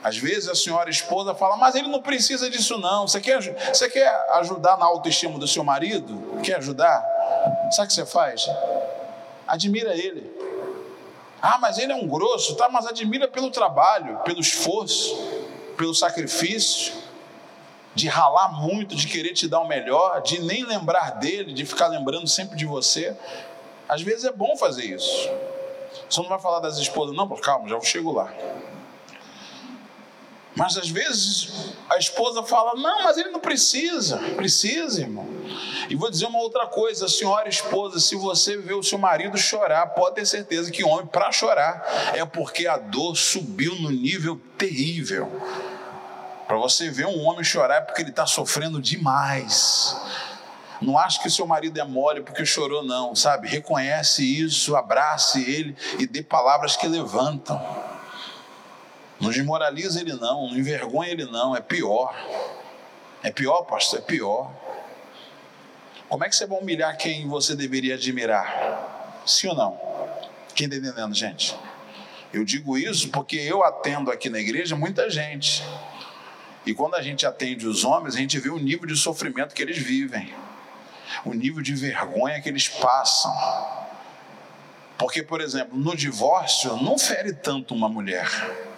Às 0.05 0.17
vezes 0.17 0.47
a 0.47 0.53
senhora 0.53 0.87
esposa 0.87 1.33
fala, 1.33 1.57
mas 1.57 1.73
ele 1.73 1.87
não 1.87 1.99
precisa 1.99 2.47
disso 2.47 2.77
não. 2.77 3.07
Você 3.07 3.19
quer, 3.19 3.41
você 3.73 3.89
quer 3.89 4.07
ajudar 4.33 4.77
na 4.77 4.85
autoestima 4.85 5.39
do 5.39 5.47
seu 5.47 5.63
marido? 5.63 6.39
Quer 6.43 6.57
ajudar? 6.57 7.03
Sabe 7.71 7.85
o 7.85 7.87
que 7.87 7.93
você 7.95 8.05
faz? 8.05 8.47
Admira 9.47 9.97
ele. 9.97 10.31
Ah, 11.41 11.57
mas 11.59 11.79
ele 11.79 11.91
é 11.91 11.95
um 11.95 12.07
grosso, 12.07 12.55
tá? 12.55 12.69
Mas 12.69 12.85
admira 12.85 13.27
pelo 13.27 13.49
trabalho, 13.49 14.19
pelo 14.19 14.39
esforço, 14.39 15.17
pelo 15.75 15.95
sacrifício, 15.95 16.93
de 17.95 18.07
ralar 18.07 18.49
muito, 18.61 18.95
de 18.95 19.07
querer 19.07 19.33
te 19.33 19.47
dar 19.47 19.61
o 19.61 19.67
melhor, 19.67 20.21
de 20.21 20.39
nem 20.39 20.63
lembrar 20.63 21.15
dele, 21.15 21.51
de 21.51 21.65
ficar 21.65 21.87
lembrando 21.87 22.27
sempre 22.27 22.55
de 22.55 22.67
você. 22.67 23.17
Às 23.89 24.03
vezes 24.03 24.23
é 24.23 24.31
bom 24.31 24.55
fazer 24.55 24.85
isso. 24.85 25.31
Você 26.07 26.21
não 26.21 26.29
vai 26.29 26.39
falar 26.39 26.59
das 26.59 26.77
esposas, 26.77 27.15
não, 27.15 27.27
calma, 27.37 27.67
já 27.67 27.81
chego 27.81 28.11
lá. 28.11 28.31
Mas 30.55 30.77
às 30.77 30.89
vezes 30.89 31.73
a 31.89 31.97
esposa 31.97 32.41
fala: 32.43 32.75
Não, 32.75 33.03
mas 33.03 33.17
ele 33.17 33.29
não 33.29 33.39
precisa. 33.39 34.17
Precisa, 34.35 35.01
irmão. 35.01 35.27
E 35.89 35.95
vou 35.95 36.09
dizer 36.09 36.25
uma 36.25 36.39
outra 36.39 36.65
coisa, 36.67 37.07
senhora 37.07 37.49
esposa: 37.49 37.99
se 37.99 38.15
você 38.15 38.57
vê 38.57 38.73
o 38.73 38.83
seu 38.83 38.97
marido 38.97 39.37
chorar, 39.37 39.87
pode 39.87 40.15
ter 40.15 40.25
certeza 40.25 40.71
que 40.71 40.83
homem, 40.83 41.05
para 41.05 41.31
chorar, 41.31 41.83
é 42.13 42.25
porque 42.25 42.67
a 42.67 42.77
dor 42.77 43.15
subiu 43.15 43.75
no 43.75 43.91
nível 43.91 44.39
terrível. 44.57 45.29
Para 46.47 46.57
você 46.57 46.89
ver 46.89 47.07
um 47.07 47.23
homem 47.25 47.43
chorar 47.43 47.77
é 47.77 47.81
porque 47.81 48.01
ele 48.01 48.11
está 48.11 48.25
sofrendo 48.25 48.81
demais. 48.81 49.95
Não 50.81 50.97
acho 50.97 51.21
que 51.21 51.29
seu 51.29 51.47
marido 51.47 51.79
é 51.79 51.83
mole 51.83 52.21
porque 52.21 52.45
chorou, 52.45 52.83
não, 52.83 53.15
sabe? 53.15 53.47
Reconhece 53.47 54.23
isso, 54.23 54.75
abrace 54.75 55.41
ele 55.49 55.75
e 55.97 56.05
dê 56.05 56.21
palavras 56.21 56.75
que 56.75 56.87
levantam. 56.87 57.59
Não 59.19 59.29
desmoraliza 59.29 60.01
ele 60.01 60.13
não, 60.13 60.49
não 60.49 60.57
envergonha 60.57 61.09
ele 61.09 61.25
não, 61.25 61.55
é 61.55 61.61
pior. 61.61 62.13
É 63.23 63.31
pior, 63.31 63.63
pastor, 63.63 63.99
é 63.99 64.01
pior. 64.01 64.51
Como 66.07 66.23
é 66.23 66.29
que 66.29 66.35
você 66.35 66.45
vai 66.45 66.59
humilhar 66.59 66.95
quem 66.97 67.27
você 67.27 67.55
deveria 67.55 67.95
admirar? 67.95 69.21
Sim 69.25 69.47
ou 69.49 69.55
não? 69.55 69.79
Quem 70.53 70.67
está 70.67 70.77
entendendo, 70.77 71.13
gente? 71.13 71.55
Eu 72.31 72.43
digo 72.43 72.77
isso 72.77 73.09
porque 73.09 73.37
eu 73.37 73.63
atendo 73.63 74.11
aqui 74.11 74.29
na 74.29 74.39
igreja 74.39 74.75
muita 74.75 75.09
gente. 75.09 75.63
E 76.65 76.73
quando 76.73 76.95
a 76.95 77.01
gente 77.01 77.25
atende 77.25 77.67
os 77.67 77.83
homens, 77.83 78.15
a 78.15 78.19
gente 78.19 78.37
vê 78.39 78.49
o 78.49 78.57
nível 78.57 78.87
de 78.87 78.95
sofrimento 78.95 79.53
que 79.53 79.61
eles 79.61 79.77
vivem, 79.77 80.33
o 81.23 81.33
nível 81.33 81.61
de 81.61 81.73
vergonha 81.75 82.41
que 82.41 82.49
eles 82.49 82.67
passam. 82.67 83.31
Porque, 84.97 85.21
por 85.21 85.41
exemplo, 85.41 85.77
no 85.77 85.95
divórcio 85.95 86.75
não 86.77 86.97
fere 86.97 87.33
tanto 87.33 87.73
uma 87.73 87.89
mulher. 87.89 88.29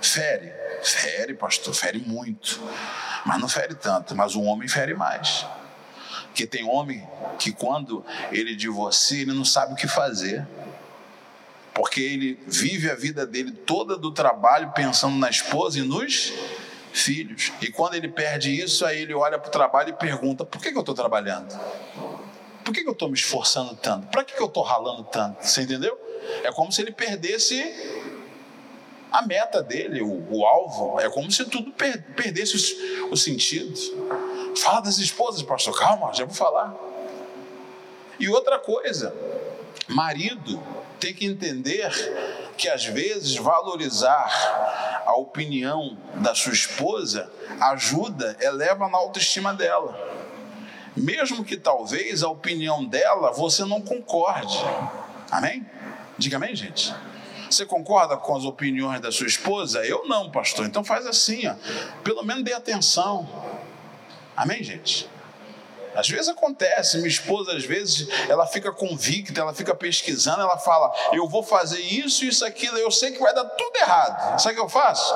Fere, 0.02 0.52
fere, 0.84 1.34
pastor, 1.34 1.74
fere 1.74 2.00
muito. 2.00 2.62
Mas 3.26 3.40
não 3.40 3.48
fere 3.48 3.76
tanto, 3.76 4.16
mas 4.16 4.36
o 4.36 4.42
homem 4.42 4.68
fere 4.68 4.94
mais. 4.94 5.46
Porque 6.28 6.46
tem 6.48 6.64
homem 6.64 7.08
que 7.38 7.52
quando 7.52 8.04
ele 8.32 8.56
divorcia, 8.56 9.22
ele 9.22 9.34
não 9.34 9.46
sabe 9.46 9.74
o 9.74 9.76
que 9.76 9.88
fazer. 9.88 10.46
Porque 11.74 12.02
ele 12.02 12.40
vive 12.48 12.90
a 12.90 12.96
vida 12.96 13.26
dele 13.26 13.52
toda 13.52 13.96
do 13.96 14.12
trabalho 14.12 14.72
pensando 14.72 15.16
na 15.18 15.30
esposa 15.30 15.80
e 15.80 15.84
nos 15.84 16.34
filhos. 16.92 17.52
E 17.62 17.72
quando 17.72 17.94
ele 17.94 18.08
perde 18.08 18.52
isso, 18.52 18.86
aí 18.86 19.02
ele 19.02 19.14
olha 19.14 19.38
para 19.38 19.50
o 19.50 19.52
trabalho 19.52 19.90
e 19.90 19.94
pergunta: 19.94 20.44
por 20.44 20.60
que, 20.60 20.72
que 20.72 20.78
eu 20.78 20.82
estou 20.82 20.96
trabalhando? 20.96 21.56
Por 22.64 22.74
que, 22.74 22.82
que 22.82 22.88
eu 22.90 22.94
estou 22.94 23.08
me 23.08 23.16
esforçando 23.16 23.76
tanto? 23.76 24.08
Para 24.08 24.24
que, 24.24 24.34
que 24.34 24.42
eu 24.42 24.48
estou 24.48 24.64
ralando 24.64 25.04
tanto? 25.06 25.46
Você 25.46 25.62
entendeu? 25.62 25.98
É 26.44 26.52
como 26.52 26.72
se 26.72 26.82
ele 26.82 26.92
perdesse 26.92 27.64
a 29.12 29.22
meta 29.22 29.64
dele, 29.64 30.02
o, 30.02 30.28
o 30.30 30.46
alvo. 30.46 31.00
É 31.00 31.10
como 31.10 31.32
se 31.32 31.46
tudo 31.46 31.72
per, 31.72 32.02
perdesse 32.16 32.56
o, 33.06 33.14
o 33.14 33.18
sentido. 33.18 33.74
Fala 34.58 34.82
das 34.82 34.98
esposas, 34.98 35.42
pastor. 35.44 35.78
Calma, 35.78 36.14
já 36.14 36.26
vou 36.26 36.34
falar. 36.34 36.76
E 38.20 38.28
outra 38.30 38.60
coisa, 38.60 39.14
marido 39.88 40.62
tem 41.00 41.14
que 41.14 41.26
entender 41.26 41.92
que 42.58 42.68
às 42.68 42.84
vezes 42.86 43.36
valorizar 43.36 45.04
a 45.06 45.16
opinião 45.16 45.96
da 46.16 46.34
sua 46.34 46.54
esposa 46.54 47.32
ajuda, 47.62 48.36
eleva 48.42 48.90
na 48.90 48.98
autoestima 48.98 49.54
dela. 49.54 49.96
Mesmo 50.96 51.44
que 51.44 51.56
talvez 51.56 52.24
a 52.24 52.30
opinião 52.30 52.84
dela 52.84 53.32
você 53.32 53.64
não 53.64 53.82
concorde. 53.82 54.58
Amém? 55.30 55.66
Diga 56.18 56.38
amém, 56.38 56.56
gente. 56.56 56.94
Você 57.50 57.66
concorda 57.66 58.18
com 58.18 58.36
as 58.36 58.44
opiniões 58.44 59.00
da 59.00 59.12
sua 59.12 59.28
esposa? 59.28 59.86
Eu 59.86 60.08
não, 60.08 60.30
pastor. 60.32 60.66
Então 60.66 60.84
faz 60.84 61.06
assim, 61.06 61.48
ó. 61.48 61.56
Pelo 62.04 62.24
menos 62.24 62.44
dê 62.44 62.54
atenção. 62.54 63.28
Amém, 64.36 64.64
gente? 64.64 65.10
Às 65.98 66.08
vezes 66.08 66.30
acontece, 66.30 66.98
minha 66.98 67.10
esposa, 67.10 67.54
às 67.54 67.66
vezes, 67.66 68.08
ela 68.30 68.46
fica 68.46 68.72
convicta, 68.72 69.42
ela 69.42 69.52
fica 69.52 69.74
pesquisando, 69.74 70.42
ela 70.42 70.60
fala, 70.60 70.94
eu 71.12 71.28
vou 71.28 71.42
fazer 71.42 71.80
isso, 71.80 72.24
isso, 72.24 72.46
aquilo, 72.46 72.78
eu 72.78 72.92
sei 72.92 73.14
que 73.14 73.20
vai 73.20 73.34
dar 73.34 73.46
tudo 73.46 73.76
errado. 73.78 74.40
Sabe 74.40 74.54
o 74.54 74.58
que 74.58 74.64
eu 74.64 74.70
faço? 74.70 75.12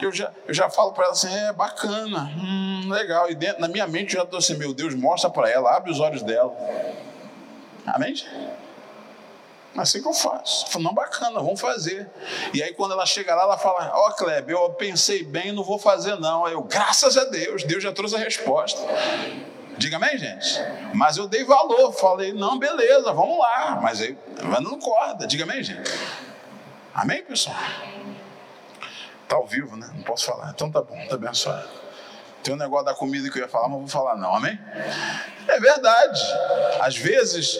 Eu 0.00 0.12
já, 0.12 0.30
eu 0.46 0.54
já 0.54 0.70
falo 0.70 0.92
para 0.92 1.06
ela 1.06 1.12
assim, 1.12 1.34
é 1.34 1.52
bacana, 1.52 2.30
hum, 2.36 2.88
legal. 2.92 3.28
E 3.28 3.34
dentro, 3.34 3.60
na 3.60 3.66
minha 3.66 3.88
mente 3.88 4.14
eu 4.14 4.20
já 4.20 4.24
estou 4.24 4.38
assim, 4.38 4.54
meu 4.56 4.72
Deus, 4.72 4.94
mostra 4.94 5.28
para 5.28 5.50
ela, 5.50 5.76
abre 5.76 5.90
os 5.90 5.98
olhos 5.98 6.22
dela. 6.22 6.54
Amém? 7.84 8.14
Assim 9.76 10.00
que 10.00 10.06
eu 10.06 10.12
faço. 10.12 10.66
Eu 10.66 10.70
falo, 10.70 10.84
não, 10.84 10.94
bacana, 10.94 11.40
vamos 11.40 11.60
fazer. 11.60 12.08
E 12.52 12.62
aí, 12.62 12.72
quando 12.74 12.92
ela 12.92 13.04
chega 13.04 13.34
lá, 13.34 13.42
ela 13.42 13.58
fala: 13.58 13.90
Ó, 13.94 14.08
oh, 14.08 14.12
Kleber, 14.12 14.54
eu 14.54 14.70
pensei 14.70 15.24
bem, 15.24 15.52
não 15.52 15.64
vou 15.64 15.78
fazer, 15.78 16.16
não. 16.18 16.44
Aí 16.46 16.52
eu, 16.52 16.62
graças 16.62 17.16
a 17.16 17.24
Deus, 17.24 17.64
Deus 17.64 17.82
já 17.82 17.92
trouxe 17.92 18.14
a 18.14 18.18
resposta. 18.18 18.80
Diga 19.76 19.96
amém, 19.96 20.16
gente? 20.16 20.60
Mas 20.94 21.16
eu 21.16 21.26
dei 21.26 21.44
valor, 21.44 21.92
falei: 21.92 22.32
não, 22.32 22.58
beleza, 22.58 23.12
vamos 23.12 23.38
lá. 23.38 23.80
Mas 23.82 24.00
aí, 24.00 24.16
não 24.62 24.78
corda. 24.78 25.26
Diga 25.26 25.42
amém, 25.42 25.62
gente? 25.62 25.90
Amém, 26.94 27.24
pessoal? 27.24 27.56
Está 29.24 29.36
ao 29.36 29.46
vivo, 29.46 29.76
né? 29.76 29.90
Não 29.92 30.02
posso 30.04 30.24
falar. 30.24 30.52
Então 30.54 30.70
tá 30.70 30.80
bom, 30.80 30.96
tá 31.08 31.16
abençoado. 31.16 31.68
Tem 32.44 32.54
um 32.54 32.58
negócio 32.58 32.84
da 32.84 32.94
comida 32.94 33.28
que 33.30 33.38
eu 33.38 33.42
ia 33.42 33.48
falar, 33.48 33.68
mas 33.68 33.78
vou 33.78 33.88
falar 33.88 34.16
não, 34.16 34.36
amém? 34.36 34.56
É 35.48 35.58
verdade. 35.58 36.20
Às 36.80 36.96
vezes 36.96 37.58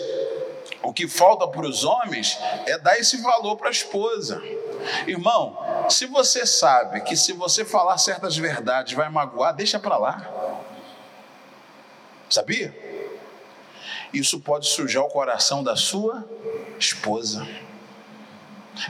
o 0.82 0.92
que 0.92 1.08
falta 1.08 1.46
para 1.48 1.66
os 1.66 1.84
homens 1.84 2.38
é 2.66 2.78
dar 2.78 2.98
esse 2.98 3.16
valor 3.18 3.56
para 3.56 3.68
a 3.68 3.72
esposa. 3.72 4.42
Irmão, 5.06 5.58
se 5.88 6.06
você 6.06 6.46
sabe 6.46 7.00
que 7.02 7.16
se 7.16 7.32
você 7.32 7.64
falar 7.64 7.98
certas 7.98 8.36
verdades 8.36 8.92
vai 8.92 9.08
magoar, 9.08 9.54
deixa 9.54 9.78
para 9.78 9.96
lá. 9.96 10.30
Sabia? 12.28 12.74
Isso 14.12 14.40
pode 14.40 14.66
sujar 14.66 15.02
o 15.02 15.08
coração 15.08 15.62
da 15.62 15.76
sua 15.76 16.24
esposa. 16.78 17.46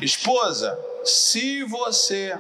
Esposa, 0.01 0.79
se 1.05 1.63
você 1.65 2.37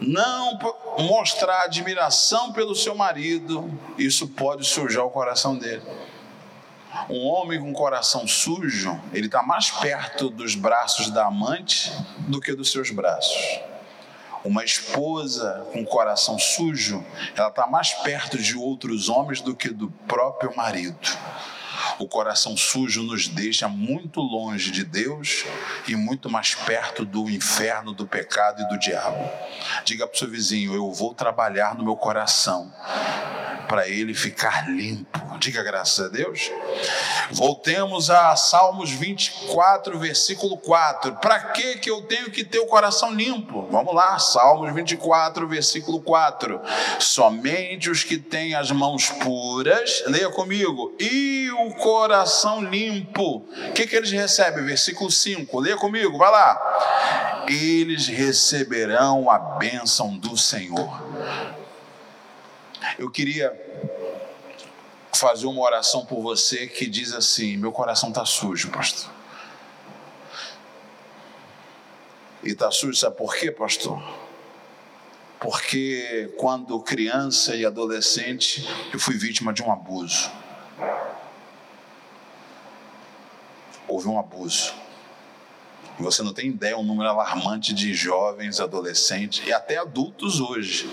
não 0.00 0.58
mostrar 0.98 1.62
admiração 1.62 2.52
pelo 2.52 2.74
seu 2.74 2.94
marido, 2.94 3.70
isso 3.96 4.28
pode 4.28 4.64
sujar 4.64 5.04
o 5.04 5.10
coração 5.10 5.56
dele. 5.56 5.82
Um 7.08 7.26
homem 7.26 7.60
com 7.60 7.72
coração 7.72 8.26
sujo, 8.26 9.00
ele 9.12 9.26
está 9.26 9.42
mais 9.42 9.70
perto 9.70 10.30
dos 10.30 10.54
braços 10.54 11.10
da 11.10 11.26
amante 11.26 11.92
do 12.28 12.40
que 12.40 12.54
dos 12.54 12.70
seus 12.70 12.90
braços. 12.90 13.60
Uma 14.44 14.64
esposa 14.64 15.66
com 15.72 15.84
coração 15.84 16.38
sujo, 16.38 17.04
ela 17.36 17.48
está 17.48 17.66
mais 17.66 17.92
perto 17.92 18.38
de 18.38 18.56
outros 18.56 19.08
homens 19.08 19.40
do 19.40 19.54
que 19.54 19.68
do 19.68 19.90
próprio 20.06 20.54
marido. 20.56 21.08
O 21.98 22.08
coração 22.08 22.56
sujo 22.56 23.02
nos 23.02 23.28
deixa 23.28 23.68
muito 23.68 24.20
longe 24.20 24.70
de 24.70 24.84
Deus 24.84 25.44
e 25.86 25.94
muito 25.94 26.28
mais 26.30 26.54
perto 26.54 27.04
do 27.04 27.28
inferno, 27.30 27.92
do 27.92 28.06
pecado 28.06 28.62
e 28.62 28.68
do 28.68 28.78
diabo. 28.78 29.30
Diga 29.84 30.06
para 30.06 30.14
o 30.14 30.18
seu 30.18 30.28
vizinho: 30.28 30.74
Eu 30.74 30.90
vou 30.92 31.14
trabalhar 31.14 31.74
no 31.74 31.84
meu 31.84 31.96
coração 31.96 32.72
para 33.72 33.88
ele 33.88 34.12
ficar 34.12 34.68
limpo. 34.68 35.18
Diga 35.38 35.62
graças 35.62 36.04
a 36.04 36.08
Deus. 36.10 36.52
Voltemos 37.30 38.10
a 38.10 38.36
Salmos 38.36 38.90
24, 38.90 39.98
versículo 39.98 40.58
4. 40.58 41.14
Para 41.14 41.40
que 41.40 41.78
que 41.78 41.90
eu 41.90 42.02
tenho 42.02 42.30
que 42.30 42.44
ter 42.44 42.58
o 42.58 42.66
coração 42.66 43.10
limpo? 43.14 43.66
Vamos 43.70 43.94
lá, 43.94 44.18
Salmos 44.18 44.74
24, 44.74 45.48
versículo 45.48 46.02
4. 46.02 46.60
Somente 46.98 47.88
os 47.88 48.04
que 48.04 48.18
têm 48.18 48.54
as 48.54 48.70
mãos 48.70 49.08
puras, 49.08 50.04
leia 50.06 50.28
comigo, 50.28 50.94
e 51.00 51.50
o 51.52 51.70
coração 51.76 52.62
limpo. 52.62 53.36
O 53.70 53.72
que 53.72 53.86
que 53.86 53.96
eles 53.96 54.12
recebem? 54.12 54.66
Versículo 54.66 55.10
5. 55.10 55.58
Leia 55.58 55.78
comigo, 55.78 56.18
vai 56.18 56.30
lá. 56.30 57.44
Eles 57.48 58.06
receberão 58.06 59.30
a 59.30 59.38
bênção 59.38 60.14
do 60.18 60.36
Senhor. 60.36 61.61
Eu 62.98 63.10
queria 63.10 63.52
fazer 65.14 65.46
uma 65.46 65.62
oração 65.62 66.04
por 66.04 66.20
você 66.20 66.66
que 66.66 66.86
diz 66.86 67.12
assim: 67.12 67.56
meu 67.56 67.72
coração 67.72 68.10
está 68.10 68.24
sujo, 68.24 68.70
pastor. 68.70 69.10
E 72.42 72.50
está 72.50 72.70
sujo, 72.70 72.98
sabe 72.98 73.16
por 73.16 73.34
quê, 73.34 73.50
pastor? 73.50 74.02
Porque 75.40 76.32
quando 76.36 76.78
criança 76.80 77.54
e 77.56 77.64
adolescente 77.64 78.68
eu 78.92 78.98
fui 78.98 79.16
vítima 79.16 79.52
de 79.52 79.62
um 79.62 79.72
abuso. 79.72 80.30
Houve 83.88 84.08
um 84.08 84.18
abuso. 84.18 84.74
Você 85.98 86.22
não 86.22 86.32
tem 86.32 86.48
ideia, 86.48 86.76
um 86.76 86.82
número 86.82 87.08
alarmante 87.08 87.74
de 87.74 87.92
jovens, 87.94 88.60
adolescentes 88.60 89.46
e 89.46 89.52
até 89.52 89.76
adultos 89.76 90.40
hoje 90.40 90.88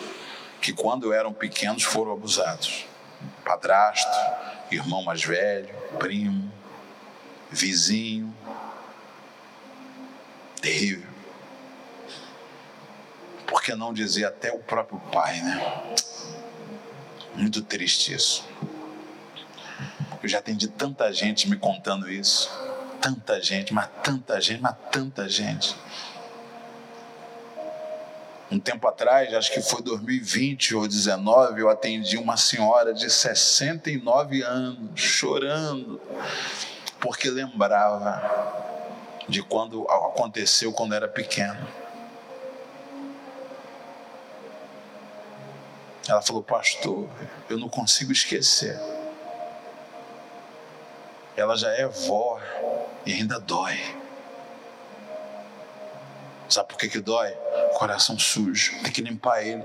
que 0.61 0.73
quando 0.73 1.13
eram 1.13 1.33
pequenos 1.33 1.83
foram 1.83 2.13
abusados. 2.13 2.85
Padrasto, 3.43 4.15
irmão 4.71 5.03
mais 5.03 5.23
velho, 5.23 5.73
primo, 5.97 6.51
vizinho. 7.49 8.35
Terrível. 10.61 11.09
Por 13.47 13.61
que 13.63 13.73
não 13.73 13.93
dizer 13.93 14.25
até 14.25 14.51
o 14.51 14.59
próprio 14.59 14.99
pai, 15.11 15.41
né? 15.41 15.95
Muito 17.35 17.63
triste 17.63 18.13
isso. 18.13 18.45
Eu 20.21 20.27
já 20.27 20.39
atendi 20.39 20.67
tanta 20.67 21.11
gente 21.13 21.49
me 21.49 21.55
contando 21.55 22.11
isso. 22.11 22.51
Tanta 23.01 23.41
gente, 23.41 23.73
mas 23.73 23.89
tanta 24.03 24.39
gente, 24.41 24.61
mas 24.61 24.75
tanta 24.91 25.29
gente. 25.29 25.75
Um 28.51 28.59
tempo 28.59 28.87
atrás, 28.87 29.31
acho 29.33 29.51
que 29.53 29.61
foi 29.61 29.81
2020 29.83 30.73
ou 30.73 30.81
2019, 30.81 31.61
eu 31.61 31.69
atendi 31.69 32.17
uma 32.17 32.35
senhora 32.35 32.93
de 32.93 33.07
69 33.07 34.41
anos, 34.41 34.99
chorando, 34.99 36.01
porque 36.99 37.29
lembrava 37.29 38.59
de 39.27 39.43
quando 39.43 39.87
aconteceu 39.89 40.73
quando 40.73 40.95
era 40.95 41.07
pequeno. 41.07 41.67
Ela 46.07 46.23
falou, 46.23 46.41
pastor, 46.41 47.07
eu 47.47 47.59
não 47.59 47.69
consigo 47.69 48.11
esquecer. 48.11 48.79
Ela 51.37 51.55
já 51.55 51.69
é 51.69 51.85
vó 51.85 52.41
e 53.05 53.13
ainda 53.13 53.39
dói. 53.39 53.79
Sabe 56.49 56.69
por 56.69 56.79
que, 56.79 56.89
que 56.89 56.99
dói? 56.99 57.31
Coração 57.79 58.19
sujo, 58.19 58.73
tem 58.83 58.91
que 58.91 59.01
limpar 59.01 59.41
ele. 59.41 59.63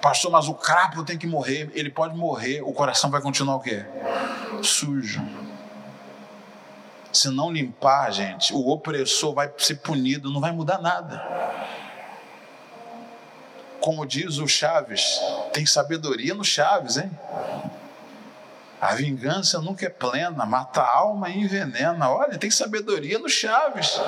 Pastor, 0.00 0.32
mas 0.32 0.48
o 0.48 0.54
crapo 0.54 1.04
tem 1.04 1.18
que 1.18 1.26
morrer. 1.26 1.70
Ele 1.74 1.90
pode 1.90 2.16
morrer, 2.16 2.62
o 2.62 2.72
coração 2.72 3.10
vai 3.10 3.20
continuar 3.20 3.56
o 3.56 3.60
quê? 3.60 3.84
Sujo. 4.62 5.20
Se 7.12 7.28
não 7.28 7.52
limpar, 7.52 8.10
gente, 8.10 8.54
o 8.54 8.70
opressor 8.70 9.34
vai 9.34 9.52
ser 9.58 9.74
punido, 9.74 10.32
não 10.32 10.40
vai 10.40 10.50
mudar 10.50 10.78
nada. 10.78 11.22
Como 13.82 14.06
diz 14.06 14.38
o 14.38 14.48
Chaves, 14.48 15.20
tem 15.52 15.66
sabedoria 15.66 16.34
no 16.34 16.42
Chaves, 16.42 16.96
hein? 16.96 17.10
A 18.80 18.94
vingança 18.94 19.60
nunca 19.60 19.84
é 19.84 19.90
plena, 19.90 20.46
mata 20.46 20.80
a 20.80 20.96
alma 20.96 21.28
e 21.28 21.38
envenena. 21.38 22.08
Olha, 22.08 22.38
tem 22.38 22.50
sabedoria 22.50 23.18
no 23.18 23.28
Chaves. 23.28 24.00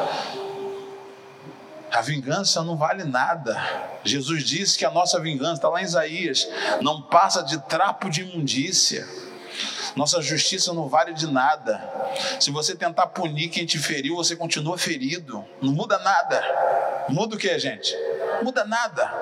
A 1.93 2.01
vingança 2.01 2.62
não 2.62 2.76
vale 2.76 3.05
nada. 3.05 3.57
Jesus 4.05 4.45
disse 4.45 4.78
que 4.78 4.84
a 4.84 4.91
nossa 4.91 5.18
vingança, 5.18 5.55
está 5.55 5.68
lá 5.68 5.80
em 5.80 5.84
Isaías, 5.84 6.49
não 6.80 7.03
passa 7.03 7.43
de 7.43 7.59
trapo 7.66 8.09
de 8.09 8.22
imundícia. 8.22 9.07
Nossa 9.97 10.22
justiça 10.22 10.72
não 10.72 10.88
vale 10.88 11.12
de 11.12 11.26
nada. 11.26 11.82
Se 12.38 12.51
você 12.51 12.76
tentar 12.76 13.09
punir 13.09 13.49
quem 13.49 13.66
te 13.66 13.78
feriu, 13.78 14.16
você 14.16 14.36
continua 14.36 14.78
ferido. 14.78 15.45
Não 15.61 15.72
muda 15.72 15.99
nada. 15.99 17.07
Muda 17.09 17.34
o 17.34 17.38
que, 17.38 17.59
gente? 17.59 17.95
Muda 18.43 18.64
nada. 18.64 19.12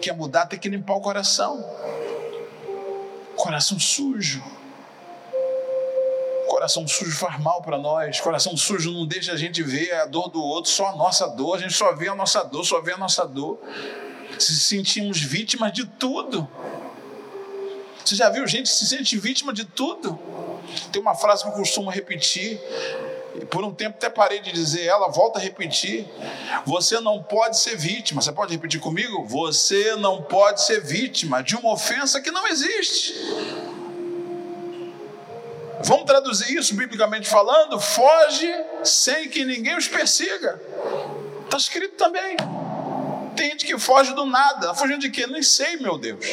Quer 0.00 0.14
mudar, 0.14 0.46
tem 0.46 0.58
que 0.58 0.68
limpar 0.68 0.94
o 0.94 1.00
coração. 1.00 1.64
Coração 3.36 3.78
sujo. 3.78 4.42
Coração 6.60 6.86
sujo 6.86 7.16
faz 7.16 7.40
mal 7.40 7.62
para 7.62 7.78
nós. 7.78 8.20
Coração 8.20 8.54
sujo 8.54 8.92
não 8.92 9.06
deixa 9.06 9.32
a 9.32 9.36
gente 9.36 9.62
ver 9.62 9.94
a 9.94 10.04
dor 10.04 10.28
do 10.28 10.42
outro, 10.42 10.70
só 10.70 10.88
a 10.88 10.94
nossa 10.94 11.26
dor. 11.26 11.56
A 11.56 11.58
gente 11.58 11.72
só 11.72 11.94
vê 11.94 12.06
a 12.06 12.14
nossa 12.14 12.44
dor, 12.44 12.62
só 12.66 12.82
vê 12.82 12.92
a 12.92 12.98
nossa 12.98 13.26
dor. 13.26 13.58
Se 14.38 14.54
sentimos 14.60 15.22
vítimas 15.22 15.72
de 15.72 15.86
tudo. 15.86 16.46
Você 18.04 18.14
já 18.14 18.28
viu 18.28 18.46
gente 18.46 18.68
se 18.68 18.86
sente 18.86 19.16
vítima 19.16 19.54
de 19.54 19.64
tudo? 19.64 20.18
Tem 20.92 21.00
uma 21.00 21.14
frase 21.14 21.44
que 21.44 21.48
eu 21.48 21.54
costumo 21.54 21.88
repetir. 21.88 22.60
E 23.36 23.46
por 23.46 23.64
um 23.64 23.72
tempo 23.72 23.96
até 23.96 24.10
parei 24.10 24.40
de 24.40 24.52
dizer 24.52 24.84
ela, 24.84 25.08
volta 25.08 25.38
a 25.38 25.42
repetir. 25.42 26.06
Você 26.66 27.00
não 27.00 27.22
pode 27.22 27.58
ser 27.58 27.74
vítima. 27.74 28.20
Você 28.20 28.32
pode 28.32 28.52
repetir 28.52 28.80
comigo? 28.80 29.24
Você 29.24 29.96
não 29.96 30.20
pode 30.20 30.60
ser 30.60 30.82
vítima 30.82 31.42
de 31.42 31.56
uma 31.56 31.72
ofensa 31.72 32.20
que 32.20 32.30
não 32.30 32.46
existe. 32.46 33.14
Vamos 35.82 36.04
traduzir 36.04 36.54
isso 36.56 36.74
biblicamente 36.74 37.28
falando? 37.28 37.80
Foge 37.80 38.52
sem 38.84 39.28
que 39.28 39.44
ninguém 39.44 39.76
os 39.76 39.88
persiga. 39.88 40.60
Está 41.44 41.56
escrito 41.56 41.96
também. 41.96 42.36
Tem 43.34 43.50
gente 43.50 43.64
que 43.64 43.78
foge 43.78 44.14
do 44.14 44.26
nada. 44.26 44.74
Fugindo 44.74 45.00
de 45.00 45.10
quê? 45.10 45.26
Nem 45.26 45.42
sei, 45.42 45.76
meu 45.76 45.96
Deus. 45.96 46.26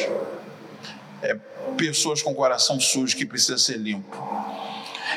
É 1.22 1.34
pessoas 1.76 2.22
com 2.22 2.34
coração 2.34 2.78
sujo 2.80 3.16
que 3.16 3.24
precisa 3.24 3.58
ser 3.58 3.78
limpo. 3.78 4.16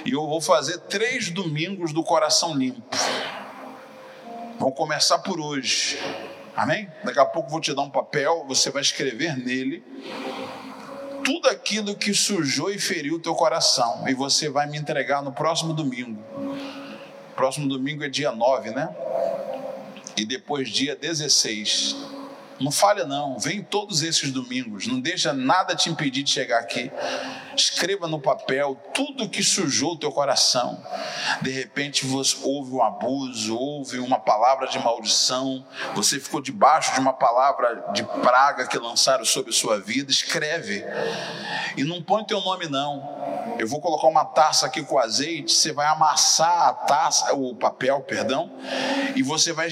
E 0.06 0.12
eu 0.12 0.26
vou 0.28 0.40
fazer 0.40 0.78
três 0.80 1.30
domingos 1.30 1.92
do 1.92 2.04
coração 2.04 2.56
limpo. 2.56 2.98
Vamos 4.60 4.76
começar 4.76 5.20
por 5.20 5.40
hoje. 5.40 6.00
Amém? 6.56 6.90
Daqui 7.04 7.20
a 7.20 7.26
pouco 7.26 7.50
vou 7.50 7.60
te 7.60 7.74
dar 7.74 7.82
um 7.82 7.90
papel, 7.90 8.46
você 8.48 8.70
vai 8.70 8.82
escrever 8.82 9.38
nele 9.38 9.84
tudo 11.24 11.48
aquilo 11.50 11.96
que 11.96 12.14
sujou 12.14 12.72
e 12.72 12.80
feriu 12.80 13.16
o 13.16 13.20
teu 13.20 13.36
coração. 13.36 14.04
E 14.08 14.14
você 14.14 14.50
vai 14.50 14.68
me 14.68 14.78
entregar 14.78 15.22
no 15.22 15.32
próximo 15.32 15.74
domingo. 15.74 16.22
Próximo 17.36 17.68
domingo 17.68 18.04
é 18.04 18.10
dia 18.10 18.32
9, 18.32 18.72
né? 18.72 18.90
E 20.18 20.26
depois 20.26 20.70
dia 20.70 20.96
16. 20.96 22.21
Não 22.62 22.72
falha 22.72 23.06
não, 23.06 23.40
vem 23.40 23.64
todos 23.64 24.04
esses 24.04 24.32
domingos, 24.32 24.88
não 24.88 25.00
deixa 25.00 25.34
nada 25.34 25.76
te 25.76 25.90
impedir 25.90 26.24
de 26.24 26.32
chegar 26.32 26.60
aqui. 26.60 26.92
Escreva 27.56 28.08
no 28.08 28.20
papel 28.20 28.76
tudo 28.94 29.28
que 29.28 29.44
sujou 29.44 29.94
o 29.94 29.98
teu 29.98 30.12
coração. 30.12 30.82
De 31.42 31.50
repente 31.50 32.06
você 32.06 32.38
houve 32.44 32.72
um 32.72 32.84
abuso, 32.84 33.56
houve 33.56 34.00
uma 34.00 34.20
palavra 34.20 34.68
de 34.68 34.80
maldição, 34.80 35.66
você 35.96 36.20
ficou 36.20 36.42
debaixo 36.42 36.94
de 36.94 37.00
uma 37.00 37.14
palavra 37.14 37.92
de 37.94 38.04
praga 38.04 38.68
que 38.68 38.78
lançaram 38.78 39.26
sobre 39.26 39.52
sua 39.52 39.80
vida. 39.80 40.12
Escreve. 40.12 40.84
E 41.76 41.84
não 41.84 42.02
põe 42.02 42.24
teu 42.24 42.42
nome 42.42 42.68
não. 42.68 43.22
Eu 43.58 43.68
vou 43.68 43.82
colocar 43.82 44.08
uma 44.08 44.26
taça 44.26 44.66
aqui 44.66 44.84
com 44.84 44.98
azeite, 44.98 45.52
você 45.52 45.72
vai 45.72 45.88
amassar 45.88 46.70
a 46.70 46.74
taça, 46.74 47.34
o 47.34 47.56
papel, 47.56 48.02
perdão, 48.02 48.52
e 49.16 49.22
você 49.22 49.52
vai 49.52 49.70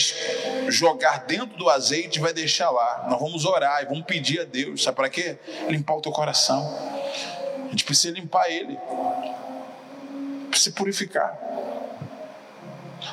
jogar 0.71 1.25
dentro 1.25 1.57
do 1.57 1.69
azeite 1.69 2.19
e 2.19 2.21
vai 2.21 2.33
deixar 2.33 2.69
lá. 2.69 3.07
Nós 3.09 3.19
vamos 3.19 3.45
orar 3.45 3.81
e 3.81 3.85
vamos 3.85 4.05
pedir 4.05 4.41
a 4.41 4.43
Deus, 4.43 4.83
sabe 4.83 4.95
para 4.95 5.09
quê? 5.09 5.37
Limpar 5.67 5.95
o 5.95 6.01
teu 6.01 6.11
coração. 6.11 6.61
A 7.65 7.69
gente 7.71 7.83
precisa 7.83 8.13
limpar 8.13 8.49
ele. 8.49 8.77
Precisa 10.49 10.75
purificar. 10.75 11.37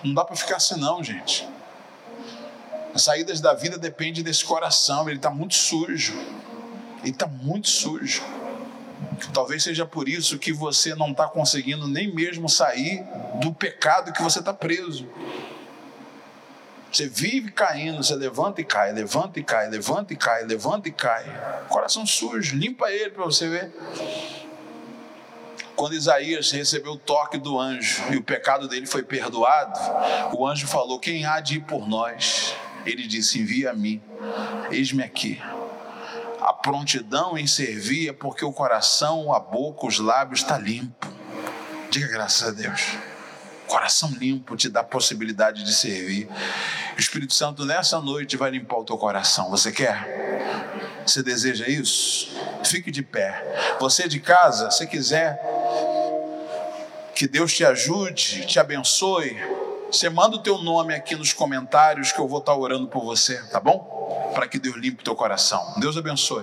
Não 0.02 0.14
dá 0.14 0.24
para 0.24 0.36
ficar 0.36 0.56
assim 0.56 0.78
não, 0.80 1.02
gente. 1.02 1.46
As 2.94 3.02
saídas 3.02 3.40
da 3.40 3.52
vida 3.52 3.76
dependem 3.76 4.22
desse 4.22 4.44
coração, 4.44 5.08
ele 5.08 5.18
está 5.18 5.30
muito 5.30 5.54
sujo. 5.54 6.14
Ele 7.02 7.10
está 7.10 7.26
muito 7.26 7.68
sujo. 7.68 8.22
Talvez 9.32 9.62
seja 9.62 9.84
por 9.84 10.08
isso 10.08 10.38
que 10.38 10.52
você 10.52 10.94
não 10.94 11.10
está 11.10 11.28
conseguindo 11.28 11.86
nem 11.86 12.12
mesmo 12.12 12.48
sair 12.48 13.04
do 13.40 13.52
pecado 13.52 14.12
que 14.12 14.22
você 14.22 14.38
está 14.38 14.54
preso. 14.54 15.06
Você 16.96 17.08
vive 17.08 17.52
caindo, 17.52 18.02
você 18.02 18.14
levanta 18.14 18.62
e 18.62 18.64
cai, 18.64 18.90
levanta 18.90 19.38
e 19.38 19.42
cai, 19.42 19.68
levanta 19.68 20.14
e 20.14 20.16
cai, 20.16 20.44
levanta 20.44 20.88
e 20.88 20.90
cai. 20.90 21.26
Coração 21.68 22.06
sujo, 22.06 22.56
limpa 22.56 22.90
ele 22.90 23.10
para 23.10 23.22
você 23.22 23.46
ver. 23.50 23.70
Quando 25.76 25.94
Isaías 25.94 26.50
recebeu 26.50 26.92
o 26.92 26.96
toque 26.96 27.36
do 27.36 27.60
anjo 27.60 28.02
e 28.10 28.16
o 28.16 28.22
pecado 28.22 28.66
dele 28.66 28.86
foi 28.86 29.02
perdoado, 29.02 29.78
o 30.34 30.46
anjo 30.46 30.66
falou: 30.66 30.98
Quem 30.98 31.26
há 31.26 31.38
de 31.38 31.56
ir 31.56 31.64
por 31.64 31.86
nós? 31.86 32.54
Ele 32.86 33.06
disse: 33.06 33.42
Envia 33.42 33.72
a 33.72 33.74
mim, 33.74 34.00
eis-me 34.70 35.02
aqui. 35.02 35.38
A 36.40 36.54
prontidão 36.54 37.36
em 37.36 37.46
servir 37.46 38.08
é 38.08 38.12
porque 38.14 38.42
o 38.42 38.54
coração, 38.54 39.34
a 39.34 39.38
boca, 39.38 39.86
os 39.86 39.98
lábios 39.98 40.40
está 40.40 40.56
limpo. 40.56 41.06
Diga 41.90 42.08
graças 42.08 42.48
a 42.48 42.52
Deus. 42.52 42.96
Coração 43.66 44.10
limpo 44.10 44.56
te 44.56 44.68
dá 44.68 44.82
possibilidade 44.82 45.64
de 45.64 45.74
servir. 45.74 46.28
O 46.96 46.98
Espírito 46.98 47.34
Santo 47.34 47.66
nessa 47.66 48.00
noite 48.00 48.38
vai 48.38 48.50
limpar 48.50 48.78
o 48.78 48.84
teu 48.84 48.96
coração. 48.96 49.50
Você 49.50 49.70
quer? 49.70 51.02
Você 51.06 51.22
deseja 51.22 51.68
isso? 51.68 52.34
Fique 52.64 52.90
de 52.90 53.02
pé. 53.02 53.76
Você 53.78 54.08
de 54.08 54.18
casa, 54.18 54.70
se 54.70 54.86
quiser 54.86 55.38
que 57.14 57.28
Deus 57.28 57.52
te 57.52 57.66
ajude, 57.66 58.46
te 58.46 58.58
abençoe, 58.58 59.36
você 59.90 60.08
manda 60.08 60.36
o 60.36 60.42
teu 60.42 60.56
nome 60.56 60.94
aqui 60.94 61.14
nos 61.14 61.34
comentários 61.34 62.12
que 62.12 62.18
eu 62.18 62.26
vou 62.26 62.38
estar 62.38 62.56
orando 62.56 62.88
por 62.88 63.04
você, 63.04 63.42
tá 63.48 63.60
bom? 63.60 64.32
Para 64.34 64.48
que 64.48 64.58
Deus 64.58 64.76
limpe 64.76 65.02
o 65.02 65.04
teu 65.04 65.14
coração. 65.14 65.74
Deus 65.76 65.98
abençoe. 65.98 66.34